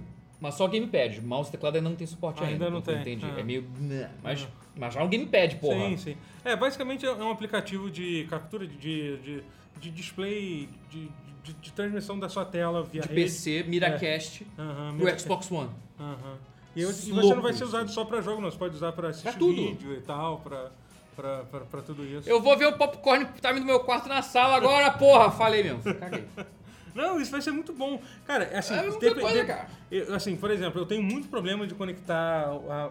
Mas 0.40 0.54
só 0.54 0.66
Gamepad, 0.68 1.20
mouse 1.22 1.48
e 1.48 1.52
teclado 1.52 1.76
ainda 1.76 1.88
não 1.88 1.96
tem 1.96 2.06
suporte 2.06 2.42
Ainda 2.42 2.52
ainda. 2.66 2.70
não 2.70 2.80
tem, 2.82 3.00
Entendi. 3.00 3.24
ah. 3.26 3.40
É 3.40 3.42
meio. 3.42 3.64
né, 3.80 4.10
Mas, 4.22 4.42
Ah. 4.42 4.48
mas 4.76 4.94
já 4.94 5.00
é 5.00 5.02
um 5.04 5.08
Gamepad, 5.08 5.56
porra. 5.56 5.88
Sim, 5.88 5.96
sim. 5.96 6.16
É, 6.44 6.54
basicamente 6.56 7.04
é 7.06 7.12
um 7.12 7.30
aplicativo 7.30 7.90
de 7.90 8.26
captura 8.28 8.66
de, 8.66 9.16
de, 9.18 9.42
de, 9.84 9.90
display, 9.90 10.68
de, 10.90 11.08
de, 11.42 11.52
de 11.52 11.72
transmissão 11.72 12.18
da 12.18 12.28
sua 12.28 12.44
tela 12.44 12.82
via 12.82 13.02
De 13.02 13.08
rede. 13.08 13.20
PC, 13.22 13.64
Miracast, 13.68 14.46
Aham, 14.58 14.94
pro 14.96 15.04
mira- 15.06 15.18
Xbox 15.18 15.50
One. 15.50 15.70
Aham. 16.00 16.36
E, 16.74 16.80
e 16.80 16.84
você 16.84 17.10
não 17.12 17.40
vai 17.42 17.52
ser 17.52 17.64
usado 17.64 17.90
só 17.90 18.04
pra 18.04 18.20
jogo, 18.20 18.40
não. 18.40 18.50
Você 18.50 18.58
pode 18.58 18.74
usar 18.74 18.92
pra 18.92 19.08
assistir 19.08 19.28
Pra 19.30 19.38
tudo. 19.38 19.54
vídeo 19.54 19.92
e 19.94 20.00
tal, 20.00 20.38
pra, 20.40 20.70
pra, 21.14 21.38
pra, 21.44 21.60
pra 21.60 21.82
tudo 21.82 22.04
isso. 22.04 22.28
Eu 22.28 22.40
vou 22.42 22.56
ver 22.56 22.66
o 22.66 22.76
popcorn 22.78 23.26
time 23.40 23.60
do 23.60 23.66
meu 23.66 23.80
quarto 23.80 24.08
na 24.08 24.22
sala 24.22 24.56
agora, 24.56 24.90
porra! 24.92 25.30
Falei 25.30 25.62
mesmo. 25.62 25.82
Caguei. 25.94 26.24
Não, 26.94 27.20
isso 27.20 27.30
vai 27.32 27.42
ser 27.42 27.50
muito 27.50 27.72
bom. 27.72 28.00
Cara, 28.24 28.56
assim, 28.56 28.72
É 28.74 28.78
a 28.78 28.82
mesma 28.84 29.00
depe- 29.00 29.20
coisa, 29.20 29.44
cara. 29.44 29.68
eu- 29.90 30.14
assim, 30.14 30.36
por 30.36 30.48
exemplo, 30.50 30.80
eu 30.80 30.86
tenho 30.86 31.02
muito 31.02 31.26
problema 31.28 31.66
de 31.66 31.74
conectar 31.74 32.44
a, 32.70 32.88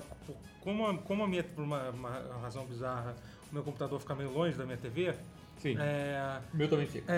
como 0.61 0.85
a, 0.87 0.97
como 0.97 1.23
a 1.23 1.27
minha, 1.27 1.41
por 1.43 1.63
uma, 1.63 1.89
uma 1.89 2.09
razão 2.41 2.65
bizarra, 2.65 3.15
o 3.49 3.53
meu 3.53 3.63
computador 3.63 3.97
fica 4.01 4.13
meio 4.13 4.29
longe 4.31 4.57
da 4.57 4.65
minha 4.65 4.77
TV. 4.77 5.13
Sim. 5.63 5.77
É, 5.79 6.41
meu 6.53 6.67
também 6.69 6.85
fica. 6.85 7.09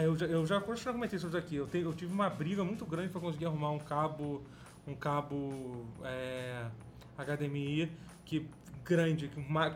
é, 0.00 0.06
eu, 0.06 0.16
já, 0.16 0.24
eu 0.24 0.46
já 0.46 0.60
que 0.62 0.74
já 0.76 0.92
comentei 0.92 1.18
isso 1.18 1.36
aqui. 1.36 1.56
Eu, 1.56 1.66
tenho- 1.66 1.84
eu 1.84 1.92
tive 1.92 2.10
uma 2.10 2.30
briga 2.30 2.64
muito 2.64 2.86
grande 2.86 3.10
para 3.10 3.20
conseguir 3.20 3.44
arrumar 3.44 3.70
um 3.70 3.78
cabo, 3.78 4.42
um 4.86 4.94
cabo 4.94 5.84
é, 6.02 6.64
HDMI 7.18 7.92
que 8.24 8.48
grande. 8.84 9.30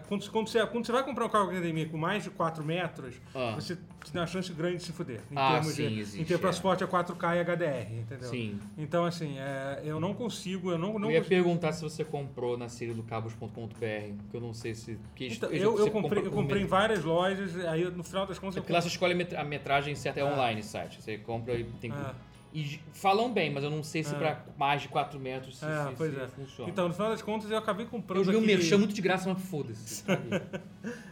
Quando, 0.09 0.31
quando, 0.31 0.49
você, 0.49 0.67
quando 0.67 0.87
você 0.87 0.93
vai 0.93 1.03
comprar 1.03 1.27
um 1.27 1.29
cabo 1.29 1.51
HDMI 1.51 1.87
com 1.87 1.97
mais 1.97 2.23
de 2.25 2.31
4 2.31 2.65
metros, 2.65 3.15
Ah. 3.35 3.55
você 3.55 3.77
tem 3.77 4.21
uma 4.21 4.27
chance 4.27 4.53
grande 4.53 4.77
de 4.77 4.83
se 4.85 4.93
fuder. 4.93 5.21
Em 5.31 5.37
Ah, 5.37 5.53
termos 5.55 5.75
sim, 5.75 5.89
de, 5.89 6.01
existe, 6.01 6.21
em 6.21 6.25
ter 6.25 6.45
é. 6.47 6.53
suporte 6.53 6.85
a 6.85 6.87
4K 6.87 7.37
e 7.37 7.41
HDR, 7.41 7.93
entendeu? 8.01 8.29
Sim. 8.29 8.59
Então, 8.77 9.05
assim, 9.05 9.37
é, 9.39 9.81
eu 9.85 9.99
não 9.99 10.15
consigo, 10.15 10.71
eu 10.71 10.79
não, 10.79 10.99
não 10.99 11.09
eu 11.09 11.15
ia 11.15 11.19
consigo. 11.21 11.29
perguntar 11.43 11.73
se 11.73 11.83
você 11.83 12.05
comprou 12.05 12.57
na 12.57 12.69
série 12.69 12.93
do 12.95 13.03
cabos.com.br, 13.03 13.77
que 14.31 14.37
eu 14.37 14.41
não 14.41 14.53
sei 14.55 14.75
se. 14.75 14.99
Que 15.15 15.27
Então, 15.29 15.51
eu, 15.51 15.79
eu 15.79 15.91
comprei, 15.91 16.25
eu 16.25 16.31
comprei 16.31 16.63
em 16.63 16.67
várias 16.67 17.03
lojas, 17.05 17.57
aí 17.67 17.85
no 17.91 18.05
final 18.05 18.27
das 18.27 18.39
contas 18.39 18.57
eu 18.57 18.63
Porque 18.63 18.73
lá 18.73 18.81
você 18.81 18.89
escolhe 18.89 19.15
a 19.37 19.45
metragem 19.45 19.95
certa, 19.95 20.21
é 20.21 20.23
Ah. 20.23 20.33
online 20.33 20.63
site. 20.63 21.03
Você 21.03 21.19
compra 21.19 21.55
e 21.55 21.65
tem. 21.65 21.91
Ah. 21.93 22.15
E 22.53 22.81
falam 22.95 23.31
bem, 23.33 23.53
mas 23.53 23.63
eu 23.63 23.71
não 23.71 23.83
sei 23.83 24.03
se 24.03 24.15
Ah. 24.15 24.19
pra 24.19 24.45
mais 24.57 24.81
de 24.83 24.89
4 24.89 25.21
metros 25.21 25.59
se, 25.59 25.65
É, 25.67 25.89
se- 25.89 25.95
pois 25.97 26.15
se 26.15 26.21
é. 26.21 26.27
funciona. 26.29 26.71
Então, 26.71 26.89
no 26.89 26.95
final 26.95 27.11
das 27.11 27.21
contas, 27.21 27.51
eu 27.51 27.59
acabei 27.59 27.85
comprando 27.85 28.21
eu 28.21 28.25
joguei 28.25 28.41
um 28.41 28.43
aquele- 28.43 28.57
merchan 28.59 28.79
muito 28.79 28.95
de 28.95 29.03
graça, 29.03 29.29
mas 29.33 29.43
foda-se. 29.49 30.03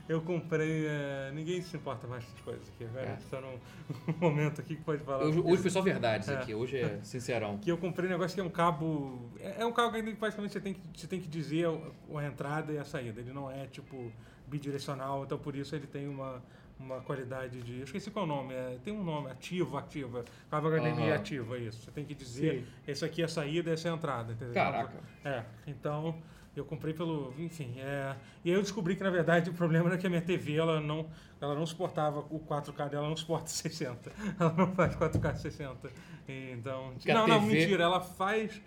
Eu 0.08 0.20
comprei. 0.22 0.86
é, 0.86 1.30
ninguém 1.34 1.60
se 1.60 1.76
importa 1.76 2.06
mais 2.06 2.24
com 2.24 2.30
essas 2.30 2.40
coisas 2.44 2.68
aqui. 2.68 2.84
Agora 2.84 3.04
É. 3.06 3.18
tá 3.30 3.40
num 3.40 3.58
momento 4.20 4.60
aqui 4.60 4.76
que 4.76 4.82
pode 4.82 5.02
falar. 5.02 5.24
hoje, 5.24 5.40
hoje 5.40 5.62
foi 5.62 5.70
só 5.70 5.80
verdades 5.80 6.28
É. 6.28 6.34
aqui, 6.36 6.54
hoje 6.54 6.78
é 6.78 7.00
sincerão. 7.04 7.58
Que 7.58 7.70
eu 7.70 7.76
comprei 7.76 8.06
um 8.08 8.12
negócio 8.12 8.34
que 8.34 8.40
é 8.40 8.44
um 8.44 8.48
cabo. 8.50 9.28
É 9.40 9.62
é 9.62 9.66
um 9.66 9.72
cabo 9.72 9.92
que 10.00 10.12
basicamente 10.14 10.52
você 10.52 10.60
tem 10.60 10.74
que, 10.74 10.80
você 10.94 11.06
tem 11.06 11.20
que 11.20 11.28
dizer 11.28 11.66
a, 11.66 12.18
a 12.20 12.24
entrada 12.26 12.72
e 12.72 12.78
a 12.78 12.84
saída. 12.84 13.20
Ele 13.20 13.32
não 13.32 13.50
é 13.50 13.66
tipo 13.66 14.12
bidirecional, 14.46 15.24
então 15.24 15.36
por 15.38 15.56
isso 15.56 15.74
ele 15.74 15.86
tem 15.88 16.06
uma, 16.08 16.40
uma 16.78 17.00
qualidade 17.00 17.60
de. 17.62 17.78
Eu 17.78 17.84
esqueci 17.84 18.10
qual 18.10 18.24
é 18.24 18.28
o 18.28 18.30
nome. 18.30 18.54
É, 18.54 18.78
tem 18.84 18.92
um 18.92 19.02
nome, 19.02 19.30
ativo, 19.30 19.76
ativa. 19.76 20.24
Cabo 20.50 20.68
HDMI 20.68 21.10
Aham. 21.10 21.14
ativo, 21.14 21.54
é 21.54 21.60
isso. 21.60 21.82
Você 21.82 21.90
tem 21.90 22.04
que 22.04 22.14
dizer 22.14 22.60
Sim. 22.60 22.90
esse 22.92 23.04
aqui 23.04 23.22
é 23.22 23.24
a 23.24 23.28
saída, 23.28 23.70
essa 23.70 23.88
é 23.88 23.90
a 23.90 23.94
entrada, 23.94 24.32
entendeu? 24.32 24.54
Caraca. 24.54 24.98
É, 25.24 25.44
então 25.66 26.16
eu 26.54 26.64
comprei 26.64 26.94
pelo, 26.94 27.34
enfim, 27.38 27.74
é, 27.78 28.16
e 28.42 28.48
aí 28.50 28.56
eu 28.56 28.62
descobri 28.62 28.96
que 28.96 29.02
na 29.02 29.10
verdade 29.10 29.50
o 29.50 29.52
problema 29.52 29.90
era 29.90 29.98
que 29.98 30.06
a 30.06 30.10
minha 30.10 30.22
TV 30.22 30.56
ela 30.56 30.80
não, 30.80 31.08
ela 31.38 31.54
não 31.54 31.66
suportava 31.66 32.20
o 32.30 32.40
4K 32.40 32.88
dela, 32.88 33.08
não 33.08 33.16
suporta 33.16 33.48
60. 33.50 34.10
Ela 34.40 34.52
não 34.52 34.72
faz 34.74 34.94
4K 34.96 35.36
60. 35.36 35.90
E, 36.28 36.52
Então, 36.52 36.92
Porque 36.94 37.10
a 37.10 37.14
não, 37.14 37.26
não, 37.26 37.40
TV 37.40 37.54
mentira, 37.54 37.84
ela 37.84 38.00
faz 38.00 38.60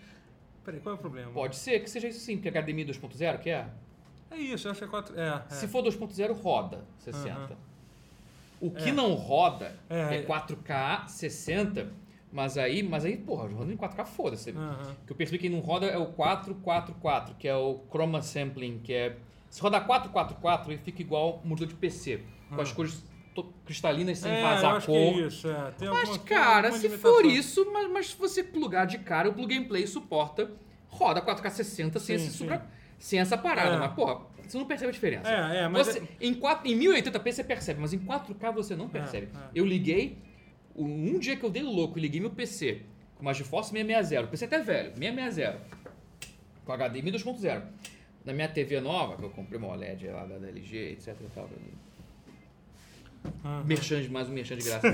Peraí, 0.64 0.80
qual 0.82 0.94
é 0.94 0.98
o 0.98 1.02
problema? 1.02 1.32
Pode 1.32 1.56
ser 1.56 1.80
que 1.80 1.90
seja 1.90 2.08
isso 2.08 2.20
sim, 2.20 2.38
porque 2.38 2.52
HDMI 2.52 2.86
2.0, 2.86 3.40
que 3.40 3.50
é? 3.50 3.68
É 4.30 4.38
isso, 4.38 4.68
eu 4.68 4.72
acho 4.72 4.80
que 4.80 4.86
é 4.86 4.88
4, 4.88 5.20
é, 5.20 5.44
é. 5.50 5.54
Se 5.54 5.68
for 5.68 5.84
2.0, 5.84 6.32
roda 6.40 6.86
60. 7.00 7.30
Aham. 7.32 7.58
O 8.62 8.72
que 8.72 8.90
É. 8.90 8.92
não 8.92 9.14
roda 9.14 9.76
É, 9.90 10.18
é, 10.18 10.22
4K 10.24 11.08
60, 11.08 11.92
mas 12.32 12.58
aí, 12.58 12.84
mas 12.84 13.06
aí, 13.06 13.16
porra, 13.18 13.44
rodando 13.48 13.72
em 13.72 13.78
4K, 13.78 14.06
foda-se. 14.06 14.52
O 14.52 15.06
que 15.06 15.12
eu 15.14 15.16
percebi 15.16 15.38
que 15.40 15.50
não 15.50 15.60
roda 15.60 15.86
é 15.88 15.98
o 15.98 16.08
444, 16.08 17.36
que 17.36 17.48
é 17.48 17.56
o 17.56 17.80
Chroma 17.90 18.22
Sampling, 18.22 18.80
que 18.84 18.94
é... 18.94 19.16
Se 19.50 19.62
rodar 19.62 19.86
444, 19.86 20.72
ele 20.72 20.82
fica 20.84 21.02
igual 21.02 21.42
mudou 21.44 21.66
de 21.66 21.74
PC, 21.74 22.22
com 22.54 22.62
as 22.62 22.72
cores 22.72 23.04
to- 23.34 23.52
cristalinas 23.66 24.20
sem 24.20 24.32
Ah. 24.32 24.36
É, 24.36 24.44
vazar 24.44 24.76
acho 24.76 24.86
cor. 24.88 24.96
que 24.96 25.22
é 25.22 25.28
isso, 25.28 25.48
é. 25.50 25.72
Tem 25.72 25.90
Mas, 25.90 26.10
alguma- 26.10 26.20
cara, 26.26 26.72
se 26.72 26.90
for 26.90 27.26
isso, 27.26 27.68
mas, 27.72 27.90
mas 27.90 28.08
se 28.12 28.16
você 28.18 28.44
plugar 28.44 28.86
de 28.86 29.00
cara, 29.00 29.30
o 29.30 29.34
Plug 29.34 29.58
and 29.58 29.64
Play 29.64 29.88
suporta, 29.88 30.52
roda 30.88 31.22
4K 31.22 31.50
60 31.50 32.00
sem, 32.00 32.20
Sim, 32.20 32.26
sim. 32.26 32.32
supra- 32.32 32.66
sem 33.00 33.20
essa 33.20 33.38
parada. 33.38 33.76
É. 33.76 33.80
Mas, 33.80 33.94
porra, 33.94 34.22
você 34.52 34.58
não 34.58 34.66
percebe 34.66 34.90
a 34.90 34.94
diferença. 34.94 35.30
É, 35.30 35.58
é, 35.60 35.68
mas 35.68 35.88
Você- 35.88 36.00
é- 36.00 36.04
em, 36.28 36.34
4, 36.34 36.68
em 36.68 36.76
1080p 36.78 37.32
você 37.32 37.44
percebe, 37.44 37.80
mas 37.82 37.94
em 37.94 38.00
4K 38.00 38.52
você 38.52 38.76
não 38.76 38.88
percebe. 38.90 39.28
é. 39.36 39.40
Eu 39.56 39.66
liguei, 39.66 40.18
um 40.76 41.18
dia 41.20 41.36
que 41.36 41.44
eu 41.44 41.50
dei 41.50 41.64
louco 41.64 41.98
e 41.98 42.02
liguei 42.02 42.20
meu 42.20 42.30
PC 42.32 42.82
com 43.16 43.22
uma 43.24 43.34
GeForce 43.34 43.72
660, 43.72 44.24
o 44.26 44.28
PC 44.30 44.46
até 44.46 44.60
velho, 44.60 44.94
660, 44.96 45.60
com 46.66 46.72
HDMI 46.74 47.12
2.0. 47.12 47.64
Na 48.26 48.34
minha 48.34 48.48
TV 48.48 48.80
nova, 48.82 49.16
que 49.18 49.24
eu 49.24 49.30
comprei 49.30 49.58
uma 49.58 49.70
OLED 49.70 50.08
lá 50.10 50.26
da 50.26 50.36
LG, 50.36 50.92
etc 50.92 51.16
e 51.20 51.34
tal. 51.34 51.50
Aham. 53.44 53.64
Merchan 53.66 54.08
mais 54.10 54.30
um 54.30 54.34
merchan 54.34 54.56
de 54.58 54.64
graça. 54.66 54.88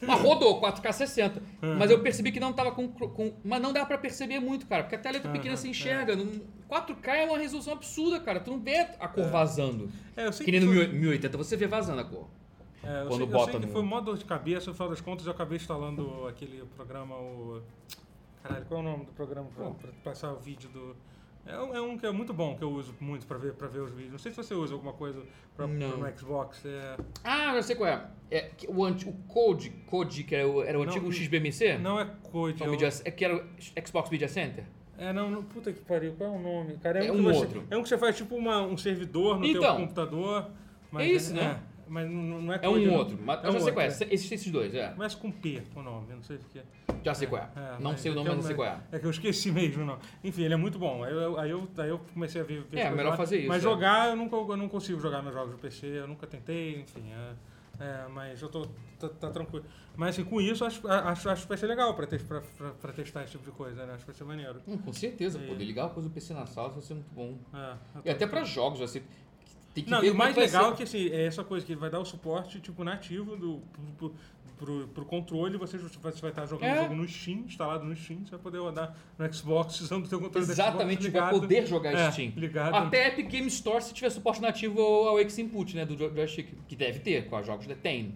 Mas 0.00 0.20
rodou 0.20 0.60
4K 0.60 0.92
60. 0.92 1.42
Mas 1.78 1.90
eu 1.90 2.00
percebi 2.00 2.30
que 2.32 2.38
não 2.40 2.52
tava 2.52 2.70
com, 2.72 2.88
com. 2.88 3.34
Mas 3.44 3.60
não 3.60 3.72
dá 3.72 3.84
pra 3.84 3.98
perceber 3.98 4.38
muito, 4.38 4.66
cara. 4.66 4.84
Porque 4.84 4.94
a 4.96 4.98
tela 4.98 5.16
é 5.16 5.20
tão 5.20 5.32
pequena 5.32 5.54
Aham, 5.54 5.56
você 5.62 5.68
enxerga. 5.68 6.16
Não- 6.16 6.40
4K 6.68 7.08
é 7.08 7.24
uma 7.24 7.38
resolução 7.38 7.72
absurda, 7.72 8.20
cara. 8.20 8.40
Tu 8.40 8.50
não 8.50 8.60
vê 8.60 8.86
a 8.98 9.08
cor 9.08 9.28
vazando. 9.28 9.90
É, 10.16 10.26
eu 10.26 10.32
sei 10.32 10.44
Que 10.46 10.52
nem 10.52 10.60
no 10.60 10.72
foi- 10.72 10.86
1080 10.88 11.36
você 11.36 11.56
vê 11.56 11.66
vazando 11.66 12.00
a 12.00 12.04
cor. 12.04 12.28
É, 12.82 13.02
eu 13.02 13.06
Quando 13.08 13.18
sei, 13.18 13.26
bota 13.26 13.38
eu 13.38 13.52
sei 13.52 13.60
que 13.60 13.66
no- 13.66 13.72
foi 13.72 13.82
mó 13.82 14.00
dor 14.00 14.16
de 14.16 14.24
cabeça, 14.24 14.68
no 14.70 14.74
final 14.74 14.88
das 14.90 15.00
contas 15.00 15.26
eu 15.26 15.32
acabei 15.32 15.56
instalando 15.56 16.26
aquele 16.28 16.62
programa, 16.76 17.16
o... 17.16 17.60
Caralho, 18.42 18.64
qual 18.66 18.80
é 18.80 18.82
o 18.84 18.86
nome 18.86 19.04
do 19.04 19.12
programa 19.12 19.48
pra, 19.54 19.70
pra 19.72 19.90
passar 20.04 20.32
o 20.32 20.38
vídeo 20.38 20.68
do... 20.70 20.96
É 21.48 21.58
um, 21.58 21.74
é 21.74 21.80
um 21.80 21.96
que 21.96 22.04
é 22.04 22.10
muito 22.12 22.34
bom, 22.34 22.54
que 22.56 22.62
eu 22.62 22.70
uso 22.70 22.94
muito 23.00 23.26
pra 23.26 23.38
ver, 23.38 23.54
pra 23.54 23.66
ver 23.68 23.80
os 23.80 23.90
vídeos. 23.90 24.12
Não 24.12 24.18
sei 24.18 24.30
se 24.32 24.36
você 24.36 24.52
usa 24.54 24.74
alguma 24.74 24.92
coisa 24.92 25.22
pra, 25.56 25.66
Não. 25.66 25.92
pro 25.98 26.18
Xbox. 26.18 26.62
É... 26.66 26.96
Ah, 27.24 27.56
eu 27.56 27.62
sei 27.62 27.74
qual 27.74 27.88
é. 27.88 28.06
é 28.30 28.50
o, 28.68 28.84
anti- 28.84 29.08
o 29.08 29.12
Code, 29.26 29.70
Code 29.86 30.24
que 30.24 30.34
era 30.34 30.46
o, 30.46 30.62
era 30.62 30.78
o 30.78 30.84
Não, 30.84 30.90
antigo 30.90 31.10
XBMC? 31.10 31.78
Não 31.78 31.98
é 31.98 32.04
Code, 32.30 32.62
É 32.62 32.66
é, 32.66 32.68
o 32.68 32.70
Media- 32.72 32.88
é 33.04 33.10
que 33.10 33.24
era 33.24 33.34
o 33.36 33.42
Xbox 33.86 34.10
Media 34.10 34.28
Center? 34.28 34.64
É, 34.98 35.10
não, 35.12 35.30
não, 35.30 35.42
puta 35.42 35.72
que 35.72 35.80
pariu, 35.80 36.12
qual 36.18 36.34
é 36.34 36.36
o 36.36 36.40
nome? 36.40 36.76
Cara, 36.78 37.02
É 37.04 37.10
um, 37.10 37.14
que 37.14 37.20
um 37.20 37.24
você, 37.24 37.38
outro. 37.38 37.64
É 37.70 37.76
um 37.78 37.82
que 37.82 37.88
você 37.88 37.96
faz 37.96 38.16
tipo 38.16 38.34
uma, 38.36 38.60
um 38.62 38.76
servidor 38.76 39.36
no 39.38 39.42
teu 39.46 39.56
Então, 39.62 39.76
computador. 39.78 40.50
Mas 40.90 41.02
é 41.06 41.10
isso, 41.12 41.34
né? 41.34 41.60
Mas 41.88 42.10
não, 42.10 42.42
não 42.42 42.52
é 42.52 42.58
É 42.62 42.68
um 42.68 42.92
outro. 42.94 43.18
Mas 43.22 43.42
É 43.42 43.46
eu 43.46 43.50
um 43.50 43.52
já 43.54 43.60
sei 43.60 43.72
qual 43.72 43.86
é. 43.86 43.88
outro, 43.88 44.06
Existem 44.10 44.36
esses 44.36 44.52
dois, 44.52 44.74
é. 44.74 44.88
Começa 44.88 45.16
com 45.16 45.30
P 45.30 45.62
o 45.74 45.82
nome, 45.82 46.14
não 46.14 46.22
sei 46.22 46.36
o 46.36 46.40
que 46.40 46.58
é. 46.58 46.62
Já 47.04 47.14
sei 47.14 47.26
qual 47.28 47.42
é. 47.42 47.48
É, 47.56 47.80
não 47.80 47.96
sei 47.96 48.10
o 48.10 48.12
é 48.12 48.14
nome, 48.16 48.28
mas 48.28 48.36
não 48.38 48.44
sei 48.44 48.54
qual 48.56 48.68
é. 48.68 48.80
É 48.92 48.98
que 48.98 49.06
eu 49.06 49.10
esqueci 49.10 49.50
mesmo, 49.52 49.84
não. 49.84 49.98
Enfim, 50.24 50.42
ele 50.42 50.54
é 50.54 50.56
muito 50.56 50.78
bom. 50.78 51.02
Aí 51.04 51.12
eu, 51.12 51.38
aí 51.38 51.50
eu, 51.50 51.68
aí 51.78 51.88
eu 51.88 51.98
comecei 52.12 52.40
a 52.40 52.44
ver. 52.44 52.62
ver 52.70 52.78
É, 52.78 52.90
melhor 52.90 53.16
fazer 53.16 53.38
isso, 53.38 53.48
Mas 53.48 53.58
é. 53.58 53.60
jogar, 53.60 54.08
eu, 54.10 54.16
nunca, 54.16 54.36
eu 54.36 54.56
não 54.56 54.68
consigo 54.68 55.00
jogar 55.00 55.22
meus 55.22 55.34
jogos 55.34 55.52
do 55.52 55.58
PC, 55.58 55.86
eu 55.86 56.06
nunca 56.08 56.26
tentei, 56.26 56.80
enfim. 56.80 57.04
É, 57.12 57.84
é, 57.84 58.08
mas 58.12 58.40
eu 58.42 58.48
tô. 58.48 58.66
Tá, 58.98 59.08
tá 59.08 59.30
tranquilo. 59.30 59.64
Mas 59.96 60.10
assim, 60.10 60.24
com 60.24 60.40
isso, 60.40 60.64
acho, 60.64 60.86
acho, 60.88 61.28
acho 61.28 61.42
que 61.42 61.48
vai 61.48 61.56
ser 61.58 61.66
legal 61.68 61.94
pra, 61.94 62.04
tes- 62.06 62.22
pra, 62.22 62.40
pra, 62.40 62.70
pra 62.70 62.92
testar 62.92 63.22
esse 63.22 63.32
tipo 63.32 63.44
de 63.44 63.52
coisa, 63.52 63.86
né? 63.86 63.92
Acho 63.94 64.00
que 64.04 64.06
vai 64.10 64.14
ser 64.16 64.24
maneiro. 64.24 64.60
Hum, 64.66 64.76
com 64.78 64.92
certeza, 64.92 65.38
É. 65.40 65.46
poder 65.46 65.64
ligar 65.64 65.86
a 65.86 65.88
coisa 65.88 66.08
do 66.08 66.12
PC 66.12 66.34
na 66.34 66.46
sala 66.46 66.68
vai 66.70 66.82
ser 66.82 66.94
muito 66.94 67.12
bom. 67.14 67.36
É, 67.54 67.74
E 68.04 68.10
até 68.10 68.26
pra 68.26 68.42
jogos, 68.42 68.80
você 68.80 69.02
tem 69.74 69.84
que 69.84 69.90
Não, 69.90 70.02
e 70.02 70.08
o 70.10 70.12
é 70.12 70.16
mais 70.16 70.34
vai 70.34 70.44
legal 70.46 70.72
é 70.72 70.76
que 70.76 70.82
assim, 70.82 71.08
é 71.08 71.26
essa 71.26 71.44
coisa 71.44 71.64
que 71.64 71.72
ele 71.72 71.80
vai 71.80 71.90
dar 71.90 72.00
o 72.00 72.04
suporte 72.04 72.60
tipo 72.60 72.82
nativo 72.84 73.36
do, 73.36 73.62
pro, 73.96 74.14
pro, 74.58 74.88
pro 74.88 75.04
controle, 75.04 75.56
você, 75.56 75.78
você 75.78 76.20
vai 76.20 76.30
estar 76.30 76.46
jogando 76.46 76.68
É. 76.68 76.80
o 76.80 76.82
jogo 76.84 76.94
no 76.96 77.06
Steam, 77.08 77.38
instalado 77.46 77.84
no 77.84 77.94
Steam, 77.94 78.24
você 78.24 78.30
vai 78.32 78.40
poder 78.40 78.58
rodar 78.58 78.96
no 79.18 79.32
Xbox 79.32 79.78
usando 79.82 80.06
o 80.06 80.08
teu 80.08 80.18
controle 80.20 80.44
Exatamente, 80.50 81.02
Xbox 81.04 81.12
vai 81.12 81.22
ligado. 81.30 81.40
poder 81.40 81.66
jogar 81.66 81.92
É, 81.94 82.10
Steam. 82.12 82.32
ligado. 82.36 82.74
Até 82.74 83.08
Epic 83.08 83.28
Game 83.28 83.46
Store 83.48 83.82
se 83.82 83.94
tiver 83.94 84.10
suporte 84.10 84.40
nativo 84.42 84.80
ao 84.80 85.08
ao 85.08 85.18
X-Input, 85.20 85.76
né, 85.76 85.84
do 85.86 85.94
jo- 85.96 86.12
joystick, 86.14 86.48
que 86.66 86.74
deve 86.74 86.98
ter, 87.00 87.28
com 87.28 87.36
os 87.38 87.46
jogos 87.46 87.66
tem. 87.82 88.14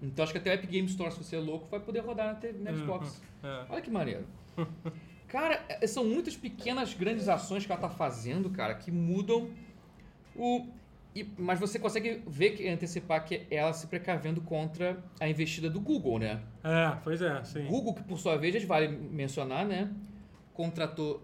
Então 0.00 0.22
acho 0.22 0.32
que 0.32 0.38
até 0.38 0.50
o 0.50 0.54
Epic 0.54 0.70
Game 0.70 0.88
Store, 0.88 1.12
se 1.12 1.18
você 1.18 1.36
é 1.36 1.38
louco, 1.38 1.68
vai 1.70 1.78
poder 1.78 2.00
rodar 2.00 2.26
na, 2.26 2.34
te- 2.34 2.52
na 2.52 2.72
Xbox. 2.74 3.22
É. 3.42 3.64
Olha 3.68 3.80
que 3.82 3.90
maneiro. 3.90 4.24
Cara, 5.28 5.64
é- 5.68 5.86
são 5.86 6.04
muitas 6.04 6.36
pequenas, 6.36 6.92
grandes 6.94 7.28
ações 7.28 7.64
que 7.64 7.70
ela 7.72 7.80
tá 7.80 7.88
fazendo, 7.88 8.50
cara, 8.50 8.74
que 8.74 8.90
mudam 8.90 9.48
o. 10.34 10.66
e- 11.14 11.26
mas 11.38 11.58
você 11.60 11.78
consegue 11.78 12.22
ver 12.26 12.50
que 12.50 12.68
antecipar 12.68 13.24
que 13.24 13.42
ela 13.50 13.72
se 13.72 13.86
precavendo 13.86 14.40
contra 14.40 15.02
a 15.20 15.28
investida 15.28 15.68
do 15.68 15.80
Google, 15.80 16.18
né? 16.18 16.40
É, 16.64 16.96
pois 17.04 17.20
é, 17.20 17.42
sim. 17.44 17.64
Google, 17.66 17.94
que 17.94 18.02
por 18.02 18.18
sua 18.18 18.36
vez, 18.36 18.62
vale 18.64 18.88
mencionar, 18.88 19.64
né? 19.66 19.90
Contratou 20.54 21.22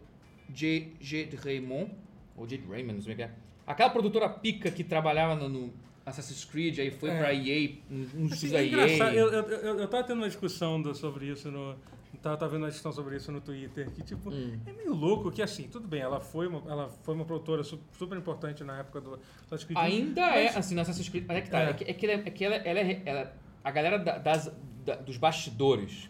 J. 0.49 0.93
J. 1.01 1.37
Raymond, 1.37 1.91
ou 2.37 2.47
J. 2.47 2.63
Raymond, 2.69 2.95
não 2.95 3.03
sei 3.03 3.15
como 3.15 3.23
é 3.25 3.27
que 3.29 3.33
é. 3.33 3.37
Aquela 3.67 3.91
produtora 3.91 4.29
pica 4.29 4.71
que 4.71 4.83
trabalhava 4.83 5.35
no, 5.35 5.49
no 5.49 5.73
Assassin's 6.07 6.45
Creed, 6.45 6.79
aí 6.79 6.91
foi 6.91 7.11
É. 7.11 7.19
pra 7.19 7.35
EA, 7.35 7.71
um 7.91 8.27
Assim, 8.33 8.49
da 8.51 8.63
é 8.63 8.67
EA. 8.67 9.13
eu, 9.15 9.31
eu, 9.33 9.43
eu, 9.43 9.79
eu 9.81 9.89
tava 9.89 10.05
tendo 10.05 10.19
uma 10.19 10.27
discussão 10.29 10.81
do- 10.81 10.95
sobre 10.95 11.27
isso 11.27 11.51
no. 11.51 11.77
Tava, 12.23 12.37
tava 12.37 12.51
vendo 12.53 12.63
uma 12.63 12.69
discussão 12.69 12.93
sobre 12.93 13.17
isso 13.17 13.31
no 13.31 13.41
Twitter, 13.41 13.91
que 13.93 14.03
tipo, 14.03 14.31
Hum. 14.31 14.59
é 14.67 14.73
meio 14.73 14.95
louco 14.95 15.31
que 15.31 15.41
assim, 15.43 15.65
tudo 15.69 15.87
bem, 15.87 16.01
ela 16.01 16.21
foi 16.21 16.49
uma, 16.49 16.63
ela 16.71 16.89
foi 17.03 17.15
uma 17.15 17.25
produtora 17.25 17.63
su- 17.63 17.79
super 17.97 18.17
importante 18.19 18.65
na 18.65 18.79
época 18.79 19.01
do 19.01 19.15
Assassin's 19.47 19.65
Creed. 19.65 19.79
Ainda 19.79 20.23
mas- 20.27 20.55
é, 20.55 20.59
assim, 20.59 20.75
no 20.75 20.81
Assassin's 20.81 21.09
Creed, 21.09 21.25
mas 21.29 21.37
é 21.37 21.41
que 21.43 21.51
tá, 21.51 21.61
É. 21.61 21.71
é, 21.71 21.73
que, 21.75 21.85
é 21.85 21.93
que, 21.95 22.07
ela, 22.07 22.23
é 22.27 22.31
que 22.31 22.45
ela, 22.45 22.55
ela 22.57 22.79
é, 22.81 23.03
ela- 23.05 23.33
a 23.63 23.71
galera 23.71 23.99
da- 23.99 24.19
das, 24.19 24.51
da- 24.85 24.97
dos 24.97 25.17
bastidores, 25.17 26.09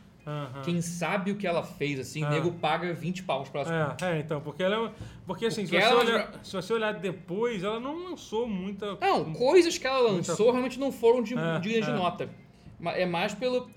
quem 0.63 0.81
sabe 0.83 1.31
o 1.33 1.37
que 1.37 1.47
ela 1.47 1.63
fez, 1.63 1.99
assim, 1.99 2.23
Ah. 2.23 2.29
nego 2.31 2.53
paga 2.53 2.93
20 2.93 3.23
paus 3.23 3.49
pra 3.49 3.63
ela. 3.63 3.97
É, 4.03 4.05
é, 4.17 4.21
então, 4.21 4.41
porque 4.43 4.63
ela 4.63 4.75
é 4.75 4.79
uma- 4.79 4.93
Porque 5.27 5.47
assim, 5.47 5.65
se 5.67 5.73
Porque 5.73 5.83
você, 5.85 5.91
ela 5.91 6.01
olhar, 6.05 6.41
se 6.45 6.53
você 6.53 6.73
olhar 6.75 6.93
depois, 6.95 7.63
ela 7.65 7.81
não 7.81 8.11
lançou 8.11 8.47
muita. 8.47 8.97
Não, 9.01 9.33
coisas 9.33 9.77
que 9.79 9.87
ela 9.87 9.99
lançou 10.01 10.37
Muita- 10.37 10.53
realmente 10.53 10.79
não 10.79 10.93
foram 10.93 11.23
de, 11.23 11.35
É, 11.37 11.59
de 11.61 11.79
é. 11.81 11.87
nota. 11.93 12.29
É 12.95 13.05
mais 13.07 13.35
pelo. 13.35 13.71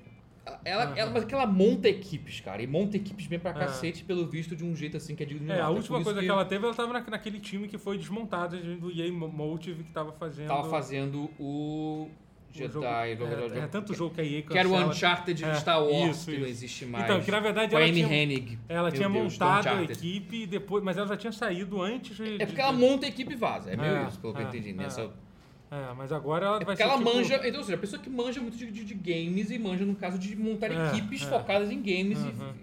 Ela, 0.66 0.84
Aham. 0.86 0.94
ela, 0.98 1.12
mas 1.12 1.24
é 1.24 1.26
que 1.26 1.34
ela 1.34 1.46
monta 1.48 1.88
equipes, 1.90 2.40
cara. 2.42 2.62
E 2.62 2.68
monta 2.68 2.98
equipes 2.98 3.28
bem 3.28 3.40
pra 3.40 3.52
É. 3.52 3.54
cacete, 3.54 4.04
pelo 4.04 4.26
visto, 4.28 4.56
de 4.56 4.64
um 4.64 4.76
jeito 4.76 4.98
assim 4.98 5.16
que 5.16 5.24
é 5.24 5.26
digno 5.26 5.46
de 5.46 5.52
É, 5.52 5.62
a 5.62 5.68
Por 5.68 5.76
última 5.78 6.04
coisa 6.04 6.20
que... 6.22 6.28
ela 6.30 6.46
teve, 6.46 6.66
ela 6.66 6.74
tava 6.74 6.94
na- 6.94 7.02
naquele 7.10 7.40
time 7.40 7.68
que 7.68 7.78
foi 7.78 7.98
desmontado 7.98 8.58
do 8.78 8.92
EA 8.92 9.12
Motive 9.12 9.84
que 9.84 9.92
tava 9.92 10.12
fazendo. 10.14 10.48
tava 10.48 10.70
fazendo 10.70 11.30
o 11.40 12.10
o 12.54 12.54
Jedi. 12.54 12.74
jogo- 12.74 12.86
é, 12.86 13.12
é, 13.12 13.60
é 13.60 13.68
tanto 13.68 13.94
jogo 13.94 14.14
que 14.14 14.20
a 14.20 14.26
EA 14.26 14.42
Que 14.42 14.58
era 14.58 14.68
o 14.68 14.72
cancela. 14.72 14.92
Uncharted 14.92 15.44
É, 15.46 15.52
de 15.52 15.58
Star 15.60 15.82
Wars, 15.82 16.18
isso, 16.18 16.32
que 16.32 16.38
não 16.38 16.46
existe 16.48 16.86
mais. 16.86 17.06
Então, 17.06 17.22
que 17.22 17.32
na 17.32 17.40
verdade 17.40 17.74
ela 17.74 17.86
tinha- 17.94 18.14
Hennig. 18.14 18.60
Ela 18.68 18.92
tinha 18.92 19.08
Deus, 19.10 19.38
do 19.38 19.46
montado 19.46 19.68
a 19.70 19.84
equipe, 19.84 20.46
depois, 20.46 20.84
mas 20.84 20.98
ela 20.98 21.08
já 21.08 21.16
tinha 21.16 21.32
saído 21.32 21.82
antes 21.82 22.18
de. 22.18 22.42
É 22.42 22.46
porque 22.46 22.60
ela 22.60 22.74
monta 22.74 23.06
a 23.06 23.10
equipe 23.10 23.32
e 23.32 23.36
vaza. 23.38 23.72
É 23.72 23.78
meio 23.78 23.96
É, 23.96 24.08
isso, 24.08 24.20
pelo 24.20 24.34
que 24.34 24.42
é, 24.42 24.44
eu 24.44 24.48
entendi. 24.50 24.70
é. 24.72 24.74
Nessa... 24.74 25.10
É, 25.72 25.94
mas 25.94 26.12
agora 26.12 26.46
ela 26.46 26.56
É 26.58 26.66
vai 26.66 26.76
porque 26.76 26.84
ser. 26.84 26.84
ela 26.84 26.98
tipo- 26.98 27.14
manja, 27.16 27.48
então, 27.48 27.60
ou 27.60 27.64
seja, 27.66 27.78
a 27.78 27.80
pessoa 27.80 28.02
que 28.02 28.10
manja 28.10 28.42
muito 28.42 28.58
de, 28.58 28.70
de- 28.70 28.84
de 28.84 28.94
games 28.94 29.50
e 29.52 29.58
manja 29.58 29.86
no 29.86 29.96
caso 29.96 30.20
de 30.20 30.36
montar 30.36 30.70
É, 30.70 30.90
equipes 30.90 31.22
é. 31.24 31.30
focadas 31.30 31.72
em 31.72 31.78
games 31.82 32.20
e- 32.20 32.28
Uhum. 32.28 32.54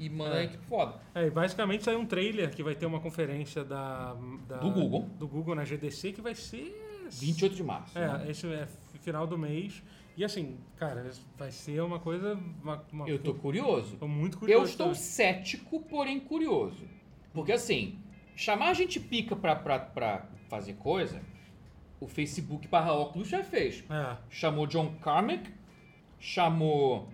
e, 0.00 0.10
manda 0.10 0.34
É. 0.36 0.40
a 0.40 0.44
equipe 0.44 0.64
foda. 0.66 0.94
É, 1.14 1.26
e 1.26 1.30
basicamente 1.30 1.84
saiu 1.84 2.00
um 2.00 2.06
trailer 2.06 2.50
que 2.50 2.62
vai 2.62 2.74
ter 2.74 2.86
uma 2.86 2.98
conferência 2.98 3.62
da, 3.64 4.16
da- 4.48 4.56
Do 4.56 4.70
Google. 4.70 5.02
do 5.16 5.28
Google 5.28 5.54
na 5.54 5.64
GDC 5.64 6.12
que 6.12 6.20
vai 6.20 6.34
ser 6.34 7.06
28 7.08 7.54
de 7.54 7.62
março. 7.62 7.96
né? 7.96 8.24
É, 8.26 8.30
esse 8.32 8.46
é 8.52 8.66
final 9.00 9.26
do 9.28 9.38
mês. 9.38 9.80
E 10.16 10.24
assim, 10.24 10.56
cara, 10.76 11.08
vai 11.38 11.50
ser 11.52 11.80
uma 11.82 11.98
coisa. 12.00 12.36
Uma, 12.62 12.84
uma- 12.92 13.08
Eu 13.08 13.18
tô 13.20 13.34
curioso. 13.34 13.96
tô 13.96 14.08
muito 14.08 14.38
curioso. 14.38 14.62
Eu 14.62 14.66
estou 14.68 14.86
também. 14.86 15.00
cético, 15.00 15.80
porém 15.82 16.18
curioso. 16.18 16.84
Porque 17.32 17.52
assim, 17.52 17.98
chamar 18.34 18.70
a 18.70 18.74
gente 18.74 18.98
pica 18.98 19.34
pra, 19.36 19.54
pra, 19.56 19.78
pra 19.78 20.26
fazer 20.48 20.74
coisa, 20.74 21.20
o 22.04 22.08
Facebook 22.08 22.68
barra 22.68 22.92
óculos 22.92 23.28
já 23.28 23.42
fez. 23.42 23.82
É, 23.90 24.16
Chamou 24.28 24.66
John 24.66 24.94
Carmack, 25.02 25.50
chamou, 26.20 27.08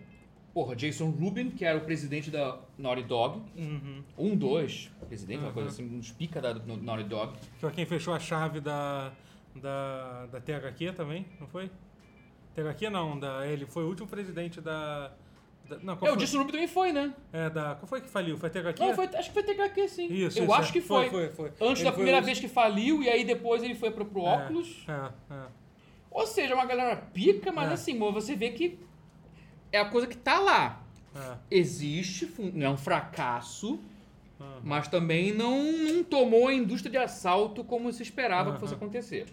porra, 0.53 0.74
Jason 0.76 1.11
Rubin, 1.11 1.51
que 1.51 1.64
era 1.64 1.78
o 1.78 1.82
presidente 1.82 2.30
da 2.30 2.59
Naughty 2.78 3.03
Dog. 3.05 3.41
uhum. 3.57 4.03
Um, 4.18 4.36
dois, 4.36 4.91
presidente, 5.09 5.38
uma 5.41 5.49
Uhum. 5.49 5.55
coisa 5.55 5.68
assim, 5.70 5.84
uns 5.99 6.11
pica 6.12 6.41
da 6.41 6.55
Naughty 6.55 7.05
Dog. 7.05 7.32
Foi 7.59 7.70
quem 7.72 7.86
fechou 7.86 8.14
a 8.14 8.18
chave 8.18 8.61
da, 8.61 9.12
da, 9.55 10.26
da 10.26 10.41
THQ 10.41 10.93
também, 10.93 11.26
não 11.41 11.47
foi? 11.47 11.70
THQ 12.55 12.91
não, 12.91 13.18
da, 13.18 13.47
ele 13.47 13.64
foi 13.66 13.84
o 13.84 13.88
último 13.88 14.09
presidente 14.09 14.61
da. 14.61 15.12
Da 15.71 15.79
não, 15.79 15.95
É, 16.03 16.11
o 16.12 16.14
Rubin 16.39 16.53
também 16.53 16.66
foi, 16.68 16.93
né? 16.93 17.14
É, 17.33 17.49
da, 17.49 17.75
qual 17.77 17.87
foi 17.87 18.01
que 18.01 18.09
faliu? 18.09 18.37
Foi 18.37 18.51
THQ? 18.51 18.81
Não, 18.83 18.95
foi, 18.95 19.07
acho 19.07 19.33
que 19.33 19.35
foi 19.35 19.43
THQ 19.43 19.89
sim. 19.89 20.07
Isso, 20.12 20.39
Eu 20.39 20.45
isso, 20.45 20.53
acho 20.55 20.68
é. 20.71 20.73
que 20.73 20.81
foi. 20.81 21.09
Foi, 21.09 21.29
foi, 21.31 21.51
foi. 21.51 21.68
Antes 21.68 21.81
Ele 21.83 21.91
da 21.91 21.93
primeira 21.93 22.18
o- 22.21 22.23
vez 22.23 22.39
que 22.41 22.49
faliu, 22.49 23.03
e 23.03 23.09
aí 23.09 23.25
depois 23.25 23.62
ele 23.62 23.75
foi 23.75 23.91
pro, 23.91 24.05
pro 24.05 24.21
É, 24.23 24.29
óculos. 24.29 24.85
É, 24.89 25.35
é. 25.35 25.47
Ou 26.11 26.27
seja, 26.27 26.55
uma 26.55 26.66
galera 26.66 26.97
pica, 26.97 27.53
mas 27.53 27.71
É. 27.71 27.75
assim, 27.75 27.99
você 27.99 28.35
vê 28.35 28.51
que 28.51 28.79
é 29.73 29.79
a 29.79 29.85
coisa 29.85 30.07
que 30.07 30.16
tá 30.16 30.39
lá. 30.41 30.83
é. 31.14 31.37
Existe, 31.51 32.29
não 32.55 32.66
é 32.66 32.71
um 32.71 32.77
fracasso, 32.77 33.79
mas 34.62 34.89
também 34.89 35.33
não, 35.33 35.62
não 35.73 36.03
tomou 36.05 36.49
a 36.49 36.55
indústria 36.55 36.91
de 36.91 36.97
assalto 36.97 37.62
como 37.64 37.93
se 37.93 38.03
esperava 38.03 38.55
que 38.55 38.61
fosse 38.61 38.75
acontecer. 38.75 39.27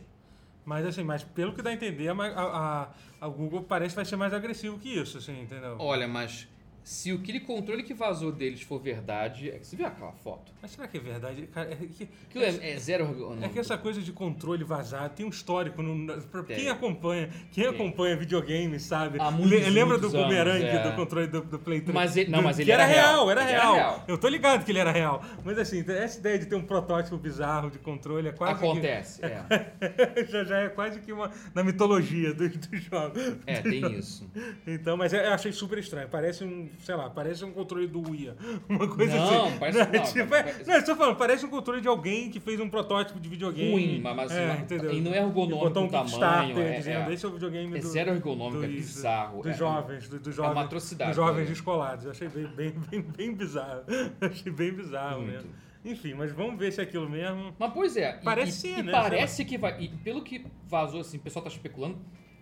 Mas 0.67 0.85
assim, 0.85 1.01
mas 1.01 1.23
pelo 1.23 1.53
que 1.53 1.61
dá 1.61 1.69
a 1.69 1.73
entender, 1.73 2.09
a, 2.09 2.13
a, 2.13 2.87
a 3.21 3.27
Google 3.29 3.63
parece 3.63 3.91
que 3.91 3.95
vai 3.95 4.03
ser 4.03 4.17
mais 4.17 4.33
agressivo 4.33 4.77
que 4.77 4.89
isso, 4.89 5.17
assim, 5.17 5.41
entendeu? 5.41 5.77
Olha, 5.79 6.09
mas 6.09 6.45
se 6.87 7.11
aquele 7.11 7.41
controle 7.41 7.83
que 7.83 7.93
vazou 7.93 8.31
deles 8.31 8.61
for 8.61 8.79
verdade, 8.79 9.49
é 9.49 9.59
que 9.59 9.67
você 9.67 9.75
viu 9.75 9.85
aquela 9.85 10.13
foto? 10.13 10.53
Mas 10.61 10.71
será 10.71 10.87
que 10.87 10.95
é 10.95 10.99
verdade? 11.01 11.45
Cara, 11.47 11.69
é, 11.73 11.75
que, 11.75 12.07
Aquilo 12.29 12.45
é, 12.45 12.71
é 12.71 12.79
zero. 12.79 13.35
Não, 13.35 13.43
é 13.45 13.49
que 13.49 13.59
essa 13.59 13.77
coisa 13.77 14.01
de 14.01 14.13
controle 14.13 14.63
vazado 14.63 15.13
tem 15.13 15.25
um 15.25 15.29
histórico. 15.29 15.81
No, 15.81 16.21
pra 16.21 16.43
Tem. 16.43 16.55
quem 16.55 16.69
acompanha, 16.69 17.29
quem 17.51 17.65
Tem. 17.65 17.73
acompanha 17.73 18.15
videogame, 18.15 18.79
sabe? 18.79 19.19
Há 19.19 19.29
muitos, 19.29 19.51
Le- 19.65 19.69
Lembra 19.69 19.97
do 19.97 20.09
boomerang 20.09 20.63
é. 20.63 20.89
do 20.89 20.95
controle 20.95 21.27
do, 21.27 21.41
do 21.41 21.59
Play 21.59 21.81
3? 21.81 21.93
Mas 21.93 22.15
ele- 22.15 22.31
não, 22.31 22.39
Do- 22.39 22.45
mas 22.45 22.57
ele 22.57 22.65
que 22.67 22.71
era 22.71 22.83
era 22.83 22.93
real. 22.93 23.29
era 23.31 23.41
Ele 23.41 23.51
era 23.51 23.61
real. 23.63 23.75
real. 23.75 24.03
Eu 24.07 24.17
tô 24.17 24.29
ligado 24.29 24.63
que 24.63 24.71
ele 24.71 24.79
era 24.79 24.91
real. 24.93 25.21
Mas 25.43 25.57
assim, 25.59 25.83
essa 25.89 26.17
ideia 26.19 26.39
de 26.39 26.45
ter 26.45 26.55
um 26.55 26.61
protótipo 26.63 27.17
bizarro 27.17 27.69
de 27.69 27.79
controle 27.79 28.29
é 28.29 28.31
quase 28.31 28.61
que- 28.61 28.65
Acontece, 28.65 29.21
é. 29.25 29.43
já, 30.29 30.43
já 30.45 30.57
é 30.61 30.69
quase 30.69 31.01
que 31.01 31.11
uma 31.11 31.29
na 31.53 31.65
mitologia 31.65 32.33
dos 32.33 32.55
do 32.55 32.77
jogos. 32.77 33.21
É, 33.45 33.59
tem 33.61 33.91
isso. 33.99 34.25
Então, 34.65 34.95
mas 34.95 35.11
eu 35.11 35.33
achei 35.33 35.51
super 35.51 35.77
estranho. 35.79 36.07
Parece 36.07 36.45
um, 36.45 36.69
sei 36.79 36.95
lá, 36.95 37.09
parece 37.09 37.43
um 37.43 37.51
controle 37.51 37.87
do 37.87 37.99
Wii. 38.09 38.33
Uma 38.69 38.87
coisa 38.87 39.15
Não, 39.15 39.45
assim. 39.47 39.57
parece- 39.59 39.79
é, 39.79 39.85
não, 39.85 40.03
tipo, 40.03 40.17
não, 40.17 40.23
é- 40.23 40.43
parece- 40.43 40.67
não, 40.67 40.75
eu 40.75 40.85
tô 40.85 40.95
falando, 40.95 41.15
parece 41.17 41.45
um 41.45 41.49
controle 41.49 41.81
de 41.81 41.87
alguém 41.87 42.29
que 42.29 42.39
fez 42.39 42.59
um 42.59 42.69
protótipo 42.69 43.19
de 43.19 43.27
videogame. 43.29 43.71
Ruim, 43.71 44.01
mas, 44.01 44.31
é, 44.31 44.47
mas- 44.47 44.61
entendeu? 44.61 44.91
e 44.93 45.01
não 45.01 45.13
é 45.13 45.17
ergonômico 45.17 45.59
botou 45.59 45.83
um 45.83 45.89
tamanho. 45.89 46.59
É, 46.59 46.77
dizendo, 46.77 47.09
é, 47.09 47.13
esse 47.13 47.25
é 47.25 47.27
o 47.29 47.31
videogame 47.31 47.77
é 47.77 47.81
do, 47.81 47.87
zero 47.87 48.11
ergonômico, 48.11 48.63
é 48.63 48.67
dos- 48.67 48.75
bizarro. 48.75 49.41
Dos 49.41 49.51
é, 49.51 49.53
jovens, 49.57 50.07
do- 50.07 50.19
dos 50.19 50.37
uma 50.37 50.47
jovens. 50.47 50.65
atrocidade, 50.65 51.09
Dos 51.11 51.15
jovens 51.17 51.43
né? 51.43 51.49
descolados. 51.49 52.05
Eu 52.05 52.11
achei 52.11 52.27
bem, 52.29 52.47
bem, 52.47 52.71
bem, 52.89 53.01
bem 53.01 53.33
bizarro. 53.33 53.81
achei 54.21 54.51
bem 54.51 54.71
bizarro 54.73 55.21
Muito. 55.21 55.31
mesmo. 55.33 55.49
Enfim, 55.85 56.13
mas 56.15 56.31
vamos 56.33 56.57
ver 56.59 56.73
se 56.73 56.81
é 56.81 56.83
aquilo 56.83 57.09
mesmo. 57.09 57.53
Mas 57.57 57.71
pois 57.73 57.95
é, 57.95 58.17
e- 58.19 58.23
Parece 58.23 58.67
e, 58.67 58.71
ser, 58.73 58.79
e 58.79 58.83
né? 58.83 58.91
parece 58.91 59.45
que 59.45 59.57
vai. 59.57 59.81
E 59.81 59.87
pelo 59.89 60.21
que 60.21 60.45
vazou, 60.67 60.99
assim, 61.01 61.17
o 61.17 61.19
pessoal 61.21 61.43
tá 61.43 61.49
especulando, 61.49 61.97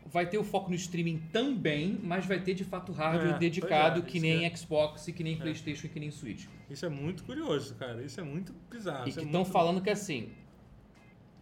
vai 0.06 0.28
ter 0.30 0.38
o 0.38 0.44
foco 0.44 0.70
no 0.70 0.76
streaming 0.76 1.18
também, 1.34 2.00
mas 2.04 2.26
vai 2.26 2.40
ter 2.40 2.54
de 2.54 2.64
fato 2.64 2.92
hardware 2.92 3.36
É, 3.36 3.38
dedicado, 3.40 4.00
é, 4.00 4.04
que 4.04 4.20
nem 4.20 4.50
que 4.50 4.58
Xbox 4.58 5.06
que 5.06 5.24
nem 5.24 5.38
Playstation 5.38 5.88
e 5.88 5.90
que 5.90 6.00
nem 6.00 6.12
Switch. 6.12 6.46
Isso 6.70 6.86
é 6.86 6.90
muito 6.90 7.24
curioso, 7.24 7.76
cara. 7.76 8.02
Isso 8.04 8.20
é 8.20 8.24
muito 8.24 8.54
bizarro. 8.70 9.08
e 9.08 9.12
que 9.12 9.20
é 9.20 9.24
estão 9.24 9.42
muito- 9.42 9.52
falando 9.52 9.82
que 9.82 9.90
assim. 9.90 10.30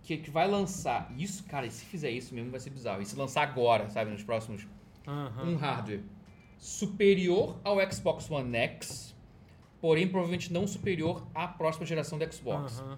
Que, 0.01 0.17
que 0.17 0.29
vai 0.29 0.47
lançar. 0.49 1.13
Isso, 1.17 1.43
cara, 1.45 1.65
e 1.65 1.71
se 1.71 1.85
fizer 1.85 2.09
isso 2.11 2.33
mesmo 2.35 2.51
vai 2.51 2.59
ser 2.59 2.69
bizarro. 2.71 3.01
E 3.01 3.05
se 3.05 3.15
lançar 3.15 3.43
agora, 3.43 3.87
sabe, 3.89 4.11
nos 4.11 4.23
próximos. 4.23 4.67
Um 5.07 5.55
hardware 5.55 6.01
superior 6.57 7.59
ao 7.63 7.77
Xbox 7.91 8.29
One 8.31 8.55
X, 8.55 9.13
porém 9.81 10.07
provavelmente 10.07 10.51
não 10.51 10.65
superior 10.67 11.27
à 11.35 11.47
próxima 11.47 11.85
geração 11.85 12.17
do 12.17 12.33
Xbox. 12.33 12.79
Aham. 12.79 12.97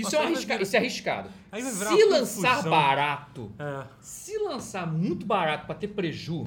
Isso, 0.00 0.04
Nossa, 0.04 0.16
é 0.16 0.18
vai 0.20 0.26
arrisca- 0.32 0.62
isso 0.62 0.76
é 0.76 0.78
arriscado. 0.78 1.28
Se 1.52 2.04
lançar 2.04 2.50
confusão. 2.56 2.70
barato, 2.70 3.52
É. 3.58 3.86
se 4.00 4.38
lançar 4.38 4.86
muito 4.86 5.26
barato 5.26 5.66
pra 5.66 5.74
ter 5.74 5.88
preju, 5.88 6.46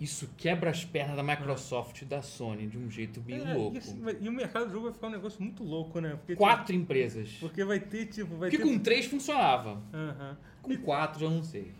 isso 0.00 0.28
quebra 0.36 0.70
as 0.70 0.84
pernas 0.84 1.16
da 1.16 1.22
Microsoft 1.22 2.02
e 2.02 2.04
da 2.04 2.20
Sony 2.20 2.66
de 2.66 2.76
um 2.78 2.90
jeito 2.90 3.22
meio 3.26 3.44
É, 3.46 3.54
louco. 3.54 3.76
E, 3.76 3.78
assim, 3.78 4.00
vai- 4.00 4.16
e 4.20 4.28
o 4.28 4.32
mercado 4.32 4.66
do 4.66 4.72
jogo 4.72 4.84
vai 4.84 4.92
ficar 4.92 5.06
um 5.06 5.10
negócio 5.10 5.42
muito 5.42 5.64
louco, 5.64 6.00
né? 6.00 6.10
Porque, 6.16 6.36
Quatro 6.36 6.74
empresas. 6.74 7.28
tipo, 7.28 7.40
porque 7.48 7.64
vai 7.64 7.80
ter, 7.80 8.06
tipo, 8.06 8.36
vai 8.36 8.50
Porque 8.50 8.62
ter. 8.62 8.70
com 8.70 8.78
três 8.78 9.06
funcionava. 9.06 9.80
Com 10.62 10.76
quatro 10.78 11.20
já 11.20 11.28
não 11.30 11.42
sei. 11.42 11.72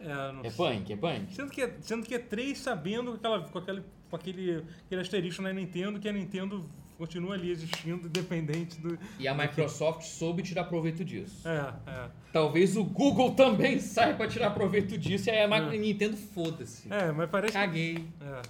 É, 0.00 0.46
É 0.46 0.50
punk, 0.50 0.92
é 0.92 0.96
punk. 0.96 1.34
Sendo 1.34 1.50
que, 1.50 1.62
é, 1.62 1.76
sendo 1.80 2.06
que 2.06 2.14
é 2.14 2.18
três 2.18 2.58
sabendo 2.58 3.12
com, 3.12 3.16
aquela, 3.16 3.40
com, 3.40 3.58
aquele, 3.58 3.82
com 4.08 4.16
aquele, 4.16 4.64
aquele 4.86 5.00
asterisco 5.00 5.42
na 5.42 5.52
Nintendo, 5.52 5.98
que 5.98 6.08
a 6.08 6.12
Nintendo 6.12 6.68
continua 6.98 7.34
ali 7.34 7.50
existindo, 7.50 8.08
independente 8.08 8.80
do. 8.80 8.98
E 9.18 9.28
a 9.28 9.34
Microsoft 9.34 10.02
soube 10.02 10.42
tirar 10.42 10.64
proveito 10.64 11.04
disso. 11.04 11.46
É, 11.48 11.72
é. 11.90 12.10
Talvez 12.32 12.76
o 12.76 12.84
Google 12.84 13.34
também 13.34 13.78
saiba 13.78 14.26
tirar 14.26 14.50
proveito 14.50 14.98
disso 14.98 15.28
e 15.28 15.32
aí 15.32 15.50
a 15.50 15.56
É. 15.56 15.78
Nintendo 15.78 16.16
foda-se. 16.16 16.92
É, 16.92 17.12
mas 17.12 17.30
parece 17.30 17.52
que 17.52 17.58
Caguei. 17.58 18.04
É. 18.20 18.42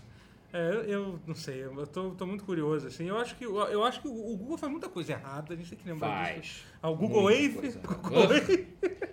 É, 0.52 0.70
eu, 0.70 0.82
eu 0.84 1.20
não 1.26 1.34
sei, 1.34 1.62
eu 1.62 1.86
tô, 1.86 2.10
tô 2.12 2.26
muito 2.26 2.42
curioso, 2.42 2.86
assim. 2.86 3.06
Eu 3.06 3.18
acho 3.18 3.36
que, 3.36 3.44
eu 3.44 3.84
acho 3.84 4.00
que 4.00 4.08
o 4.08 4.32
o 4.32 4.36
Google 4.36 4.56
faz 4.56 4.72
muita 4.72 4.88
coisa 4.88 5.12
errada, 5.12 5.52
a 5.52 5.56
gente 5.56 5.68
tem 5.70 5.78
que 5.78 5.86
lembrar 5.88 6.32
disso. 6.40 6.60
Faz. 6.62 6.64
Ah, 6.82 6.88
o 6.90 6.96
Google 6.96 7.24
Wave. 7.24 7.50
Google 8.02 8.28
Wave. 8.28 8.66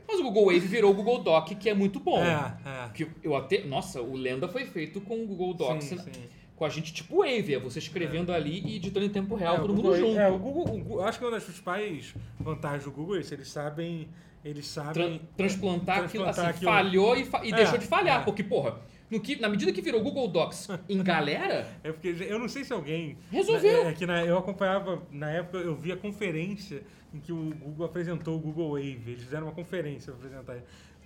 Mas 0.07 0.19
o 0.19 0.23
Google 0.23 0.45
Wave 0.45 0.59
virou 0.59 0.91
o 0.91 0.93
Google 0.93 1.19
Doc, 1.23 1.49
que 1.49 1.69
é 1.69 1.73
muito 1.73 1.99
bom. 1.99 2.23
É, 2.23 2.55
é. 2.65 2.89
Que 2.93 3.07
eu 3.21 3.35
até, 3.35 3.65
nossa, 3.65 4.01
o 4.01 4.15
Lenda 4.15 4.47
foi 4.47 4.65
feito 4.65 5.01
com 5.01 5.23
o 5.23 5.27
Google 5.27 5.53
Docs, 5.53 5.83
Sim, 5.85 5.95
né? 5.95 6.03
sim. 6.13 6.23
com 6.55 6.63
a 6.63 6.69
gente 6.69 6.93
tipo 6.93 7.17
Wave, 7.17 7.53
é 7.53 7.59
você 7.59 7.79
escrevendo 7.79 8.31
ali 8.31 8.61
e 8.65 8.77
editando 8.77 9.05
em 9.05 9.09
tempo 9.09 9.35
real, 9.35 9.55
É, 9.55 9.59
todo 9.59 9.73
mundo 9.73 9.93
junto. 9.93 10.17
É, 10.17 10.29
o 10.29 10.39
Google, 10.39 10.81
o 10.87 11.01
acho 11.01 11.19
que 11.19 11.25
uma 11.25 11.31
das 11.31 11.43
principais 11.43 12.13
vantagens 12.39 12.85
do 12.85 12.91
Google 12.91 13.17
é 13.17 13.19
isso, 13.19 13.33
eles 13.33 13.49
sabem. 13.49 14.07
Eles 14.43 14.71
Tran- 14.73 14.83
sabem. 14.85 15.21
transplantar, 15.35 16.03
aquilo, 16.05 16.23
transplantar 16.23 16.45
assim, 16.51 16.57
aquilo. 16.57 16.71
falhou 16.71 17.15
e, 17.17 17.25
fa- 17.25 17.43
e 17.43 17.51
É, 17.51 17.55
deixou 17.57 17.77
de 17.79 17.87
falhar, 17.87 18.21
é. 18.21 18.23
porque, 18.23 18.43
porra, 18.43 18.77
no 19.09 19.19
que, 19.19 19.35
na 19.39 19.47
medida 19.49 19.71
que 19.71 19.81
virou 19.81 20.01
Google 20.01 20.27
Docs 20.27 20.67
em 20.89 21.01
galera, 21.03 21.67
É 21.83 21.91
porque 21.91 22.15
eu 22.27 22.39
não 22.39 22.47
sei 22.49 22.63
se 22.63 22.73
alguém. 22.73 23.17
Resolveu. 23.31 23.87
É, 23.87 23.93
que 23.93 24.05
na- 24.05 24.25
eu 24.25 24.37
acompanhava, 24.37 25.01
na 25.11 25.29
época 25.31 25.57
eu 25.59 25.75
vi 25.75 25.91
a 25.91 25.97
conferência 25.97 26.81
em 27.13 27.19
que 27.19 27.31
o 27.31 27.53
Google 27.55 27.85
apresentou 27.85 28.35
o 28.35 28.39
Google 28.39 28.71
Wave. 28.71 29.01
Eles 29.07 29.23
fizeram 29.23 29.47
uma 29.47 29.53
conferência 29.53 30.11
para 30.13 30.27
apresentar. 30.27 30.57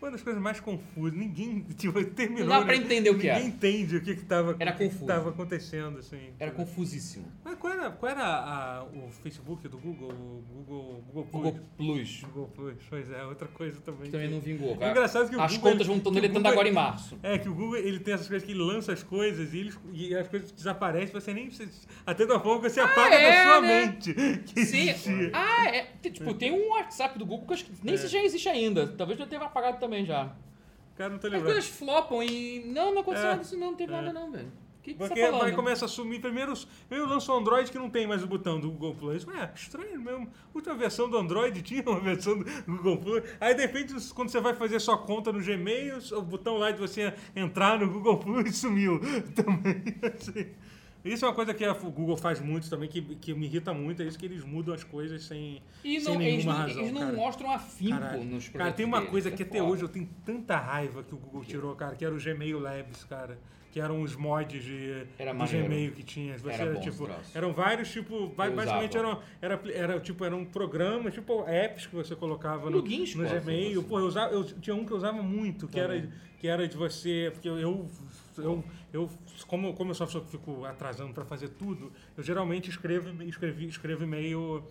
Uma 0.02 0.12
das 0.12 0.22
coisas 0.24 0.41
mais 0.41 0.60
confusas. 0.60 1.14
Ninguém 1.18 1.62
tipo, 1.78 2.04
terminou. 2.06 2.47
Não 2.47 2.60
dá 2.60 2.66
pra 2.66 2.76
né? 2.76 2.84
entender 2.84 3.10
o 3.10 3.14
que 3.18 3.28
Ninguém 3.28 3.36
era. 3.38 3.43
entende 3.45 3.97
o 3.97 4.02
que 4.02 4.12
estava 4.12 4.54
que 4.54 4.64
acontecendo. 5.30 6.00
Assim, 6.00 6.30
era 6.39 6.52
confusíssimo. 6.52 7.26
Mas 7.43 7.56
qual 7.56 7.74
era, 7.74 7.91
qual 7.91 8.12
era 8.12 8.24
a- 8.24 8.84
o 8.86 9.10
Facebook 9.22 9.68
do 9.68 9.78
Google? 9.78 10.10
O 10.12 10.43
Google, 10.64 11.04
Google 11.14 11.24
Plus? 11.26 11.41
Google 11.43 11.60
Plus, 11.78 12.22
Google 12.24 12.47
Plus, 12.56 12.76
pois 12.89 13.12
é, 13.12 13.24
outra 13.26 13.47
coisa 13.47 13.80
também. 13.82 14.04
que 14.04 14.12
também 14.12 14.30
não 14.30 14.39
vingou. 14.39 14.74
É 14.74 14.78
cara. 14.78 14.91
engraçado 14.91 15.30
que 15.30 15.36
o 15.36 15.41
As 15.41 15.56
Google, 15.58 15.72
contas 15.72 15.88
vão 15.88 15.97
estão 15.97 16.12
deletando 16.12 16.47
agora 16.47 16.68
em 16.68 16.74
março. 16.74 17.18
É, 17.24 17.38
que 17.38 17.50
o 17.50 17.54
Google 17.54 17.78
ele 17.78 18.00
tem 18.00 18.14
essas 18.14 18.28
coisas 18.28 18.45
que 18.45 18.54
ele 18.54 18.62
lança 18.62 18.93
as 18.93 19.04
coisas 19.04 19.54
e, 19.54 19.58
eles, 19.60 19.80
e 19.93 20.16
as 20.16 20.28
coisas 20.28 20.52
desaparecem, 20.52 21.12
você 21.14 21.34
nem. 21.34 21.50
Você, 21.50 21.68
até 22.06 22.26
da 22.26 22.39
forma 22.39 22.62
que 22.62 22.70
você 22.70 22.80
apaga 22.80 23.16
é, 23.16 23.43
da 23.43 23.43
sua 23.52 23.62
né? 23.62 23.86
mente. 23.86 24.14
Que 24.54 24.66
Sim. 24.66 24.89
existia. 24.89 25.32
Ah, 25.34 25.66
é. 25.68 25.88
Tipo, 26.10 26.34
tem 26.34 26.52
um 26.52 26.70
WhatsApp 26.72 27.18
do 27.20 27.26
Google 27.26 27.45
que 27.45 27.52
eu 27.52 27.56
acho 27.56 27.66
que 27.66 27.72
nem 27.84 27.95
É. 27.95 27.97
se 27.97 28.08
já 28.08 28.24
existe 28.24 28.47
ainda. 28.47 28.88
Talvez 28.88 29.18
já 29.20 29.26
tenha 29.26 29.41
apagado 29.41 29.80
também 29.80 29.89
já. 30.06 30.32
Cara, 30.98 31.12
não 31.12 31.20
tô 31.20 31.28
As 31.28 31.34
lembrando. 31.34 31.54
coisas 31.54 31.70
flopam 31.70 32.22
e. 32.24 32.64
Não, 32.68 32.94
não 32.94 33.02
aconteceu 33.02 33.28
É. 33.28 33.32
nada 33.32 33.42
disso, 33.44 33.58
não. 33.58 33.68
Não 33.72 33.78
teve 33.78 33.94
É. 33.94 33.96
nada, 33.96 34.12
não, 34.14 34.32
velho. 34.32 34.48
O 34.48 34.82
que, 34.82 34.94
que 34.94 34.98
você 35.00 35.08
Porque 35.10 35.22
tá 35.22 35.28
falando? 35.28 35.42
vai 35.42 35.52
começa 35.54 35.86
a 35.86 35.88
sumir. 35.90 36.22
Primeiro, 36.22 36.54
primeiro 36.88 37.12
lança 37.14 37.32
o 37.34 37.38
Android 37.38 37.70
que 37.70 37.78
não 37.78 37.90
tem 37.90 38.08
mais 38.08 38.24
o 38.24 38.28
botão 38.28 38.60
do 38.60 38.72
Google 38.72 38.96
Plus. 38.96 39.26
Ué, 39.28 39.52
estranho 39.54 40.00
mesmo. 40.02 40.24
A 40.28 40.56
última 40.58 40.74
versão 40.76 41.10
do 41.10 41.18
Android 41.18 41.62
tinha 41.64 41.84
uma 41.86 42.00
versão 42.00 42.38
do 42.40 42.46
Google 42.66 42.98
Plus. 42.98 43.24
Aí, 43.42 43.54
de 43.54 43.62
repente, 43.62 43.94
quando 44.14 44.30
você 44.30 44.40
vai 44.40 44.54
fazer 44.56 44.80
sua 44.80 44.98
conta 44.98 45.32
no 45.34 45.42
Gmail, 45.44 45.98
o 46.14 46.22
botão 46.22 46.58
lá 46.58 46.72
de 46.72 46.80
você 46.80 47.14
entrar 47.36 47.78
no 47.78 47.90
Google 47.90 48.18
Plus 48.18 48.56
sumiu. 48.58 49.00
Também, 49.36 49.84
assim. 50.16 50.48
Isso 51.04 51.24
é 51.24 51.28
uma 51.28 51.34
coisa 51.34 51.54
que 51.54 51.64
a- 51.64 51.72
o 51.72 51.91
Google 51.91 52.18
faz 52.18 52.41
muito 52.41 52.70
também, 52.70 52.89
que, 52.89 53.02
que 53.02 53.34
me 53.34 53.45
irrita 53.45 53.74
muito, 53.74 54.02
é 54.02 54.06
isso 54.06 54.20
que 54.20 54.26
eles 54.26 54.43
mudam 54.43 54.74
as 54.74 54.84
coisas 54.84 55.24
sem, 55.24 55.62
E 55.84 56.00
sem 56.02 56.14
não, 56.14 56.20
nenhuma 56.20 56.34
eles 56.34 56.45
não, 56.45 56.54
razão. 56.54 56.82
eles 56.82 56.91
não 56.93 57.02
cara. 57.02 57.14
mostram 57.14 57.52
afinco 57.52 58.00
Caralho. 58.00 58.24
nos 58.26 58.50
Cara, 58.50 58.72
tem 58.74 58.74
projetos 58.74 58.86
uma 58.86 58.97
deles, 58.97 59.12
coisa 59.12 59.30
é 59.30 59.32
que 59.32 59.43
até 59.43 59.60
foda. 59.60 59.72
hoje 59.72 59.84
eu 59.84 59.89
tenho 59.89 60.10
tanta 60.26 60.58
raiva 60.58 61.02
que 61.04 61.16
o 61.16 61.18
Google 61.18 61.43
tirou, 61.45 61.76
cara, 61.76 61.95
que 61.95 62.04
era 62.04 62.14
o 62.14 62.18
Gmail 62.22 62.60
Labs, 62.60 63.04
cara. 63.06 63.39
Que 63.72 63.80
eram 63.80 64.02
os 64.02 64.16
mods 64.16 64.64
de, 64.64 65.06
Era 65.20 65.32
do. 65.32 65.45
Gmail 65.45 65.91
que 65.91 66.02
tinha. 66.02 66.36
Você, 66.39 66.50
Era 66.60 66.72
esse 66.74 66.82
tipo, 66.89 67.08
eram 67.36 67.54
vários, 67.54 67.91
tipo, 67.91 68.16
Eu 68.16 68.30
basicamente 68.30 68.97
usava. 68.97 69.08
eram, 69.08 69.22
era, 69.39 69.62
era, 69.72 70.00
tipo, 70.00 70.26
eram 70.26 70.43
programas, 70.43 71.14
tipo 71.14 71.43
apps 71.47 71.86
que 71.86 71.95
você 71.95 72.16
colocava 72.16 72.68
no, 72.72 72.82
Plugins, 72.82 73.14
no 73.14 73.30
Gmail. 73.30 73.84
Pô, 73.84 74.00
eu, 74.00 74.08
usava, 74.08 74.34
eu 74.34 74.43
tinha 74.43 74.76
um 74.76 74.84
que 74.84 74.91
eu 74.91 74.97
usava 74.97 75.22
muito, 75.22 75.68
que 75.68 75.80
era, 75.80 76.10
que 76.39 76.47
era 76.47 76.68
de 76.68 76.76
você. 76.76 77.30
Porque 77.32 77.47
eu, 77.47 77.88
eu, 78.42 78.64
eu, 78.94 79.10
como, 79.48 79.74
como 79.74 79.92
eu 79.92 79.96
só 79.96 80.06
só 80.08 80.22
fico 80.22 80.66
atrasando 80.66 81.14
para 81.14 81.26
fazer 81.26 81.50
tudo, 81.50 81.92
eu 82.18 82.24
geralmente 82.24 82.70
escrevo, 82.70 83.22
escrevi, 83.24 83.68
escrevo 83.68 84.04
e-mail. 84.04 84.64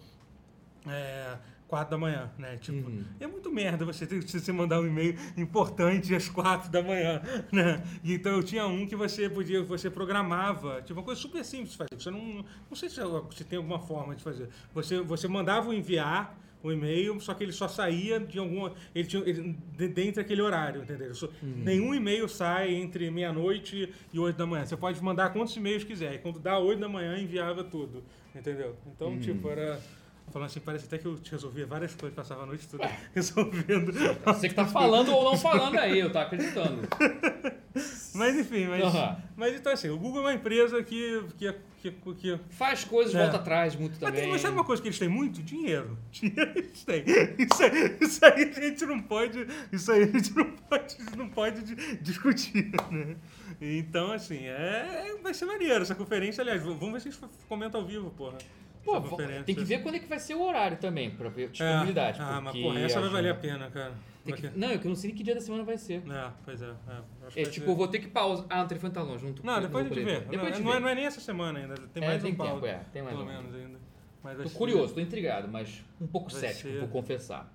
É, 0.87 1.37
4 1.67 1.91
da 1.91 1.99
manhã, 1.99 2.31
né? 2.39 2.57
Tipo, 2.57 2.89
Uhum. 2.89 3.05
é 3.21 3.27
muito 3.27 3.53
merda 3.53 3.85
você 3.85 4.07
ter 4.07 4.23
você 4.23 4.51
mandar 4.53 4.81
um 4.81 4.87
e-mail 4.87 5.15
importante 5.37 6.15
às 6.15 6.27
4 6.27 6.71
da 6.71 6.81
manhã, 6.83 7.21
né? 7.53 7.85
Então 8.03 8.33
eu 8.33 8.43
tinha 8.43 8.67
um 8.67 8.87
que 8.87 8.97
você 8.97 9.29
podia, 9.29 9.63
você 9.63 9.91
programava, 9.91 10.81
tipo 10.81 10.99
uma 10.99 11.05
coisa 11.05 11.21
super 11.21 11.45
simples 11.45 11.73
de 11.73 11.77
fazer. 11.77 11.91
Você 12.03 12.11
não, 12.11 12.43
não 12.71 12.75
sei 12.75 12.89
se, 12.89 12.97
se 13.37 13.45
tem 13.45 13.59
alguma 13.59 13.79
forma 13.81 14.17
de 14.17 14.23
fazer. 14.23 14.49
Você, 14.73 15.01
você 15.03 15.29
mandava 15.29 15.69
o 15.69 15.75
enviar 15.75 16.35
o 16.63 16.73
e-mail, 16.73 17.21
só 17.21 17.35
que 17.35 17.45
ele 17.45 17.53
só 17.53 17.69
saía 17.69 18.19
de 18.19 18.39
alguma, 18.39 18.73
ele 18.95 19.07
tinha 19.07 19.23
ele, 19.25 19.57
de- 19.77 19.89
dentro 19.89 20.17
daquele 20.23 20.43
horário, 20.43 20.83
entendeu? 20.83 21.15
Só- 21.15 21.29
Nenhum 21.43 21.95
e-mail 21.95 22.29
sai 22.29 22.75
entre 22.75 23.11
meia-noite 23.11 23.93
e 24.13 24.19
8 24.19 24.37
da 24.37 24.45
manhã. 24.47 24.67
Você 24.67 24.77
pode 24.77 25.03
mandar 25.03 25.33
quantos 25.33 25.55
e-mails 25.57 25.85
quiser. 25.85 26.15
E 26.15 26.19
quando 26.19 26.39
dá 26.41 26.59
8 26.59 26.81
da 26.81 26.89
manhã, 26.89 27.17
enviava 27.19 27.63
tudo, 27.63 28.03
entendeu? 28.35 28.77
Então, 28.95 29.19
tipo, 29.21 29.49
era 29.49 29.81
Falando 30.33 30.47
assim, 30.47 30.61
parece 30.61 30.85
até 30.87 30.99
que 30.99 31.07
eu 31.07 31.19
resolvia 31.31 31.67
várias 31.67 31.95
coisas, 31.95 32.15
passava 32.15 32.43
a 32.43 32.47
noite 32.47 32.67
toda 32.69 32.87
resolvendo. 33.15 33.93
Você 34.25 34.49
que 34.49 34.55
tá 34.55 34.67
falando 34.67 35.11
ou 35.13 35.25
não 35.25 35.37
falando 35.39 35.79
aí, 35.79 35.99
eu 36.01 36.11
tô 36.13 36.19
acreditando. 36.19 36.83
Mas 38.15 38.35
enfim, 38.37 38.67
mas, 38.67 38.83
Aham. 38.83 39.17
mas 39.37 39.55
então 39.55 39.73
assim, 39.73 39.89
o 39.89 39.97
Google 39.99 40.23
é 40.23 40.25
uma 40.25 40.35
empresa 40.35 40.83
que. 40.83 41.23
que, 41.37 41.55
que, 41.81 41.91
que 42.15 42.41
Faz 42.51 42.83
coisas, 42.83 43.15
É. 43.15 43.19
volta 43.21 43.37
atrás 43.37 43.77
muito 43.77 43.93
mas, 43.93 44.01
também. 44.01 44.23
tem, 44.23 44.31
mas 44.31 44.41
sabe 44.41 44.55
uma 44.55 44.65
coisa 44.65 44.83
que 44.83 44.89
eles 44.89 44.99
têm 44.99 45.09
muito? 45.09 45.41
Dinheiro. 45.43 45.97
Dinheiro 46.11 46.53
eles 46.57 46.83
têm. 46.85 47.05
Isso 47.39 47.63
aí, 47.63 47.97
isso 48.01 48.25
aí 48.25 48.43
a 48.57 48.61
gente 48.61 48.85
não 48.87 49.01
pode. 49.01 49.47
Isso 49.71 49.93
aí 49.93 50.03
a 50.03 50.07
gente 50.07 50.35
não 50.35 50.51
pode, 50.51 50.97
não 51.17 51.29
pode 51.29 51.63
di- 51.63 51.97
discutir, 51.99 52.73
né? 52.91 53.15
Então, 53.61 54.11
assim, 54.11 54.47
é, 54.47 55.15
vai 55.23 55.33
ser 55.35 55.45
maneiro 55.45 55.83
essa 55.83 55.95
conferência. 55.95 56.41
Aliás, 56.43 56.61
vamos 56.63 56.93
ver 56.93 57.01
se 57.01 57.09
eles 57.09 57.21
comentam 57.49 57.81
ao 57.81 57.87
vivo, 57.87 58.11
porra. 58.11 58.39
Pô, 59.01 59.17
tem 59.45 59.55
que 59.55 59.65
ver 59.65 59.83
quando 59.83 59.95
é 59.97 59.99
que 59.99 60.07
vai 60.09 60.19
ser 60.19 60.35
o 60.35 60.43
horário 60.43 60.77
também, 60.79 61.11
pra 61.11 61.29
ver 61.29 61.45
É. 61.45 61.47
disponibilidade. 61.49 62.19
Ah, 62.21 62.41
mas 62.41 62.57
porra, 62.61 62.81
essa 62.81 63.01
vai 63.01 63.11
valer 63.11 63.31
a 63.31 63.35
pena, 63.35 63.71
cara. 63.71 63.93
Que- 64.25 64.51
Não, 64.55 64.69
é 64.69 64.75
eu 64.75 64.85
não 64.85 64.95
sei 64.95 65.09
nem 65.09 65.17
que 65.17 65.23
dia 65.25 65.35
da 65.35 65.41
semana 65.41 65.65
vai 65.65 65.79
ser. 65.79 66.03
É, 66.11 66.31
pois 66.45 66.61
é. 66.61 66.67
é. 66.67 67.41
É 67.43 67.45
tipo, 67.45 67.67
ser- 67.67 67.75
vou 67.75 67.89
ter 67.89 67.99
que 67.99 68.09
pausar. 68.09 68.45
Ah, 68.51 68.63
o 68.63 68.67
telefone 68.69 68.93
tá 68.93 69.03
longe, 69.03 69.25
não 69.25 69.33
tô 69.33 69.43
Não, 69.43 69.59
depois 69.61 69.87
a 69.87 69.89
gente 69.89 70.05
vê. 70.05 70.21
Depois 70.21 70.55
a 70.55 70.59
não, 70.59 70.65
não 70.67 70.75
é, 70.75 70.81
não 70.81 70.89
é 70.89 70.95
nem 70.95 71.05
essa 71.07 71.21
semana 71.21 71.59
ainda. 71.61 71.75
Tem 71.95 72.03
É, 72.03 72.07
mais 72.09 72.23
tem 72.23 72.33
um 72.33 72.37
tempo, 72.37 72.67
é, 72.67 72.81
tem 72.93 73.01
mais 73.03 73.17
Pelo 73.17 73.27
um. 73.27 73.33
menos 73.33 73.55
ainda. 73.55 73.79
Mas 74.23 74.37
Tô 74.37 74.49
ser- 74.49 74.59
curioso, 74.59 74.93
tô 74.95 75.01
intrigado, 75.01 75.49
mas 75.49 75.83
um 76.01 76.07
pouco 76.07 76.31
Vai 76.31 76.41
cético, 76.41 76.69
ser- 76.69 76.79
vou 76.81 76.89
confessar. 76.89 77.51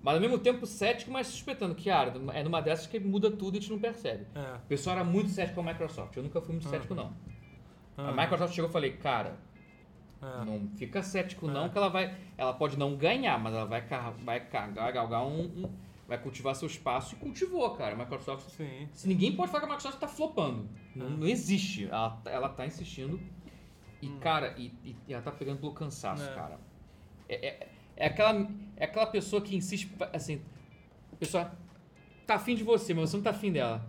Mas 0.00 0.14
ao 0.14 0.20
mesmo 0.20 0.38
tempo 0.38 0.64
cético, 0.64 1.10
mas 1.10 1.26
suspeitando 1.26 1.74
que, 1.74 1.90
cara, 1.90 2.14
é 2.32 2.42
numa 2.42 2.62
dessas 2.62 2.86
que 2.86 2.98
muda 3.00 3.30
tudo 3.30 3.56
e 3.56 3.58
a 3.58 3.60
gente 3.60 3.70
não 3.72 3.78
percebe. 3.80 4.24
É. 4.34 4.54
O 4.56 4.60
pessoal 4.68 4.96
era 4.96 5.04
muito 5.04 5.28
cético 5.28 5.56
com 5.60 5.68
a 5.68 5.72
Microsoft, 5.72 6.16
eu 6.16 6.22
nunca 6.22 6.40
fui 6.40 6.52
muito 6.54 6.68
cético, 6.68 6.94
não. 6.94 7.12
Ah, 7.98 8.10
A 8.10 8.12
Microsoft 8.12 8.54
chegou 8.54 8.70
e 8.70 8.72
falei, 8.72 8.92
cara, 8.92 9.34
é. 10.22 10.44
não 10.44 10.68
fica 10.76 11.02
cético 11.02 11.46
não, 11.46 11.66
É. 11.66 11.68
que 11.68 11.76
ela 11.78 11.88
vai. 11.88 12.14
Ela 12.36 12.52
pode 12.52 12.78
não 12.78 12.96
ganhar, 12.96 13.38
mas 13.38 13.54
ela 13.54 13.64
vai, 13.66 13.86
car- 13.86 14.12
vai 14.18 14.40
galgar 14.92 15.24
um, 15.26 15.42
um- 15.64 15.88
Vai 16.08 16.16
cultivar 16.16 16.54
seu 16.56 16.66
espaço 16.66 17.14
e 17.14 17.18
cultivou, 17.18 17.68
cara. 17.74 17.92
A 17.94 17.98
Microsoft. 17.98 18.48
Sim. 18.48 18.88
Se 18.94 19.06
ninguém 19.06 19.36
pode 19.36 19.50
falar 19.52 19.60
que 19.60 19.66
a 19.66 19.68
Microsoft 19.76 19.98
tá 20.00 20.08
flopando. 20.08 20.66
Não, 20.96 21.04
Ah. 21.06 21.10
não 21.10 21.26
existe. 21.26 21.84
Ela, 21.84 22.18
ela 22.24 22.48
tá 22.48 22.64
insistindo. 22.66 23.20
E, 24.00 24.08
cara, 24.18 24.54
e, 24.56 24.72
e- 24.82 24.96
ela 25.12 25.20
tá 25.20 25.30
pegando 25.30 25.58
pelo 25.60 25.72
cansaço, 25.74 26.22
Hum. 26.22 26.30
É. 26.30 26.34
cara. 26.34 26.58
É, 27.28 27.46
é, 27.48 27.68
é 27.94 28.06
aquela, 28.06 28.48
é 28.78 28.84
aquela 28.86 29.04
pessoa 29.06 29.42
que 29.42 29.54
insiste, 29.54 29.92
assim, 30.10 30.40
a 31.12 31.16
pessoa 31.16 31.52
tá 32.26 32.36
afim 32.36 32.54
de 32.54 32.64
você, 32.64 32.94
mas 32.94 33.10
você 33.10 33.16
não 33.18 33.24
tá 33.24 33.28
afim 33.30 33.52
dela. 33.52 33.84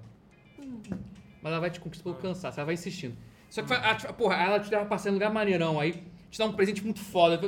Mas 1.42 1.54
ela 1.54 1.60
vai 1.62 1.70
te 1.70 1.80
conquistar 1.80 2.04
pelo 2.04 2.16
Ah. 2.18 2.22
cansaço, 2.22 2.60
ela 2.60 2.66
vai 2.66 2.74
insistindo. 2.74 3.16
Só 3.50 3.62
que, 3.62 3.70
vai- 3.70 3.82
ela 3.82 3.96
te- 3.96 4.12
porra, 4.14 4.36
ela 4.36 4.60
te 4.60 4.70
leva 4.70 4.94
em 5.08 5.12
lugar 5.12 5.32
maneirão, 5.32 5.80
aí 5.80 6.04
te 6.30 6.38
dá 6.40 6.46
um 6.46 6.54
presente 6.54 6.84
muito 6.84 7.00
foda. 7.00 7.40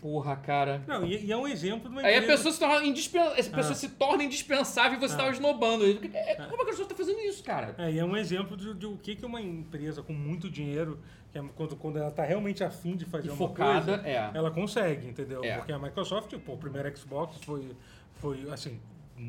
Porra, 0.00 0.36
cara. 0.36 0.82
Não, 0.86 1.06
e, 1.06 1.24
e 1.24 1.32
é 1.32 1.36
um 1.36 1.48
exemplo 1.48 1.88
de 1.88 1.96
uma 1.96 2.02
Aí 2.02 2.16
a 2.16 2.22
pessoa 2.22 2.52
se 2.52 2.58
torna, 2.60 2.86
indispen... 2.86 3.22
a 3.22 3.30
pessoa 3.30 3.54
Ah. 3.70 3.74
se 3.74 3.88
torna 3.88 4.22
indispensável 4.22 4.98
e 4.98 5.00
você 5.00 5.14
Ah. 5.14 5.18
tá 5.18 5.30
esnobando. 5.30 5.82
É, 5.86 6.34
Como 6.34 6.56
a 6.56 6.58
Microsoft 6.58 6.90
tá 6.90 6.94
fazendo 6.94 7.20
isso, 7.20 7.42
cara? 7.42 7.74
É, 7.78 7.90
e 7.90 7.98
é 7.98 8.04
um 8.04 8.14
exemplo 8.14 8.54
de, 8.54 8.74
de 8.74 8.84
o 8.84 8.98
que, 8.98 9.16
que 9.16 9.24
uma 9.24 9.40
empresa 9.40 10.02
com 10.02 10.12
muito 10.12 10.50
dinheiro, 10.50 10.98
que 11.32 11.38
é 11.38 11.44
quando, 11.56 11.74
quando 11.76 11.96
ela 11.98 12.08
está 12.10 12.22
realmente 12.22 12.62
afim 12.62 12.96
de 12.96 13.06
fazer 13.06 13.28
E 13.28 13.30
uma 13.30 13.36
focada, 13.38 13.94
coisa, 13.94 14.06
é. 14.06 14.30
ela 14.34 14.50
consegue, 14.50 15.08
entendeu? 15.08 15.42
É. 15.42 15.56
Porque 15.56 15.72
a 15.72 15.78
Microsoft, 15.78 16.36
pô, 16.44 16.52
o 16.52 16.58
primeiro 16.58 16.94
Xbox 16.94 17.38
foi, 17.42 17.70
foi 18.16 18.46
assim... 18.50 18.78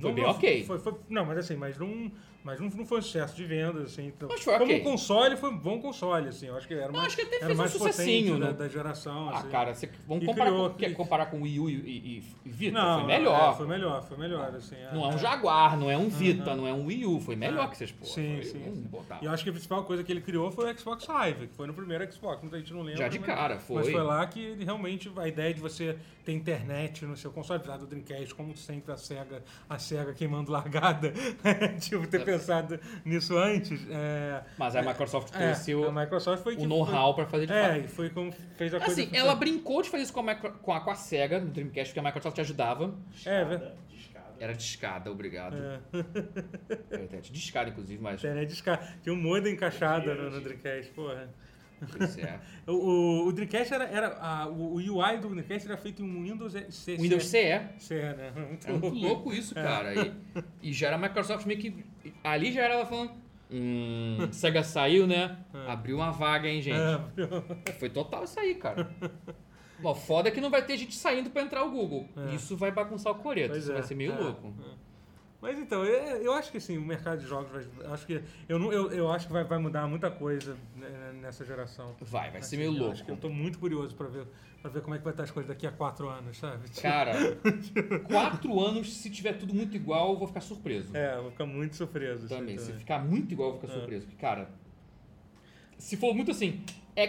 Foi 0.02 0.12
bem 0.12 0.26
ok. 0.26 0.66
Foi, 0.66 0.80
foi- 0.80 0.96
não, 1.08 1.24
mas 1.24 1.38
assim, 1.38 1.56
mas 1.56 1.78
não, 1.78 2.12
mas 2.46 2.60
não, 2.62 2.70
não 2.70 2.86
foi 2.86 3.00
um 3.00 3.02
sucesso 3.02 3.36
de 3.36 3.44
vendas, 3.44 3.84
assim. 3.92 4.06
Então, 4.08 4.30
Mas 4.32 4.42
foi 4.42 4.54
como 4.58 4.72
ok. 4.72 4.80
console, 4.82 5.36
foi 5.36 5.50
um 5.50 5.58
bom 5.58 5.82
console, 5.82 6.30
assim. 6.30 6.46
Eu 6.48 6.56
acho 6.56 6.68
que 6.68 6.74
era 6.76 6.86
Não, 6.86 6.94
mais, 6.94 7.08
acho 7.08 7.16
que 7.18 7.22
até 7.24 7.36
era 7.38 7.46
fez 7.48 7.56
um 7.58 7.62
mais 7.62 7.72
sucessinho, 7.72 8.34
potente 8.36 8.40
da, 8.40 8.48
né? 8.52 8.54
da 8.54 8.68
geração, 8.70 9.30
Ah, 9.30 9.40
assim. 9.40 9.50
cara, 9.50 9.74
você, 9.76 9.90
vamos 10.08 10.24
E 10.24 10.28
comparar, 10.28 10.52
criou- 10.52 10.70
com, 10.70 10.76
quer 10.78 10.94
comparar 10.94 11.26
com 11.26 11.38
o 11.40 11.42
Wii 11.42 11.60
U 11.60 11.70
e, 11.70 11.74
e, 11.74 12.24
e 12.46 12.50
Vita? 12.50 12.78
Não, 12.80 13.00
foi 13.00 13.08
melhor. 13.08 13.52
é, 13.52 13.56
foi 13.58 13.68
melhor, 13.68 14.04
foi 14.08 14.18
melhor, 14.18 14.56
assim. 14.56 14.76
Não 14.94 15.04
é 15.06 15.08
um 15.08 15.14
é. 15.16 15.18
Jaguar, 15.18 15.76
não 15.78 15.90
é 15.90 15.98
um 15.98 16.08
Vita, 16.08 16.56
não 16.56 16.68
é 16.68 16.72
um 16.72 16.86
Wii 16.86 17.06
U. 17.08 17.20
Foi 17.20 17.36
melhor 17.36 17.66
É. 17.66 17.68
que 17.70 17.78
vocês 17.78 17.92
pô. 17.92 18.06
Sim, 18.06 18.36
foi, 18.36 18.44
sim, 18.44 18.64
sim. 18.64 18.90
E 19.22 19.26
eu 19.26 19.32
acho 19.32 19.44
que 19.44 19.50
a 19.50 19.54
principal 19.54 19.84
coisa 19.84 20.04
que 20.04 20.12
ele 20.12 20.22
criou 20.22 20.52
foi 20.52 20.72
o 20.72 20.78
Xbox 20.80 21.08
Live, 21.08 21.48
que 21.48 21.56
foi 21.56 21.66
no 21.66 21.74
primeiro 21.74 22.10
Xbox, 22.14 22.42
muita 22.44 22.60
gente 22.60 22.72
não 22.72 22.82
lembra. 22.84 23.02
Já 23.02 23.08
de 23.08 23.18
mas- 23.18 23.26
cara, 23.28 23.58
foi. 23.58 23.78
Mas 23.78 23.92
foi 23.92 24.02
lá 24.04 24.26
que 24.28 24.40
ele 24.40 24.64
realmente, 24.64 25.12
a 25.18 25.28
ideia 25.28 25.52
de 25.52 25.60
você 25.60 25.98
ter 26.24 26.32
internet 26.34 27.06
no 27.06 27.16
seu 27.18 27.32
console, 27.32 27.58
apesar 27.60 27.78
do 27.78 27.86
Dreamcast, 27.88 28.34
como 28.36 28.56
sempre 28.56 28.92
a 28.92 28.98
SEGA, 28.98 29.44
a 29.70 29.78
SEGA 29.80 30.14
queimando 30.14 30.52
largada, 30.52 31.12
tipo, 31.80 32.06
ter 32.08 32.22
É. 32.22 32.35
pensado 32.40 32.80
nisso 33.04 33.38
antes. 33.38 33.86
É, 33.90 34.42
Mas 34.58 34.76
a 34.76 34.82
Microsoft 34.82 35.34
é, 35.36 35.76
o, 35.76 35.88
a 35.88 35.92
Microsoft 35.92 36.44
foi 36.44 36.56
o 36.56 36.58
que 36.58 36.66
know-how 36.66 37.14
pra 37.16 37.26
fazer 37.26 37.48
de 37.48 37.54
É, 37.54 37.68
fato. 37.68 37.80
e 37.80 37.88
foi 37.88 38.10
como 38.10 38.32
fez 38.56 38.74
a 38.74 38.78
coisa. 38.80 38.92
Assim, 38.94 39.04
funcionar. 39.06 39.26
ela 39.26 39.36
brincou 39.36 39.82
de 39.82 39.90
fazer 39.90 40.04
isso 40.04 40.14
com 40.14 40.20
a, 40.22 40.24
micro- 40.24 40.54
com 40.62 40.74
a, 40.74 40.80
com 40.82 40.92
a 40.92 40.96
SEGA 40.96 41.40
no 41.40 41.48
Dreamcast, 41.52 41.90
porque 41.94 42.00
a 42.00 42.04
Microsoft 42.04 42.40
ajudava. 42.40 42.94
É, 43.26 43.42
Escada, 43.42 43.46
velho. 43.58 43.72
de 43.90 43.96
escada. 43.98 44.26
Era 44.40 44.54
de 44.54 44.64
escada, 44.64 45.12
obrigado. 45.12 45.56
É. 45.58 45.80
Era 46.92 47.04
até 47.06 47.20
de 47.22 47.38
escada, 47.40 47.70
inclusive, 47.70 48.02
mas. 48.02 48.16
Internet 48.20 48.48
de 48.48 48.54
escada. 48.54 48.88
Tinha 49.02 49.14
um 49.14 49.18
modem 49.22 49.54
encaixado 49.54 50.14
no, 50.14 50.30
no 50.30 50.42
Dreamcast, 50.42 50.92
porra. 50.92 51.30
Pois 51.98 52.18
é. 52.18 52.40
O, 52.68 52.72
o, 52.72 53.28
o 53.28 53.32
Dreamcast 53.32 53.74
era. 53.74 53.84
era 53.84 54.18
a, 54.20 54.48
o, 54.48 54.78
UI 54.78 55.18
do 55.20 55.30
Dreamcast 55.30 55.68
era 55.68 55.78
feito 55.78 56.04
em 56.04 56.24
Windows 56.24 56.54
C. 56.70 56.98
Windows 56.98 57.28
CE. 57.28 57.62
C, 57.78 58.02
né? 58.02 58.32
Muito 58.50 58.68
É 58.68 58.72
muito 58.72 58.96
louco 58.96 59.32
isso, 59.32 59.54
cara. 59.54 59.94
E, 59.94 60.14
e 60.64 60.74
já 60.74 60.88
era 60.88 60.96
a 60.96 61.00
Microsoft 61.00 61.46
meio 61.46 61.60
que. 61.60 61.86
Ali 62.24 62.52
já 62.52 62.64
era 62.64 62.74
ela 62.74 62.86
falando. 62.86 63.12
Hum, 63.52 64.30
Sega 64.32 64.64
saiu, 64.64 65.06
né? 65.06 65.38
Abriu 65.68 65.98
uma 65.98 66.12
vaga, 66.12 66.48
hein, 66.48 66.62
gente? 66.62 66.76
É, 66.76 67.74
Foi 67.74 67.90
total 67.90 68.24
isso 68.24 68.40
aí, 68.40 68.56
cara. 68.56 68.90
Bom, 69.80 69.94
foda 69.94 70.30
é 70.30 70.32
que 70.32 70.42
não 70.42 70.50
vai 70.50 70.66
ter 70.66 70.78
gente 70.78 70.96
saindo 70.96 71.30
pra 71.30 71.42
entrar 71.42 71.64
o 71.64 71.70
Google. 71.70 72.08
É. 72.16 72.36
Isso 72.36 72.56
vai 72.56 72.72
bagunçar 72.72 73.12
o 73.12 73.16
coreto. 73.16 73.50
Pois 73.50 73.64
Isso 73.64 73.72
é, 73.72 73.76
vai 73.76 73.84
ser 73.84 73.96
meio 73.96 74.14
é, 74.14 74.18
louco. 74.18 74.54
É. 75.48 75.52
Mas 75.52 75.60
então, 75.60 75.84
eu, 75.86 76.18
eu 76.24 76.34
acho 76.34 76.52
que 76.52 76.58
assim, 76.58 76.78
o 76.78 76.82
mercado 76.82 77.20
de 77.20 77.28
jogos 77.28 77.50
vai. 77.52 77.88
Acho 77.94 78.06
que, 78.06 78.22
eu, 78.50 78.58
não- 78.60 78.72
eu, 78.72 78.92
eu 78.92 79.12
acho 79.12 79.28
que 79.28 79.34
vai, 79.34 79.44
vai 79.44 79.58
mudar 79.60 79.88
muita 79.88 80.10
coisa 80.12 80.58
né, 80.76 81.14
nessa 81.22 81.46
geração. 81.46 81.96
Vai, 82.02 82.32
vai 82.32 82.42
ser 82.42 82.48
Assim, 82.48 82.58
meio 82.58 82.70
eu 82.70 82.78
louco. 82.78 82.92
Acho 82.94 83.06
que 83.06 83.12
eu 83.12 83.18
tô 83.18 83.30
muito 83.30 83.60
curioso 83.60 83.96
pra 83.96 84.08
ver, 84.08 84.26
pra 84.62 84.70
ver 84.72 84.82
como 84.82 84.96
é 84.96 84.98
que 84.98 85.04
vai 85.04 85.14
estar 85.14 85.24
as 85.24 85.32
coisas 85.32 85.48
daqui 85.48 85.66
a 85.68 85.72
quatro 85.72 86.10
anos, 86.10 86.38
sabe? 86.38 86.70
Cara, 86.82 87.14
quatro 88.08 88.60
anos, 88.60 88.94
se 88.98 89.10
tiver 89.10 89.34
tudo 89.34 89.54
muito 89.54 89.76
igual, 89.76 90.12
eu 90.14 90.18
vou 90.18 90.28
ficar 90.28 90.42
surpreso. 90.42 90.96
É, 90.96 91.16
eu 91.18 91.24
vou 91.24 91.32
ficar 91.32 91.46
muito 91.46 91.76
surpreso. 91.76 92.26
assim, 92.26 92.36
Também. 92.36 92.58
Se 92.58 92.66
também. 92.68 92.80
ficar 92.80 93.00
muito 93.06 93.32
igual, 93.32 93.50
eu 93.50 93.54
vou 93.54 93.62
ficar 93.62 93.74
É. 93.74 93.80
surpreso. 93.80 94.06
Porque, 94.08 94.22
cara, 94.22 94.50
se 95.78 95.98
for 95.98 96.14
muito 96.14 96.32
assim, 96.32 96.62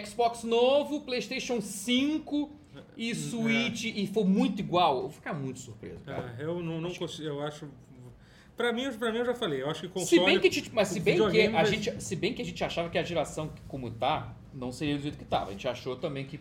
Xbox 0.05 0.43
novo, 0.43 1.01
PlayStation 1.01 1.61
5 1.61 2.51
e 2.95 3.15
Switch, 3.15 3.85
e 3.85 4.05
for 4.07 4.25
muito 4.25 4.59
igual, 4.59 4.95
eu 4.97 5.01
vou 5.03 5.09
ficar 5.11 5.33
muito 5.33 5.59
surpreso, 5.59 6.03
cara. 6.03 6.35
É, 6.37 6.43
eu 6.43 6.61
não, 6.61 6.81
não 6.81 6.93
consigo. 6.93 7.27
Eu 7.27 7.41
acho. 7.41 7.67
Pra 8.57 8.73
mim, 8.73 8.91
pra 8.93 9.11
mim, 9.11 9.19
eu 9.19 9.25
já 9.25 9.35
falei. 9.35 9.61
Eu 9.61 9.69
acho 9.69 9.81
que 9.81 9.87
console. 9.87 10.07
Se 10.07 10.25
bem 10.25 10.39
que, 10.39 10.71
mas 10.73 10.87
se 10.87 10.99
bem 10.99 11.29
que 11.29 11.41
a 11.55 11.63
gente, 11.63 12.03
se 12.03 12.15
bem 12.15 12.33
que 12.33 12.41
a 12.41 12.45
gente 12.45 12.63
achava 12.63 12.89
que 12.89 12.97
a 12.97 13.03
geração 13.03 13.51
como 13.67 13.91
tá, 13.91 14.33
não 14.51 14.71
seria 14.71 14.95
do 14.97 15.03
jeito 15.03 15.17
que 15.17 15.25
tava. 15.25 15.49
A 15.49 15.51
gente 15.51 15.67
achou 15.67 15.95
também 15.95 16.25
que 16.25 16.39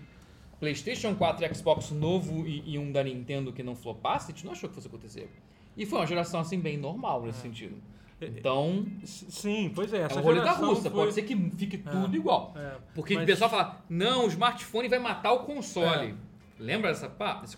PlayStation 0.58 1.14
4 1.14 1.44
e 1.44 1.54
Xbox 1.54 1.90
novo 1.90 2.46
e, 2.46 2.62
e 2.72 2.78
um 2.78 2.90
da 2.90 3.04
Nintendo 3.04 3.52
que 3.52 3.62
não 3.62 3.76
flopasse, 3.76 4.32
a 4.32 4.34
gente 4.34 4.46
não 4.46 4.52
achou 4.52 4.68
que 4.68 4.74
fosse 4.74 4.86
acontecer. 4.88 5.30
E 5.76 5.84
foi 5.84 5.98
uma 5.98 6.06
geração 6.06 6.40
assim 6.40 6.58
bem 6.58 6.78
normal 6.78 7.22
nesse 7.22 7.40
sentido. 7.40 7.76
Ah. 7.78 7.96
Então, 8.24 8.86
É, 9.02 9.06
Sim, 9.06 9.70
pois 9.74 9.92
é. 9.92 9.98
é 9.98 10.02
Essa 10.04 10.20
rolê 10.22 10.40
da 10.40 10.52
Russa, 10.52 10.90
foi- 10.90 10.90
pode 11.02 11.12
ser 11.12 11.22
que 11.22 11.36
fique 11.58 11.76
tudo 11.76 12.16
igual. 12.16 12.54
É, 12.56 12.76
Porque 12.94 13.12
mas- 13.12 13.24
o 13.24 13.26
pessoal 13.26 13.50
fala, 13.50 13.84
não, 13.90 14.24
o 14.24 14.28
smartphone 14.28 14.88
vai 14.88 14.98
matar 14.98 15.32
o 15.34 15.40
console. 15.40 16.12
É. 16.12 16.14
Lembra 16.58 16.88
dessa, 16.90 17.08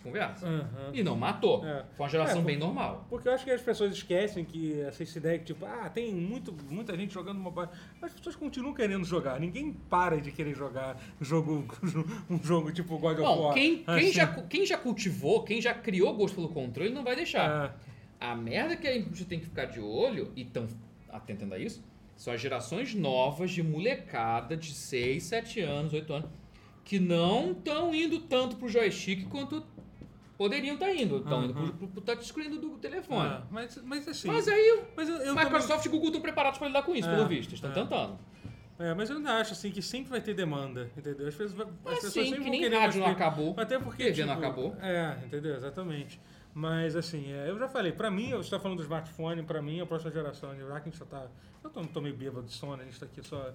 conversa? 0.03 0.46
Aham. 0.46 0.90
E 0.92 1.03
não 1.05 1.16
matou. 1.16 1.64
É. 1.64 1.84
Foi 1.96 2.05
uma 2.05 2.09
geração 2.09 2.40
É, 2.40 2.44
bem 2.44 2.59
normal. 2.59 3.07
Porque 3.09 3.28
eu 3.28 3.32
acho 3.32 3.44
que 3.44 3.51
as 3.51 3.62
pessoas 3.62 3.92
esquecem 3.92 4.44
que 4.44 4.80
essa 4.80 5.03
ideia 5.18 5.38
que, 5.38 5.44
tipo, 5.44 5.64
ah, 5.64 5.88
tem 5.88 6.12
muito, 6.14 6.53
muita 6.68 6.96
gente 6.96 7.14
jogando 7.14 7.38
mobile. 7.38 7.68
As 8.03 8.12
pessoas 8.12 8.34
continuam 8.34 8.74
querendo 8.74 9.05
jogar. 9.05 9.38
Ninguém 9.38 9.72
para 9.72 10.20
de 10.20 10.32
querer 10.32 10.55
jogar 10.55 10.96
jogo, 11.20 11.64
um 12.28 12.42
jogo 12.42 12.72
tipo 12.72 12.99
God 12.99 13.12
of 13.18 13.22
Bom, 13.22 13.42
War. 13.44 13.55
quem, 13.55 13.84
quem, 13.84 13.94
assim. 13.94 14.12
já, 14.12 14.26
quem 14.26 14.66
já 14.66 14.76
cultivou, 14.76 15.44
quem 15.44 15.61
já 15.61 15.72
criou 15.74 16.12
gosto 16.14 16.34
pelo 16.34 16.49
controle, 16.49 16.90
não 16.90 17.05
vai 17.05 17.14
deixar. 17.14 17.72
É, 18.20 18.26
A 18.26 18.34
merda 18.34 18.74
que 18.76 18.88
a 18.88 18.92
gente 18.94 19.24
tem 19.26 19.38
que 19.38 19.46
ficar 19.46 19.66
de 19.66 19.78
olho, 19.78 20.32
e 20.34 20.42
estão 20.42 20.66
atentando 21.09 21.55
a 21.55 21.59
isso, 21.59 21.82
são 22.16 22.32
as 22.34 22.40
gerações 22.40 22.94
novas 22.96 23.53
de 23.53 23.62
molecada 23.62 24.57
de 24.57 24.72
6, 24.74 25.22
7 25.22 25.61
anos, 25.61 25.92
8 25.92 26.12
anos, 26.12 26.30
que 26.89 26.99
não 26.99 27.53
estão 27.53 27.95
indo 27.95 28.18
tanto 28.20 28.57
pro 28.57 28.66
joystick 28.66 29.28
quanto 29.28 29.62
poderiam 30.39 30.72
estar 30.74 30.91
indo. 30.95 31.18
Estão 31.18 31.45
indo 31.45 31.59
Uhum. 31.59 31.68
pro, 31.68 31.89
pro 31.89 32.01
touchscreen 32.01 32.49
do 32.49 32.70
telefone. 32.78 33.28
é, 33.28 33.43
mas, 33.51 33.76
mas 33.84 34.09
assim. 34.09 34.26
Mas 34.28 34.49
aí, 34.49 34.84
mas 34.97 35.07
eu, 35.07 35.16
eu 35.16 35.34
Microsoft 35.36 35.84
e 35.84 35.89
Google 35.91 36.07
estão 36.07 36.22
preparados 36.22 36.59
para 36.59 36.68
lidar 36.68 36.82
com 36.82 36.95
isso, 36.97 37.07
É, 37.07 37.14
pelo 37.14 37.28
visto. 37.28 37.55
Estão 37.55 37.70
é. 37.70 37.74
tentando. 37.74 38.18
também- 38.18 38.91
é, 38.91 38.95
mas 38.95 39.11
eu 39.11 39.16
ainda 39.18 39.32
acho 39.32 39.53
assim 39.53 39.70
que 39.70 39.82
sempre 39.82 40.09
vai 40.09 40.20
ter 40.22 40.32
demanda, 40.32 40.91
entendeu? 40.97 41.26
As 41.28 41.34
pessoas, 41.34 41.53
vai- 41.53 41.66
as 41.66 41.93
É 41.93 41.95
pessoas 41.97 42.16
assim, 42.16 42.24
sempre 42.30 42.45
que 42.45 42.51
nem 42.51 42.68
rádio 42.70 43.01
não 43.01 43.07
mais- 43.09 43.16
acabou. 43.20 43.55
Até 43.59 43.78
porque. 43.78 44.05
TV 44.05 44.24
não 44.24 44.34
tipo, 44.36 44.47
acabou. 44.47 44.76
É, 44.80 45.18
entendeu? 45.26 45.55
Exatamente. 45.57 46.18
Mas 46.55 46.97
assim, 46.97 47.30
é, 47.32 47.51
eu 47.51 47.59
já 47.59 47.68
falei, 47.68 47.93
pra 47.93 48.11
mim, 48.11 48.30
você 48.30 48.49
tá 48.51 48.59
falando 48.59 48.78
do 48.78 48.82
smartphone, 48.84 49.43
pra 49.43 49.61
mim, 49.61 49.80
a 49.80 49.86
próxima 49.86 50.11
geração, 50.11 50.57
já 50.57 50.64
que 50.80 50.89
a 50.89 50.91
gente 50.91 50.99
já 50.99 51.05
tá. 51.05 51.26
Eu 51.62 51.68
tô, 51.70 51.82
tô 51.84 52.01
meio 52.01 52.16
bêbado 52.16 52.47
de 52.47 52.53
sono, 52.53 52.80
a 52.80 52.84
gente 52.84 52.99
tá 52.99 53.05
aqui 53.05 53.20
só. 53.22 53.53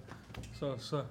só, 0.58 0.78
só 0.78 1.06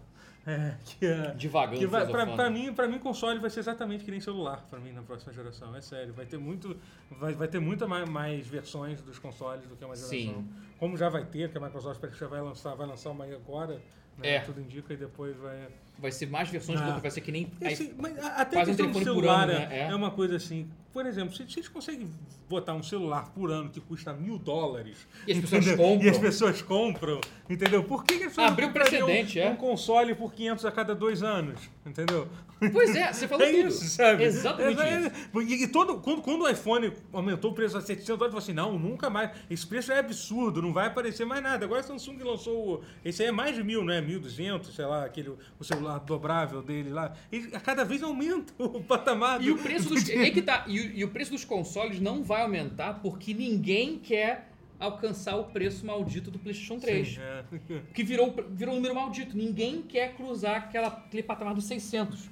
é, 0.45 0.75
que, 0.85 1.05
é, 1.05 1.31
Devagando, 1.35 1.79
que 1.79 1.87
vai, 1.87 2.05
pra, 2.05 2.25
pra 2.27 2.49
mim, 2.49 2.73
pra 2.73 2.87
mim, 2.87 2.99
console 2.99 3.39
vai 3.39 3.49
ser 3.49 3.61
exatamente 3.61 4.03
que 4.03 4.11
nem 4.11 4.19
celular 4.19 4.65
pra 4.69 4.79
mim 4.79 4.91
na 4.91 5.01
próxima 5.01 5.31
geração. 5.31 5.75
É 5.75 5.81
sério. 5.81 6.13
Vai 6.13 6.25
ter 6.25 6.37
muito. 6.37 6.75
Vai, 7.09 7.33
vai 7.33 7.47
ter 7.47 7.59
muita 7.59 7.87
mais, 7.87 8.09
mais 8.09 8.45
versões 8.47 9.01
dos 9.01 9.17
consoles 9.19 9.65
do 9.67 9.75
que 9.75 9.85
uma 9.85 9.95
geração. 9.95 10.09
Sim. 10.17 10.47
Como 10.77 10.97
já 10.97 11.07
vai 11.07 11.23
ter, 11.25 11.49
que 11.49 11.57
a 11.57 11.61
Microsoft 11.61 12.01
já 12.19 12.27
vai 12.27 12.41
lançar, 12.41 12.75
vai 12.75 12.85
lançar 12.87 13.11
uma 13.11 13.23
aí 13.23 13.33
agora. 13.33 13.81
Né, 14.17 14.35
É. 14.35 14.39
Tudo 14.41 14.61
indica 14.61 14.93
e 14.93 14.97
depois 14.97 15.35
vai. 15.37 15.67
Vai 15.97 16.11
ser 16.11 16.27
mais 16.27 16.49
versões 16.49 16.79
Ah. 16.81 16.89
do 16.89 16.95
que 16.95 17.01
vai 17.01 17.11
ser 17.11 17.21
que 17.21 17.31
nem. 17.31 17.51
É, 17.61 17.67
aí- 17.69 17.95
mas 17.97 18.17
até 18.17 18.59
a 18.59 18.63
um 18.85 18.91
por 18.91 19.01
celular 19.03 19.43
ano, 19.49 19.51
é, 19.53 19.59
né? 19.67 19.79
É. 19.79 19.81
é 19.91 19.95
uma 19.95 20.11
coisa 20.11 20.35
assim. 20.35 20.69
Por 20.93 21.05
exemplo, 21.07 21.35
se, 21.35 21.41
eles 21.41 21.67
conseguem 21.67 22.07
botar 22.47 22.73
um 22.75 22.83
celular 22.83 23.31
por 23.33 23.49
ano 23.51 23.69
que 23.69 23.81
custa 23.81 24.13
mil 24.13 24.37
dólares. 24.37 25.07
E 25.27 25.31
as 25.31 25.39
pessoas 25.39 25.65
entendeu? 25.65 25.85
compram. 25.85 26.05
E 26.05 26.09
as 26.09 26.17
pessoas 26.19 26.61
compram, 26.61 27.21
entendeu? 27.49 27.83
Por 27.83 28.03
que, 28.05 28.17
que 28.19 28.23
as 28.25 28.29
pessoas 28.29 28.51
Abriu 28.51 28.71
precedente, 28.71 29.39
um, 29.39 29.41
é. 29.43 29.49
um 29.49 29.55
console 29.55 30.13
por 30.13 30.31
500 30.33 30.65
a 30.65 30.71
cada 30.71 30.93
dois 30.93 31.23
anos? 31.23 31.59
Entendeu? 31.85 32.27
Pois 32.71 32.95
é, 32.95 33.11
você 33.11 33.27
falou 33.27 33.43
é 33.45 33.51
tudo. 33.51 33.67
isso, 33.67 33.83
sabe? 33.89 34.23
Exatamente 34.23 34.79
É, 34.81 34.99
isso. 35.01 35.09
é, 35.09 35.41
E, 35.43 35.63
e 35.63 35.67
todo, 35.67 35.99
quando, 35.99 36.21
quando 36.21 36.43
o 36.43 36.47
iPhone 36.49 36.93
aumentou 37.11 37.51
o 37.51 37.53
preço 37.53 37.75
a 37.77 37.81
700 37.81 38.05
dólares, 38.19 38.35
eu 38.35 38.41
falei 38.41 38.43
assim, 38.43 38.53
não, 38.53 38.79
nunca 38.79 39.09
mais. 39.09 39.31
Esse 39.49 39.65
preço 39.67 39.91
é 39.91 39.99
absurdo, 39.99 40.61
não 40.61 40.71
vai 40.71 40.87
aparecer 40.87 41.25
mais 41.25 41.41
nada. 41.43 41.65
Agora 41.65 41.81
a 41.81 41.83
Samsung 41.83 42.19
lançou, 42.23 42.83
esse 43.03 43.21
aí 43.23 43.29
é 43.29 43.31
mais 43.31 43.55
de 43.55 43.63
mil, 43.63 43.83
né? 43.83 44.01
1.200, 44.01 44.71
sei 44.71 44.85
lá, 44.85 45.03
aquele, 45.03 45.33
o 45.59 45.63
celular 45.63 45.99
dobrável 45.99 46.61
dele 46.61 46.89
lá. 46.91 47.13
E 47.31 47.49
a 47.53 47.59
cada 47.59 47.83
vez 47.83 48.01
aumenta 48.01 48.53
o 48.63 48.81
patamar 48.81 49.41
E 49.41 49.47
do- 49.47 49.55
o 49.55 49.57
preço 49.57 49.89
do 49.89 49.95
dos. 49.95 50.03
dinheiro. 50.05 50.23
aí 50.25 50.31
que 50.31 50.41
tá, 50.41 50.63
e, 50.67 50.82
e 50.85 51.03
o 51.03 51.09
preço 51.09 51.31
dos 51.31 51.45
consoles 51.45 51.99
não 51.99 52.23
vai 52.23 52.41
aumentar 52.41 52.95
porque 53.01 53.33
ninguém 53.33 53.97
quer 53.99 54.49
alcançar 54.79 55.37
o 55.37 55.45
preço 55.45 55.85
maldito 55.85 56.29
do 56.29 56.37
PlayStation 56.37 56.77
3. 56.79 57.07
Sim, 57.07 57.19
é. 57.21 57.81
Que 57.93 58.03
virou, 58.03 58.33
virou 58.49 58.73
um 58.73 58.77
número 58.77 58.93
maldito. 58.95 59.37
Ninguém 59.37 59.81
quer 59.81 60.13
cruzar 60.15 60.55
aquela, 60.57 60.87
aquele 60.87 61.23
patamar 61.23 61.53
dos 61.53 61.63
600. 61.65 62.27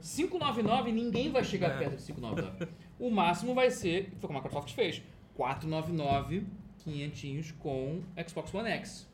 599, 0.00 0.90
ninguém 0.92 1.30
vai 1.30 1.44
chegar 1.44 1.70
É. 1.76 1.78
perto 1.78 1.96
de 1.96 2.12
599. 2.12 2.72
O 2.98 3.10
máximo 3.10 3.54
vai 3.54 3.70
ser, 3.70 4.10
foi 4.18 4.26
como 4.26 4.38
a 4.38 4.42
Microsoft 4.42 4.74
fez, 4.74 5.02
499, 5.34 6.46
500 6.84 7.52
com 7.52 8.00
Xbox 8.28 8.52
One 8.54 8.68
X. 8.70 9.06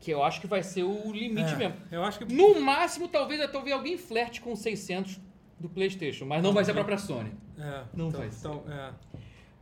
Que 0.00 0.10
eu 0.10 0.22
acho 0.22 0.40
que 0.42 0.46
vai 0.46 0.62
ser 0.62 0.82
o 0.82 1.10
limite 1.10 1.54
É, 1.54 1.56
mesmo. 1.56 1.76
Eu 1.90 2.04
acho 2.04 2.18
que. 2.18 2.32
No 2.34 2.60
máximo, 2.60 3.08
talvez, 3.08 3.50
talvez 3.50 3.74
alguém 3.74 3.96
flerte 3.96 4.40
com 4.42 4.54
600 4.54 5.18
do 5.58 5.68
PlayStation, 5.68 6.24
mas 6.24 6.42
não 6.42 6.52
vai 6.52 6.64
ser 6.64 6.70
a 6.72 6.74
própria 6.74 6.98
Sony. 6.98 7.32
É, 7.58 7.84
Não 7.94 8.08
então, 8.08 8.20
vai 8.20 8.30
ser. 8.30 8.38
então, 8.48 8.64
é. 8.68 8.92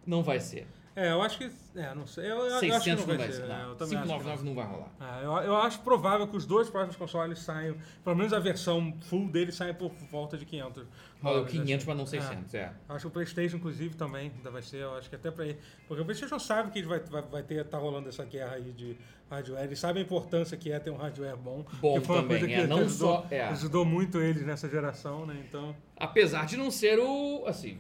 Não 0.07 0.23
vai 0.23 0.41
ser. 0.41 0.67
É, 0.97 1.13
eu 1.13 1.21
acho 1.21 1.37
que. 1.37 1.51
É, 1.77 1.95
não 1.95 2.07
sei. 2.07 2.25
Eu, 2.25 2.39
eu 2.39 2.47
acho 2.57 2.61
que 2.61 2.73
600 2.73 3.01
não 3.01 3.07
vai 3.07 3.17
vai 3.19 3.27
ser. 3.27 3.33
ser. 3.35 3.43
é, 3.43 3.49
Não, 3.49 3.55
eu 3.57 3.73
acho 3.73 3.77
que 3.77 3.95
não. 3.95 4.03
599 4.03 4.45
não 4.45 4.55
vai 4.55 4.67
rolar. 4.67 4.91
É, 4.99 5.25
eu, 5.27 5.33
eu 5.49 5.57
acho 5.59 5.81
provável 5.81 6.27
que 6.27 6.37
os 6.37 6.47
dois 6.47 6.71
próximos 6.71 6.97
consoles 6.97 7.39
saiam, 7.41 7.77
pelo 8.03 8.17
menos 8.17 8.33
a 8.33 8.39
versão 8.39 8.97
full 9.03 9.29
deles 9.29 9.55
saia 9.55 9.75
por 9.75 9.93
volta 10.11 10.39
de 10.39 10.47
500. 10.47 10.85
Rola 11.23 11.35
dólares, 11.37 11.53
500, 11.53 11.75
assim. 11.75 11.87
mas 11.87 11.97
não 11.99 12.07
600, 12.07 12.55
é. 12.55 12.73
Eu 12.89 12.95
Acho 12.95 13.03
que 13.03 13.09
o 13.09 13.11
PlayStation, 13.11 13.57
inclusive, 13.57 13.95
também 13.95 14.33
ainda 14.35 14.51
vai 14.51 14.63
ser. 14.63 14.79
Eu 14.79 14.95
acho 14.97 15.11
que 15.11 15.17
até 15.17 15.31
pra 15.31 15.45
ele. 15.45 15.59
Porque 15.87 16.01
o 16.01 16.05
PlayStation 16.05 16.39
sabe 16.39 16.71
que 16.71 16.79
ele 16.79 16.89
vai, 16.89 17.01
vai, 17.01 17.23
vai 17.23 17.43
ter, 17.43 17.63
tá 17.67 17.77
rolando 17.77 18.09
essa 18.09 18.25
guerra 18.25 18.55
aí 18.55 18.73
de 18.73 18.97
hardware. 19.31 19.65
Ele 19.65 19.77
sabe 19.77 19.99
a 19.99 20.03
importância 20.03 20.57
que 20.57 20.73
é 20.73 20.79
ter 20.79 20.91
um 20.91 20.97
hardware 20.97 21.37
bom. 21.37 21.63
Bom 21.81 22.01
que 22.01 22.07
foi 22.07 22.17
uma 22.17 22.23
também, 22.23 22.39
coisa 22.41 22.55
é, 22.55 22.61
que 22.63 22.67
não 22.67 22.79
ajudou, 22.79 23.15
só- 23.17 23.27
é. 23.31 23.43
ajudou 23.49 23.85
muito 23.85 24.19
eles 24.21 24.47
nessa 24.47 24.67
geração, 24.67 25.27
né? 25.27 25.37
Então. 25.47 25.77
Apesar 25.95 26.47
de 26.47 26.57
não 26.57 26.71
ser 26.71 26.99
o. 26.99 27.45
Assim. 27.47 27.79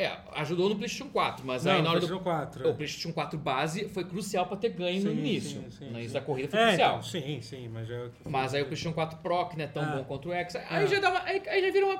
É, 0.00 0.16
ajudou 0.36 0.70
no 0.70 0.76
PlayStation 0.76 1.10
4, 1.12 1.44
mas 1.46 1.64
Não, 1.64 1.72
aí 1.72 1.82
na 1.82 1.90
hora 1.90 2.00
do. 2.00 2.06
PlayStation 2.06 2.24
4. 2.24 2.70
O 2.70 2.74
PlayStation 2.74 3.12
4 3.12 3.38
base 3.38 3.88
foi 3.90 4.02
crucial 4.04 4.46
pra 4.46 4.56
ter 4.56 4.70
ganho 4.70 5.02
no 5.04 5.10
Sim, 5.10 5.18
início. 5.18 5.60
sim, 5.62 5.70
sim, 5.70 5.84
no 5.90 5.98
início 5.98 6.14
da 6.14 6.22
corrida 6.22 6.48
foi 6.48 6.58
É, 6.58 6.66
crucial. 6.68 6.90
então, 6.98 7.02
sim, 7.02 7.40
sim, 7.42 7.68
mas 7.68 7.90
é. 7.90 8.08
Mas 8.24 8.54
aí 8.54 8.62
o 8.62 8.66
PlayStation 8.66 8.94
4 8.94 9.18
Pro, 9.18 9.46
que 9.48 9.58
não 9.58 9.64
é 9.64 9.68
tão 9.68 9.82
Ah. 9.82 9.96
bom 9.96 10.04
quanto 10.04 10.30
o 10.30 10.32
X, 10.32 10.56
aí 10.56 10.64
Ah. 10.70 10.86
já 10.86 11.00
dá 11.00 11.10
uma. 11.10 11.22
Aí, 11.24 11.42
aí 11.46 11.60
já 11.66 11.70
vira 11.70 11.84
uma. 11.84 11.94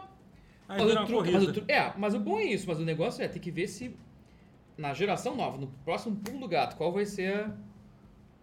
Aí 0.66 0.78
mas, 0.78 0.86
vira 0.86 1.03
o 1.03 1.07
truque, 1.07 1.30
mas 1.30 1.44
o 1.44 1.64
É, 1.68 1.92
mas 1.98 2.14
o 2.14 2.20
bom 2.20 2.38
é 2.38 2.44
isso, 2.44 2.64
mas 2.66 2.78
o 2.80 2.84
negócio 2.84 3.22
é 3.22 3.28
ter 3.28 3.38
que 3.38 3.51
ver 3.51 3.68
se 3.68 3.94
na 4.78 4.94
geração 4.94 5.36
nova, 5.36 5.59
no 5.59 5.66
próximo 5.84 6.16
pulo 6.16 6.40
do 6.40 6.48
gato, 6.48 6.76
qual 6.76 6.90
vai 6.92 7.05
ser 7.05 7.34
a. 7.34 7.55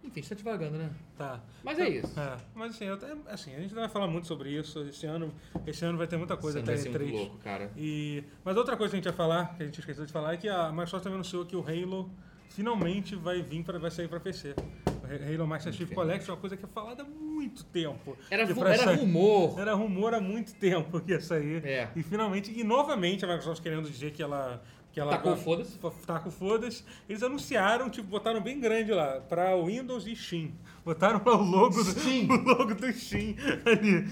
Enfim, 0.04 0.20
a 0.20 0.22
gente 0.22 0.28
tá 0.28 0.34
devagando, 0.36 0.78
né? 0.78 0.90
Tá. 1.16 1.40
Mas 1.62 1.78
é 1.78 1.88
isso. 1.88 2.18
É, 2.18 2.36
mas 2.54 2.74
assim, 2.74 2.84
eu 2.86 2.94
até- 2.94 3.14
assim, 3.28 3.54
a 3.54 3.60
gente 3.60 3.74
não 3.74 3.82
vai 3.82 3.90
falar 3.90 4.06
muito 4.06 4.26
sobre 4.26 4.50
isso. 4.50 4.80
Esse 4.84 5.06
ano, 5.06 5.32
esse 5.66 5.84
ano 5.84 5.98
vai 5.98 6.06
ter 6.06 6.16
muita 6.16 6.36
coisa 6.36 6.60
até 6.60 6.72
vai 6.74 6.78
ser 6.78 6.88
muito 6.90 7.04
E3. 7.04 7.12
louco, 7.12 7.36
cara. 7.38 7.70
E, 7.76 8.24
mas 8.44 8.56
outra 8.56 8.76
coisa 8.76 8.90
que 8.92 8.96
a 8.96 8.98
gente 9.00 9.06
ia 9.06 9.12
falar, 9.12 9.56
que 9.56 9.62
a 9.62 9.66
gente 9.66 9.78
esqueceu 9.80 10.06
de 10.06 10.12
falar, 10.12 10.34
é 10.34 10.36
que 10.36 10.48
a 10.48 10.70
Microsoft 10.70 11.02
também 11.02 11.16
anunciou 11.16 11.44
que 11.44 11.54
o 11.56 11.60
Halo 11.60 12.10
finalmente 12.50 13.14
vai 13.14 13.42
vir 13.42 13.62
para 13.62 13.78
vai 13.78 13.90
sair 13.90 14.08
para 14.08 14.18
PC. 14.20 14.54
O 14.86 15.34
Halo 15.34 15.46
Master 15.46 15.72
Chief. 15.72 15.90
Collection 15.92 16.32
é 16.32 16.34
uma 16.34 16.40
coisa 16.40 16.56
que 16.56 16.64
é 16.64 16.68
falada 16.68 17.02
há 17.02 17.06
muito 17.06 17.64
tempo. 17.64 18.16
Era, 18.30 18.42
era 18.42 18.76
sair- 18.78 18.96
rumor. 19.00 19.58
Era 19.58 19.74
rumor 19.74 20.14
há 20.14 20.20
muito 20.20 20.54
tempo 20.54 21.00
que 21.00 21.12
ia 21.12 21.20
sair. 21.20 21.64
É. 21.64 21.88
E 21.96 22.02
finalmente, 22.02 22.52
e 22.54 22.62
novamente 22.64 23.24
a 23.24 23.28
Microsoft 23.28 23.62
querendo 23.62 23.88
dizer 23.90 24.12
que 24.12 24.22
ela. 24.22 24.62
Que 24.92 25.00
ela 25.00 25.12
Tacou 25.12 25.34
o 25.34 25.36
foda-se. 25.36 25.78
Tá 26.06 26.18
com 26.18 26.30
foda-se. 26.30 26.82
Eles 27.08 27.22
anunciaram, 27.22 27.90
tipo, 27.90 28.08
botaram 28.08 28.40
bem 28.40 28.58
grande 28.58 28.92
lá, 28.92 29.20
pra 29.20 29.54
Windows 29.56 30.06
e 30.06 30.16
Steam. 30.16 30.52
Botaram 30.84 31.20
lá 31.24 31.36
o 31.36 31.42
logo 31.42 31.82
do, 31.82 31.90
o 32.32 32.42
logo 32.42 32.74
do 32.74 32.92
Steam 32.92 33.34
ali. 33.64 34.08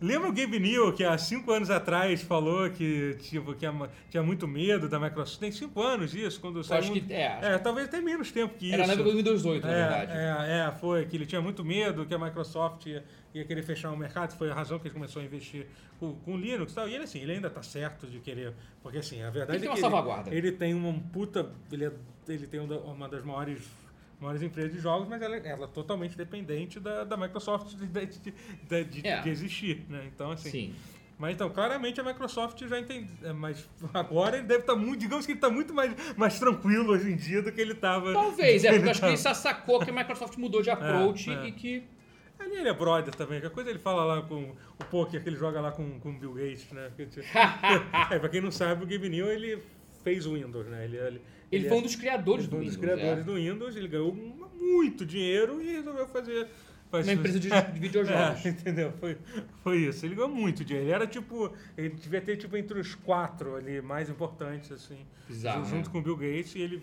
Lembra 0.00 0.28
o 0.28 0.32
Gabe 0.32 0.60
New, 0.60 0.92
que 0.92 1.02
há 1.02 1.18
cinco 1.18 1.50
anos 1.50 1.70
atrás 1.70 2.22
falou 2.22 2.70
que, 2.70 3.16
tipo, 3.20 3.52
que 3.54 3.66
tinha 4.08 4.22
muito 4.22 4.46
medo 4.46 4.88
da 4.88 5.00
Microsoft? 5.00 5.40
Tem 5.40 5.50
cinco 5.50 5.82
anos 5.82 6.14
isso, 6.14 6.40
quando 6.40 6.62
saiu. 6.62 6.80
acho 6.82 6.92
um- 6.92 7.00
que- 7.00 7.12
é, 7.12 7.26
acho 7.26 7.46
é, 7.46 7.58
talvez 7.58 7.88
até 7.88 8.00
menos 8.00 8.30
tempo 8.30 8.54
que 8.54 8.72
Era 8.72 8.82
isso. 8.82 8.86
na 8.86 8.92
época 8.94 9.10
do 9.10 9.16
Windows 9.16 9.44
8, 9.44 9.66
na 9.66 9.72
É, 9.72 9.76
verdade. 9.88 10.12
é, 10.52 10.58
é, 10.68 10.72
foi 10.78 11.04
que 11.04 11.16
ele 11.16 11.26
tinha 11.26 11.40
muito 11.40 11.64
medo 11.64 12.06
que 12.06 12.14
a 12.14 12.18
Microsoft 12.18 12.86
ia, 12.86 13.02
ia 13.34 13.44
querer 13.44 13.62
fechar 13.64 13.90
o 13.90 13.96
mercado, 13.96 14.36
foi 14.38 14.48
a 14.50 14.54
razão 14.54 14.78
que 14.78 14.86
ele 14.86 14.94
começou 14.94 15.20
a 15.20 15.24
investir 15.24 15.66
com, 15.98 16.14
com 16.14 16.36
Linux 16.36 16.70
e 16.70 16.74
tal. 16.76 16.88
E 16.88 16.94
ele, 16.94 17.02
assim, 17.02 17.18
ele 17.18 17.32
ainda 17.32 17.50
tá 17.50 17.62
certo 17.64 18.06
de 18.06 18.20
querer, 18.20 18.52
porque 18.80 18.98
assim, 18.98 19.20
a 19.22 19.30
verdade 19.30 19.54
Ele 19.58 19.60
tem 19.62 19.66
é 19.66 19.70
uma 19.70 19.74
que 19.74 19.80
salvaguarda. 19.80 20.30
Ele, 20.30 20.46
ele 20.48 20.52
tem 20.56 20.74
uma 20.74 20.94
puta, 21.12 21.50
ele, 21.72 21.86
é- 21.86 21.92
ele 22.28 22.46
tem 22.46 22.60
uma 22.60 22.76
uma 22.78 23.08
das 23.08 23.24
maiores 23.24 23.68
maiores 24.20 24.42
empresas 24.42 24.72
de 24.72 24.80
jogos, 24.80 25.08
mas 25.08 25.22
ela, 25.22 25.36
ela 25.36 25.64
é 25.64 25.68
totalmente 25.68 26.16
dependente 26.16 26.80
da, 26.80 27.04
da 27.04 27.16
Microsoft 27.16 27.74
de, 27.76 27.86
de, 27.86 28.84
de, 28.84 29.06
É. 29.06 29.20
de 29.20 29.30
existir, 29.30 29.84
né? 29.88 30.08
Então, 30.12 30.30
assim... 30.32 30.50
Sim. 30.50 30.74
Mas 31.18 31.34
então, 31.34 31.50
claramente 31.50 32.00
a 32.00 32.04
Microsoft 32.04 32.64
já 32.64 32.78
entende. 32.78 33.10
é, 33.24 33.32
Mas 33.32 33.68
agora 33.92 34.36
ele 34.36 34.46
deve 34.46 34.60
estar 34.60 34.76
muito. 34.76 35.00
Digamos 35.00 35.26
que 35.26 35.32
ele 35.32 35.38
está 35.38 35.50
muito 35.50 35.74
mais, 35.74 35.92
mais 36.16 36.38
tranquilo 36.38 36.92
hoje 36.92 37.10
em 37.10 37.16
dia 37.16 37.42
do 37.42 37.50
que 37.50 37.60
ele 37.60 37.72
estava. 37.72 38.12
Talvez, 38.12 38.64
é, 38.64 38.70
porque 38.72 38.86
eu 38.86 38.90
acho 38.92 39.00
que 39.00 39.06
ele 39.06 39.16
só 39.16 39.34
sacou 39.34 39.80
que 39.80 39.90
a 39.90 39.92
Microsoft 39.92 40.36
mudou 40.38 40.62
de 40.62 40.70
approach 40.70 41.28
é. 41.28 41.48
e 41.48 41.52
que. 41.52 41.82
Ali 42.38 42.54
ele 42.54 42.68
é 42.68 42.72
brother 42.72 43.12
também, 43.12 43.40
que 43.40 43.48
a 43.48 43.50
coisa 43.50 43.68
ele 43.68 43.80
fala 43.80 44.04
lá 44.04 44.22
com 44.22 44.54
o 44.80 44.84
poker 44.84 45.20
que 45.20 45.28
ele 45.28 45.36
joga 45.36 45.60
lá 45.60 45.72
com 45.72 45.98
com 45.98 46.10
o 46.10 46.12
Bill 46.12 46.34
Gates, 46.34 46.70
né? 46.70 46.88
É, 48.12 48.18
pra 48.20 48.28
quem 48.28 48.40
não 48.40 48.52
sabe, 48.52 48.84
o 48.84 48.86
Gabe 48.86 49.08
New, 49.08 49.26
ele 49.26 49.60
fez 50.04 50.24
o 50.24 50.34
Windows, 50.34 50.68
né? 50.68 50.84
Ele, 50.84 50.96
ele, 50.98 51.22
Ele 51.50 51.66
é- 51.66 51.68
foi 51.68 51.78
um 51.78 51.82
dos 51.82 51.96
criadores 51.96 52.44
ele 52.44 52.50
do 52.50 52.56
foi 52.56 52.60
um 52.60 52.68
dos 52.68 52.76
Windows. 52.76 52.96
criadores 52.96 53.20
é. 53.20 53.24
do 53.24 53.34
Windows, 53.34 53.76
ele 53.76 53.88
ganhou 53.88 54.14
muito 54.14 55.06
dinheiro 55.06 55.62
e 55.62 55.72
resolveu 55.72 56.06
fazer... 56.08 56.48
fazer 56.90 57.10
Uma 57.10 57.18
empresa 57.18 57.40
de, 57.40 57.48
de 57.72 57.80
videojogos. 57.80 58.44
É, 58.44 58.48
entendeu? 58.48 58.92
Foi, 59.00 59.16
foi 59.62 59.78
isso. 59.78 60.04
Ele 60.04 60.14
ganhou 60.14 60.28
muito 60.28 60.64
dinheiro. 60.64 60.86
Ele 60.88 60.94
era 60.94 61.06
tipo. 61.06 61.52
Ele 61.76 61.90
devia 61.90 62.20
ter 62.20 62.36
tipo 62.36 62.56
entre 62.56 62.78
os 62.78 62.94
quatro 62.94 63.56
ali 63.56 63.80
mais 63.80 64.08
importantes, 64.10 64.70
assim. 64.72 64.98
Bizarro, 65.26 65.64
junto 65.64 65.86
né? 65.86 65.92
com 65.92 65.98
o 65.98 66.02
Bill 66.02 66.16
Gates 66.16 66.54
e 66.54 66.60
ele 66.60 66.82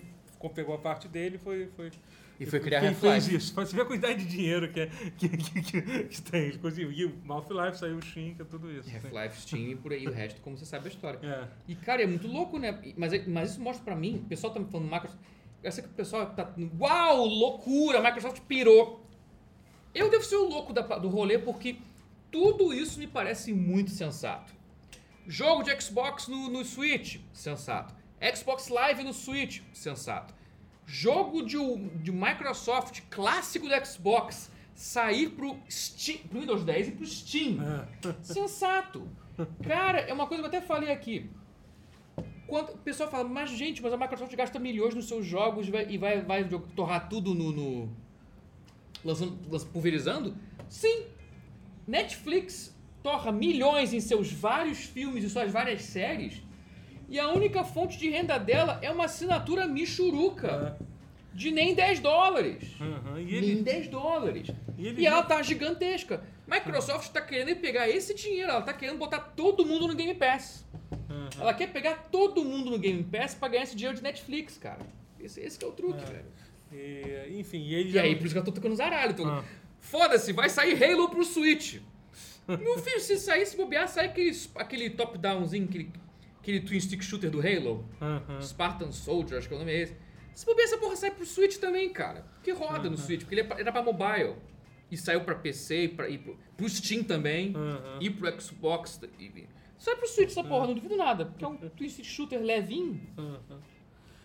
pegou 0.54 0.76
a 0.76 0.78
parte 0.78 1.08
dele 1.08 1.36
e 1.36 1.40
foi. 1.40 1.68
foi 1.76 1.92
E 2.40 2.46
foi 2.46 2.60
criar 2.60 2.80
Half-Life. 2.80 3.00
fez 3.00 3.28
isso. 3.30 3.54
Você 3.56 3.76
vê 3.76 3.82
a 3.82 3.86
quantidade 3.86 4.20
de 4.24 4.26
dinheiro 4.30 4.70
que, 4.72 4.82
é, 4.82 4.88
que, 5.18 5.30
que, 5.30 5.62
que, 5.62 5.82
que 6.04 6.22
tem. 6.22 6.42
Ele 6.48 6.58
conseguiu. 6.58 7.14
Half-Life 7.30 7.78
saiu 7.78 7.98
o 7.98 8.02
Shin, 8.02 8.34
que 8.36 8.42
é 8.42 8.46
tudo 8.46 8.70
isso. 8.72 8.90
assim. 8.90 9.08
Half-Life, 9.08 9.42
Steam 9.42 9.68
e 9.72 9.76
por 9.76 9.94
aí 9.94 10.06
o 10.06 10.12
resto, 10.12 10.42
como 10.42 10.58
você 10.58 10.66
sabe 10.66 10.88
a 10.88 10.90
história. 10.90 11.20
É. 11.26 11.48
E, 11.68 11.76
cara, 11.76 12.04
é 12.04 12.06
muito 12.08 12.28
louco, 12.28 12.60
né? 12.60 12.78
E- 12.84 12.94
Mas, 12.98 13.14
é- 13.14 13.24
mas 13.26 13.52
isso 13.52 13.62
mostra 13.62 13.84
pra 13.86 13.96
mim, 13.96 14.18
o 14.18 14.28
pessoal 14.28 14.52
tá 14.54 14.60
me 14.60 14.66
falando 14.70 14.92
Microsoft. 14.92 15.20
Eu 15.64 15.72
sei 15.72 15.84
que 15.84 15.90
o 15.90 15.94
pessoal 15.94 16.26
tá. 16.32 16.54
Uau, 16.80 17.26
loucura! 17.26 18.00
A 18.00 18.02
Microsoft 18.04 18.42
pirou. 18.42 19.04
Eu 19.94 20.10
devo 20.12 20.24
ser 20.26 20.36
o 20.36 20.48
louco 20.48 20.74
da- 20.74 20.82
do 21.00 21.08
rolê 21.08 21.40
porque 21.40 21.78
tudo 22.30 22.74
isso 22.74 23.00
me 23.00 23.08
parece 23.08 23.54
muito 23.54 23.92
sensato. 23.92 24.54
Jogo 25.26 25.64
de 25.64 25.82
Xbox 25.82 26.28
no, 26.28 26.50
no 26.50 26.66
Switch, 26.66 27.20
sensato. 27.34 27.96
Xbox 28.36 28.68
Live 28.68 29.04
no 29.04 29.14
Switch, 29.14 29.62
sensato. 29.74 30.35
Jogo 30.86 31.44
de, 31.44 31.58
de 32.04 32.12
Microsoft 32.12 33.02
clássico 33.10 33.68
do 33.68 33.86
Xbox 33.86 34.52
sair 34.74 35.30
pro, 35.30 35.58
Steam, 35.70 36.20
pro 36.28 36.40
Windows 36.42 36.64
10 36.64 36.88
e 36.90 36.92
pro 36.92 37.06
Steam. 37.06 37.58
É. 37.62 38.14
Sensato. 38.22 39.08
Cara, 39.64 40.00
é 40.00 40.14
uma 40.14 40.28
coisa 40.28 40.44
que 40.44 40.56
eu 40.56 40.58
até 40.58 40.66
falei 40.66 40.92
aqui. 40.92 41.30
Quando 42.48 42.70
o 42.74 42.78
pessoal 42.78 43.10
fala, 43.10 43.28
mas 43.28 43.50
gente, 43.50 43.82
mas 43.82 43.92
a 43.92 43.98
Microsoft 43.98 44.34
gasta 44.36 44.60
milhões 44.60 44.94
nos 44.94 45.08
seus 45.08 45.26
jogos 45.26 45.68
e 45.68 45.72
vai, 45.72 45.88
e 45.90 45.98
vai, 45.98 46.22
vai 46.22 46.44
torrar 46.76 47.10
tudo 47.10 47.34
no. 47.34 47.52
no 47.52 47.90
lançando, 49.04 49.38
lança- 49.50 49.66
pulverizando? 49.66 50.36
Sim! 50.70 51.06
Netflix 51.88 52.76
torra 53.04 53.32
milhões 53.32 53.94
em 53.94 54.00
seus 54.00 54.32
vários 54.32 54.80
filmes 54.80 55.24
e 55.24 55.30
suas 55.30 55.52
várias 55.52 55.82
séries. 55.84 56.42
E 57.08 57.20
a 57.20 57.30
única 57.32 57.64
fonte 57.64 57.98
de 57.98 58.10
renda 58.10 58.38
dela 58.38 58.80
é 58.82 58.90
uma 58.92 59.06
assinatura 59.06 59.68
michuruca. 59.68 60.78
De 61.34 61.52
nem 61.52 61.76
10 61.76 62.00
dólares. 62.00 62.64
Aham, 62.80 63.20
E 63.20 63.26
Nem 63.26 63.36
ele. 63.36 63.62
10 63.62 63.88
dólares. 63.90 64.48
E 64.78 64.84
E, 64.84 64.88
ele- 64.88 65.06
ela 65.06 65.22
tá 65.22 65.42
gigantesca. 65.44 66.24
Microsoft 66.48 67.12
tá 67.12 67.22
querendo 67.22 67.60
pegar 67.60 67.90
esse 67.90 68.14
dinheiro, 68.14 68.52
ela 68.52 68.62
tá 68.62 68.72
querendo 68.74 68.98
botar 68.98 69.20
todo 69.20 69.66
mundo 69.66 69.88
no 69.88 69.96
Game 69.96 70.14
Pass. 70.14 70.66
Aham. 71.10 71.30
Ela 71.42 71.54
quer 71.54 71.68
pegar 71.74 72.08
todo 72.10 72.44
mundo 72.46 72.70
no 72.72 72.80
Game 72.80 73.04
Pass 73.04 73.36
pra 73.36 73.50
ganhar 73.50 73.64
esse 73.64 73.76
dinheiro 73.76 73.98
de 73.98 74.04
Netflix, 74.04 74.58
cara. 74.58 74.80
Esse, 75.20 75.42
esse 75.42 75.60
que 75.60 75.66
é 75.66 75.68
o 75.68 75.72
truque, 75.72 76.02
É. 76.04 76.06
velho. 76.06 76.26
E, 77.34 77.40
enfim, 77.40 77.60
e 77.64 77.76
ele 77.76 77.90
E 77.90 77.92
já. 77.92 78.02
aí, 78.04 78.16
por 78.16 78.26
isso 78.26 78.34
que 78.34 78.40
eu 78.40 78.44
tô 78.44 78.52
tocando 78.52 78.76
zaralho. 78.76 79.14
Tô... 79.14 79.26
Ah. 79.26 79.44
Foda-se, 79.80 80.32
vai 80.32 80.50
sair 80.50 80.82
Halo 80.82 81.10
pro 81.10 81.24
Switch. 81.26 81.80
Meu 82.48 82.78
filho, 82.80 83.00
se 83.02 83.18
sair, 83.18 83.46
se 83.46 83.58
bobear, 83.58 83.88
sai 83.90 84.06
aquele, 84.06 84.32
aquele 84.56 84.90
top-downzinho, 84.92 85.66
aquele, 85.66 85.92
aquele 86.46 86.60
twin 86.62 86.80
stick 86.80 87.02
shooter 87.04 87.32
do 87.32 87.40
Halo. 87.40 87.84
Spartan 88.42 88.92
Soldier, 88.92 89.40
acho 89.40 89.48
que 89.48 89.54
é 89.54 89.58
o 89.58 89.60
nome 89.60 89.72
é 89.74 89.82
esse. 89.82 89.96
Se 90.34 90.46
bobear, 90.46 90.68
essa 90.68 90.78
porra 90.78 90.96
sai 90.96 91.12
pro 91.12 91.26
Switch 91.26 91.58
também, 91.58 91.90
cara. 91.92 92.26
Que 92.44 92.52
roda 92.52 92.90
no 92.90 92.98
Switch, 92.98 93.22
porque 93.22 93.36
ele 93.36 93.42
é 93.42 93.44
pra- 93.46 93.60
era 93.60 93.72
pra 93.72 93.82
mobile. 93.82 94.36
E 94.92 94.98
saiu 94.98 95.22
pra 95.22 95.34
PC, 95.34 95.86
e, 95.86 95.88
pra, 95.88 96.08
e 96.08 96.18
pro, 96.18 96.38
pro 96.56 96.70
Steam 96.70 97.04
também, 97.04 97.54
e 98.00 98.10
pro 98.10 98.40
Xbox. 98.42 99.02
E, 99.20 99.48
sai 99.78 99.96
pro 99.96 100.08
Switch 100.08 100.30
essa 100.30 100.44
porra, 100.44 100.68
não 100.68 100.74
duvido 100.76 100.96
nada. 100.96 101.26
Porque 101.26 101.44
é 101.44 101.48
um 101.48 101.56
twin 101.58 101.90
stick 101.90 102.06
shooter 102.06 102.42
levinho. 102.42 103.02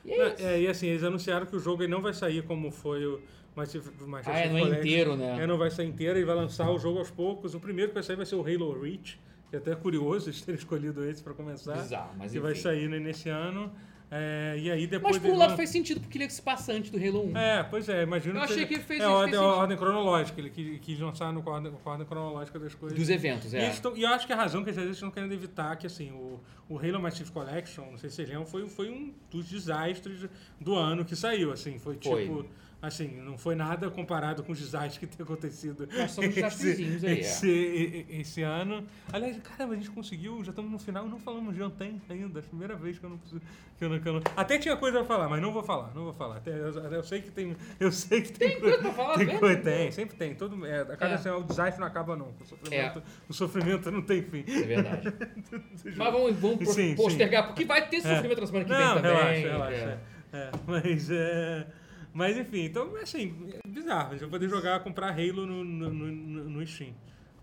E 0.05 0.13
é 0.13 0.17
Não, 0.19 0.47
é, 0.49 0.61
e 0.63 0.67
assim, 0.67 0.89
eles 0.89 1.03
anunciaram 1.05 1.47
que 1.47 1.55
o 1.57 1.61
jogo 1.61 1.87
não 1.87 2.01
vai 2.03 2.13
sair 2.13 2.43
como 2.43 2.71
foi 2.71 3.05
o 3.07 3.21
Massive, 3.55 3.91
Massive 4.07 4.35
Ah, 4.35 4.39
é, 4.41 4.49
não 4.49 4.59
é 4.59 4.79
inteiro, 4.79 5.17
né? 5.17 5.43
É, 5.43 5.47
não 5.47 5.59
vai 5.59 5.71
sair 5.71 5.87
inteiro, 5.89 6.19
ele 6.19 6.25
vai 6.27 6.37
lançar 6.37 6.71
o 6.71 6.79
jogo 6.79 6.99
aos 6.99 7.11
poucos. 7.11 7.55
O 7.55 7.61
primeiro 7.61 7.91
que 7.91 7.95
vai 7.95 8.03
sair 8.03 8.17
vai 8.17 8.27
ser 8.27 8.35
o 8.37 8.41
Halo 8.43 8.81
Reach, 8.81 9.19
que 9.51 9.57
é 9.57 9.59
até 9.59 9.75
curioso 9.75 10.29
eles 10.31 10.41
terem 10.41 10.59
escolhido 10.59 11.05
esse 11.05 11.23
pra 11.23 11.35
começar. 11.35 11.75
Bizarro, 11.75 12.15
mas 12.17 12.33
Que 12.33 12.41
vai 12.41 12.53
enfim. 12.53 12.61
sair 12.63 12.89
né, 12.89 12.99
nesse 12.99 13.29
ano. 13.29 13.71
É, 14.13 14.57
e 14.59 14.69
aí 14.69 14.89
depois. 14.89 15.15
Mas 15.17 15.23
por 15.25 15.31
um 15.33 15.39
lado 15.39 15.51
vão- 15.51 15.57
faz 15.57 15.71
sentido, 15.71 16.01
porque 16.01 16.19
ele 16.19 16.29
se 16.29 16.43
passa 16.43 16.73
antes 16.73 16.91
do 16.91 16.99
Halo 16.99 17.31
1. 17.31 17.37
É, 17.39 17.63
pois 17.63 17.89
é, 17.89 18.03
imagino 18.03 18.39
Eu 18.39 18.43
achei 18.43 18.67
que 18.67 18.75
ele 18.75 18.83
fez- 18.83 19.01
É 19.01 19.07
ordem, 19.07 19.39
a 19.39 19.43
ordem 19.43 19.77
cronológica, 19.77 20.41
ele 20.41 20.51
quis, 20.51 20.81
quis 20.81 20.99
lançar 20.99 21.33
no, 21.33 21.43
com 21.45 21.51
a 21.51 21.55
ordem, 21.55 21.71
com 21.71 21.89
a 21.89 21.93
ordem 21.93 22.07
cronológica 22.09 22.59
das 22.59 22.75
coisas. 22.75 22.99
Dos 22.99 23.09
eventos, 23.09 23.53
E, 23.53 23.57
é. 23.57 23.67
eles 23.67 23.79
tão- 23.79 23.97
e 23.97 24.03
eu 24.03 24.09
acho 24.09 24.27
que 24.27 24.33
a 24.33 24.37
razão 24.37 24.65
que 24.65 24.71
às 24.71 24.75
vezes 24.75 24.87
eles 24.89 24.97
estão 24.97 25.13
querendo 25.13 25.33
evitar 25.33 25.77
que 25.77 25.87
assim, 25.87 26.11
o, 26.11 26.41
o 26.69 26.77
Halo 26.77 27.01
Massive 27.01 27.31
Collection, 27.31 27.85
não 27.89 27.99
sei 27.99 28.11
se 28.11 28.17
vocês 28.17 28.29
lembram, 28.29 28.47
foi, 28.47 28.69
foi 28.69 28.91
um 28.91 29.15
dos 29.31 29.49
desastres 29.49 30.29
do 30.61 30.75
ano 30.75 31.05
que 31.05 31.15
saiu. 31.15 31.53
Assim, 31.53 31.79
foi 31.79 31.97
Foi. 32.03 32.23
tipo. 32.25 32.47
Assim, 32.83 33.21
não 33.21 33.37
foi 33.37 33.55
nada 33.55 33.91
comparado 33.91 34.43
com 34.43 34.53
os 34.53 34.59
desastres 34.59 34.97
que 34.97 35.07
tem 35.07 35.23
acontecido 35.23 35.87
Nós 35.99 36.13
somos 36.13 36.35
desastrezinhos 36.35 37.05
aí, 37.05 37.19
é. 37.19 37.21
esse, 37.21 38.07
esse 38.09 38.43
ano. 38.43 38.87
Aliás, 39.13 39.37
caramba, 39.43 39.75
a 39.75 39.77
gente 39.77 39.91
conseguiu, 39.91 40.43
já 40.43 40.49
estamos 40.49 40.71
no 40.73 40.79
final 40.79 41.07
e 41.07 41.11
não 41.11 41.19
falamos 41.19 41.55
de 41.55 41.63
ontem 41.63 42.01
ainda. 42.09 42.39
É 42.39 42.43
a 42.43 42.47
primeira 42.47 42.75
vez 42.75 42.99
que 42.99 43.05
eu 43.05 43.11
não 43.11 43.19
preciso. 43.19 43.43
Que 43.77 43.85
eu 43.85 43.91
não, 43.91 44.01
que 44.01 44.09
eu 44.09 44.13
não- 44.15 44.23
Até 44.35 44.57
tinha 44.59 44.75
coisa 44.79 44.97
pra 45.01 45.07
falar, 45.07 45.29
mas 45.29 45.43
não 45.43 45.53
vou 45.53 45.63
falar, 45.63 45.93
não 45.95 46.05
vou 46.05 46.15
falar. 46.15 46.39
Até, 46.39 46.53
eu, 46.53 46.69
eu 46.73 47.03
sei 47.05 47.21
que 47.21 47.31
tem. 47.31 47.55
Eu 47.79 47.93
sei 47.93 48.23
que 48.23 48.33
tem, 48.33 48.49
Tem 48.53 48.61
coisa 48.61 48.79
pra 48.79 48.93
falar 48.95 49.15
tem 49.19 49.27
mesmo? 49.27 49.41
coisa, 49.41 49.61
tem, 49.61 49.91
sempre 49.93 50.17
tem. 50.17 50.35
Todo, 50.35 50.65
é, 50.65 50.81
a 50.81 50.97
cada 50.97 51.15
É. 51.15 51.19
semana 51.19 51.45
o 51.45 51.47
desastre 51.47 51.81
não 51.81 51.87
acaba, 51.87 52.17
não. 52.17 52.33
O 52.41 52.45
sofrimento, 52.47 52.99
É. 52.99 53.03
o 53.29 53.33
sofrimento 53.35 53.91
não 53.91 54.01
tem 54.01 54.23
fim. 54.23 54.43
É 54.49 54.63
verdade. 54.63 55.13
Mas 55.85 56.13
vamos, 56.13 56.37
vamos 56.39 56.69
Sim, 56.71 56.91
sim. 56.91 56.95
postergar, 56.97 57.47
porque 57.47 57.67
vai 57.67 57.87
ter 57.89 58.01
sofrimento 58.01 58.41
na 58.41 58.47
semana 58.47 58.65
que 58.65 58.71
vem 58.71 58.81
Não, 58.81 58.95
também. 58.95 59.13
relaxa, 59.13 59.49
relaxa. 59.49 59.75
é. 59.75 59.99
É, 60.33 60.49
mas, 60.65 61.11
é, 61.11 61.67
mas 62.13 62.37
enfim, 62.37 62.65
então 62.65 62.95
assim, 62.97 63.49
é 63.65 63.69
bizarro. 63.69 64.09
A 64.09 64.13
gente 64.13 64.21
vai 64.21 64.31
poder 64.31 64.49
jogar, 64.49 64.81
comprar 64.83 65.11
Halo 65.13 65.47
no, 65.47 65.65
no, 65.65 65.91
no, 65.91 66.51
no 66.51 66.67
Steam. 66.67 66.93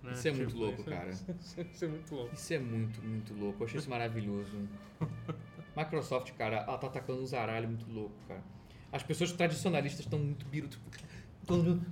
né? 0.03 0.11
Isso 0.13 0.27
é 0.27 0.31
muito 0.31 0.57
louco, 0.57 0.81
isso, 0.81 0.89
cara. 0.89 1.09
Isso, 1.09 1.25
isso 1.73 1.85
é 1.85 1.87
muito 1.87 2.15
louco. 2.15 2.33
Isso 2.33 2.53
é 2.53 2.59
muito, 2.59 3.01
muito 3.03 3.33
louco. 3.33 3.63
Eu 3.63 3.67
achei 3.67 3.79
isso 3.79 3.89
maravilhoso. 3.89 4.57
Microsoft, 5.75 6.31
cara, 6.33 6.57
ela 6.67 6.77
tá 6.77 6.87
atacando 6.87 7.21
um 7.21 7.25
zaralho 7.25 7.67
muito 7.67 7.89
louco, 7.91 8.15
cara. 8.27 8.43
As 8.91 9.03
pessoas 9.03 9.31
tradicionalistas 9.31 10.05
estão 10.05 10.17
muito 10.19 10.45
biru, 10.47 10.67
tipo, 10.67 10.83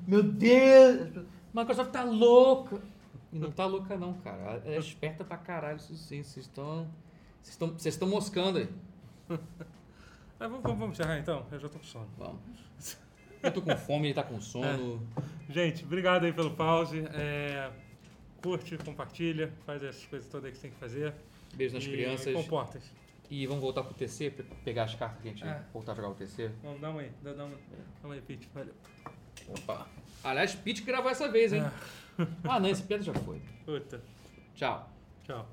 meu 0.08 0.24
Deus, 0.24 1.24
Microsoft 1.54 1.92
tá 1.92 2.04
louca. 2.04 2.82
E 3.32 3.38
não 3.38 3.52
tá 3.52 3.66
louca 3.66 3.98
não, 3.98 4.14
cara. 4.16 4.62
É 4.66 4.78
esperta 4.78 5.24
pra 5.24 5.38
caralho, 5.38 5.78
isso 5.78 5.96
sim. 5.96 6.24
Vocês 6.24 6.46
estão... 6.46 6.88
Vocês 7.42 7.54
estão- 7.54 7.68
Vocês 7.70 7.94
estão 7.96 8.08
moscando 8.08 8.58
aí. 8.60 8.70
Vamos, 10.40 10.62
vamos, 10.62 10.80
vamos 10.80 11.00
encerrar 11.00 11.18
então? 11.20 11.46
Eu 11.52 11.60
já 11.60 11.70
tô 11.70 11.80
com 11.80 11.86
sono. 11.86 12.08
Vamos. 12.18 12.40
Eu 13.42 13.52
tô 13.52 13.62
com 13.62 13.76
fome, 13.78 14.08
ele 14.08 14.14
tá 14.14 14.24
com 14.24 14.40
sono. 14.42 15.06
Gente, 15.50 15.84
obrigado 15.86 16.26
aí 16.26 16.34
pelo 16.34 16.52
pause. 16.52 17.06
É, 17.14 17.72
curte, 18.42 18.78
compartilha, 18.80 19.52
faz 19.66 19.84
essas 19.84 20.06
coisas 20.06 20.28
todas 20.30 20.46
aí 20.46 20.52
que 20.52 20.58
você 20.58 20.64
tem 20.64 20.72
que 20.72 20.78
fazer. 20.80 21.14
Beijo 21.54 21.76
nas 21.76 21.84
E 21.86 21.90
crianças. 21.92 22.34
Comportem-se. 22.34 22.90
E 23.30 23.48
vamos 23.48 23.62
voltar 23.64 23.84
pro 23.84 23.94
TC, 23.94 24.30
pe- 24.30 24.44
pegar 24.64 24.84
as 24.84 24.94
cartas 24.96 25.22
que 25.22 25.28
a 25.30 25.32
gente 25.32 25.44
É. 25.44 25.62
voltar 25.74 25.94
a 25.94 25.96
jogar 25.96 26.10
o 26.10 26.14
TC. 26.16 26.52
Vamos, 26.62 26.80
dá 26.82 26.90
uma 26.90 27.02
aí, 27.02 27.12
dá, 27.24 27.34
dá 27.34 27.46
uma, 27.46 27.56
dá 27.56 28.08
uma 28.08 28.14
aí, 28.14 28.22
Pete. 28.22 28.48
Valeu. 28.54 28.74
Opa. 29.48 29.88
Aliás, 30.24 30.54
Pete 30.56 30.82
gravou 30.84 31.10
essa 31.10 31.28
vez, 31.32 31.54
hein? 31.54 31.62
Ah, 31.64 32.28
Ah, 32.56 32.60
não, 32.60 32.70
esse 32.70 32.84
pedra 32.84 33.04
já 33.04 33.14
foi. 33.14 33.42
puta. 33.66 34.02
Tchau. 34.56 34.90
Tchau. 35.24 35.48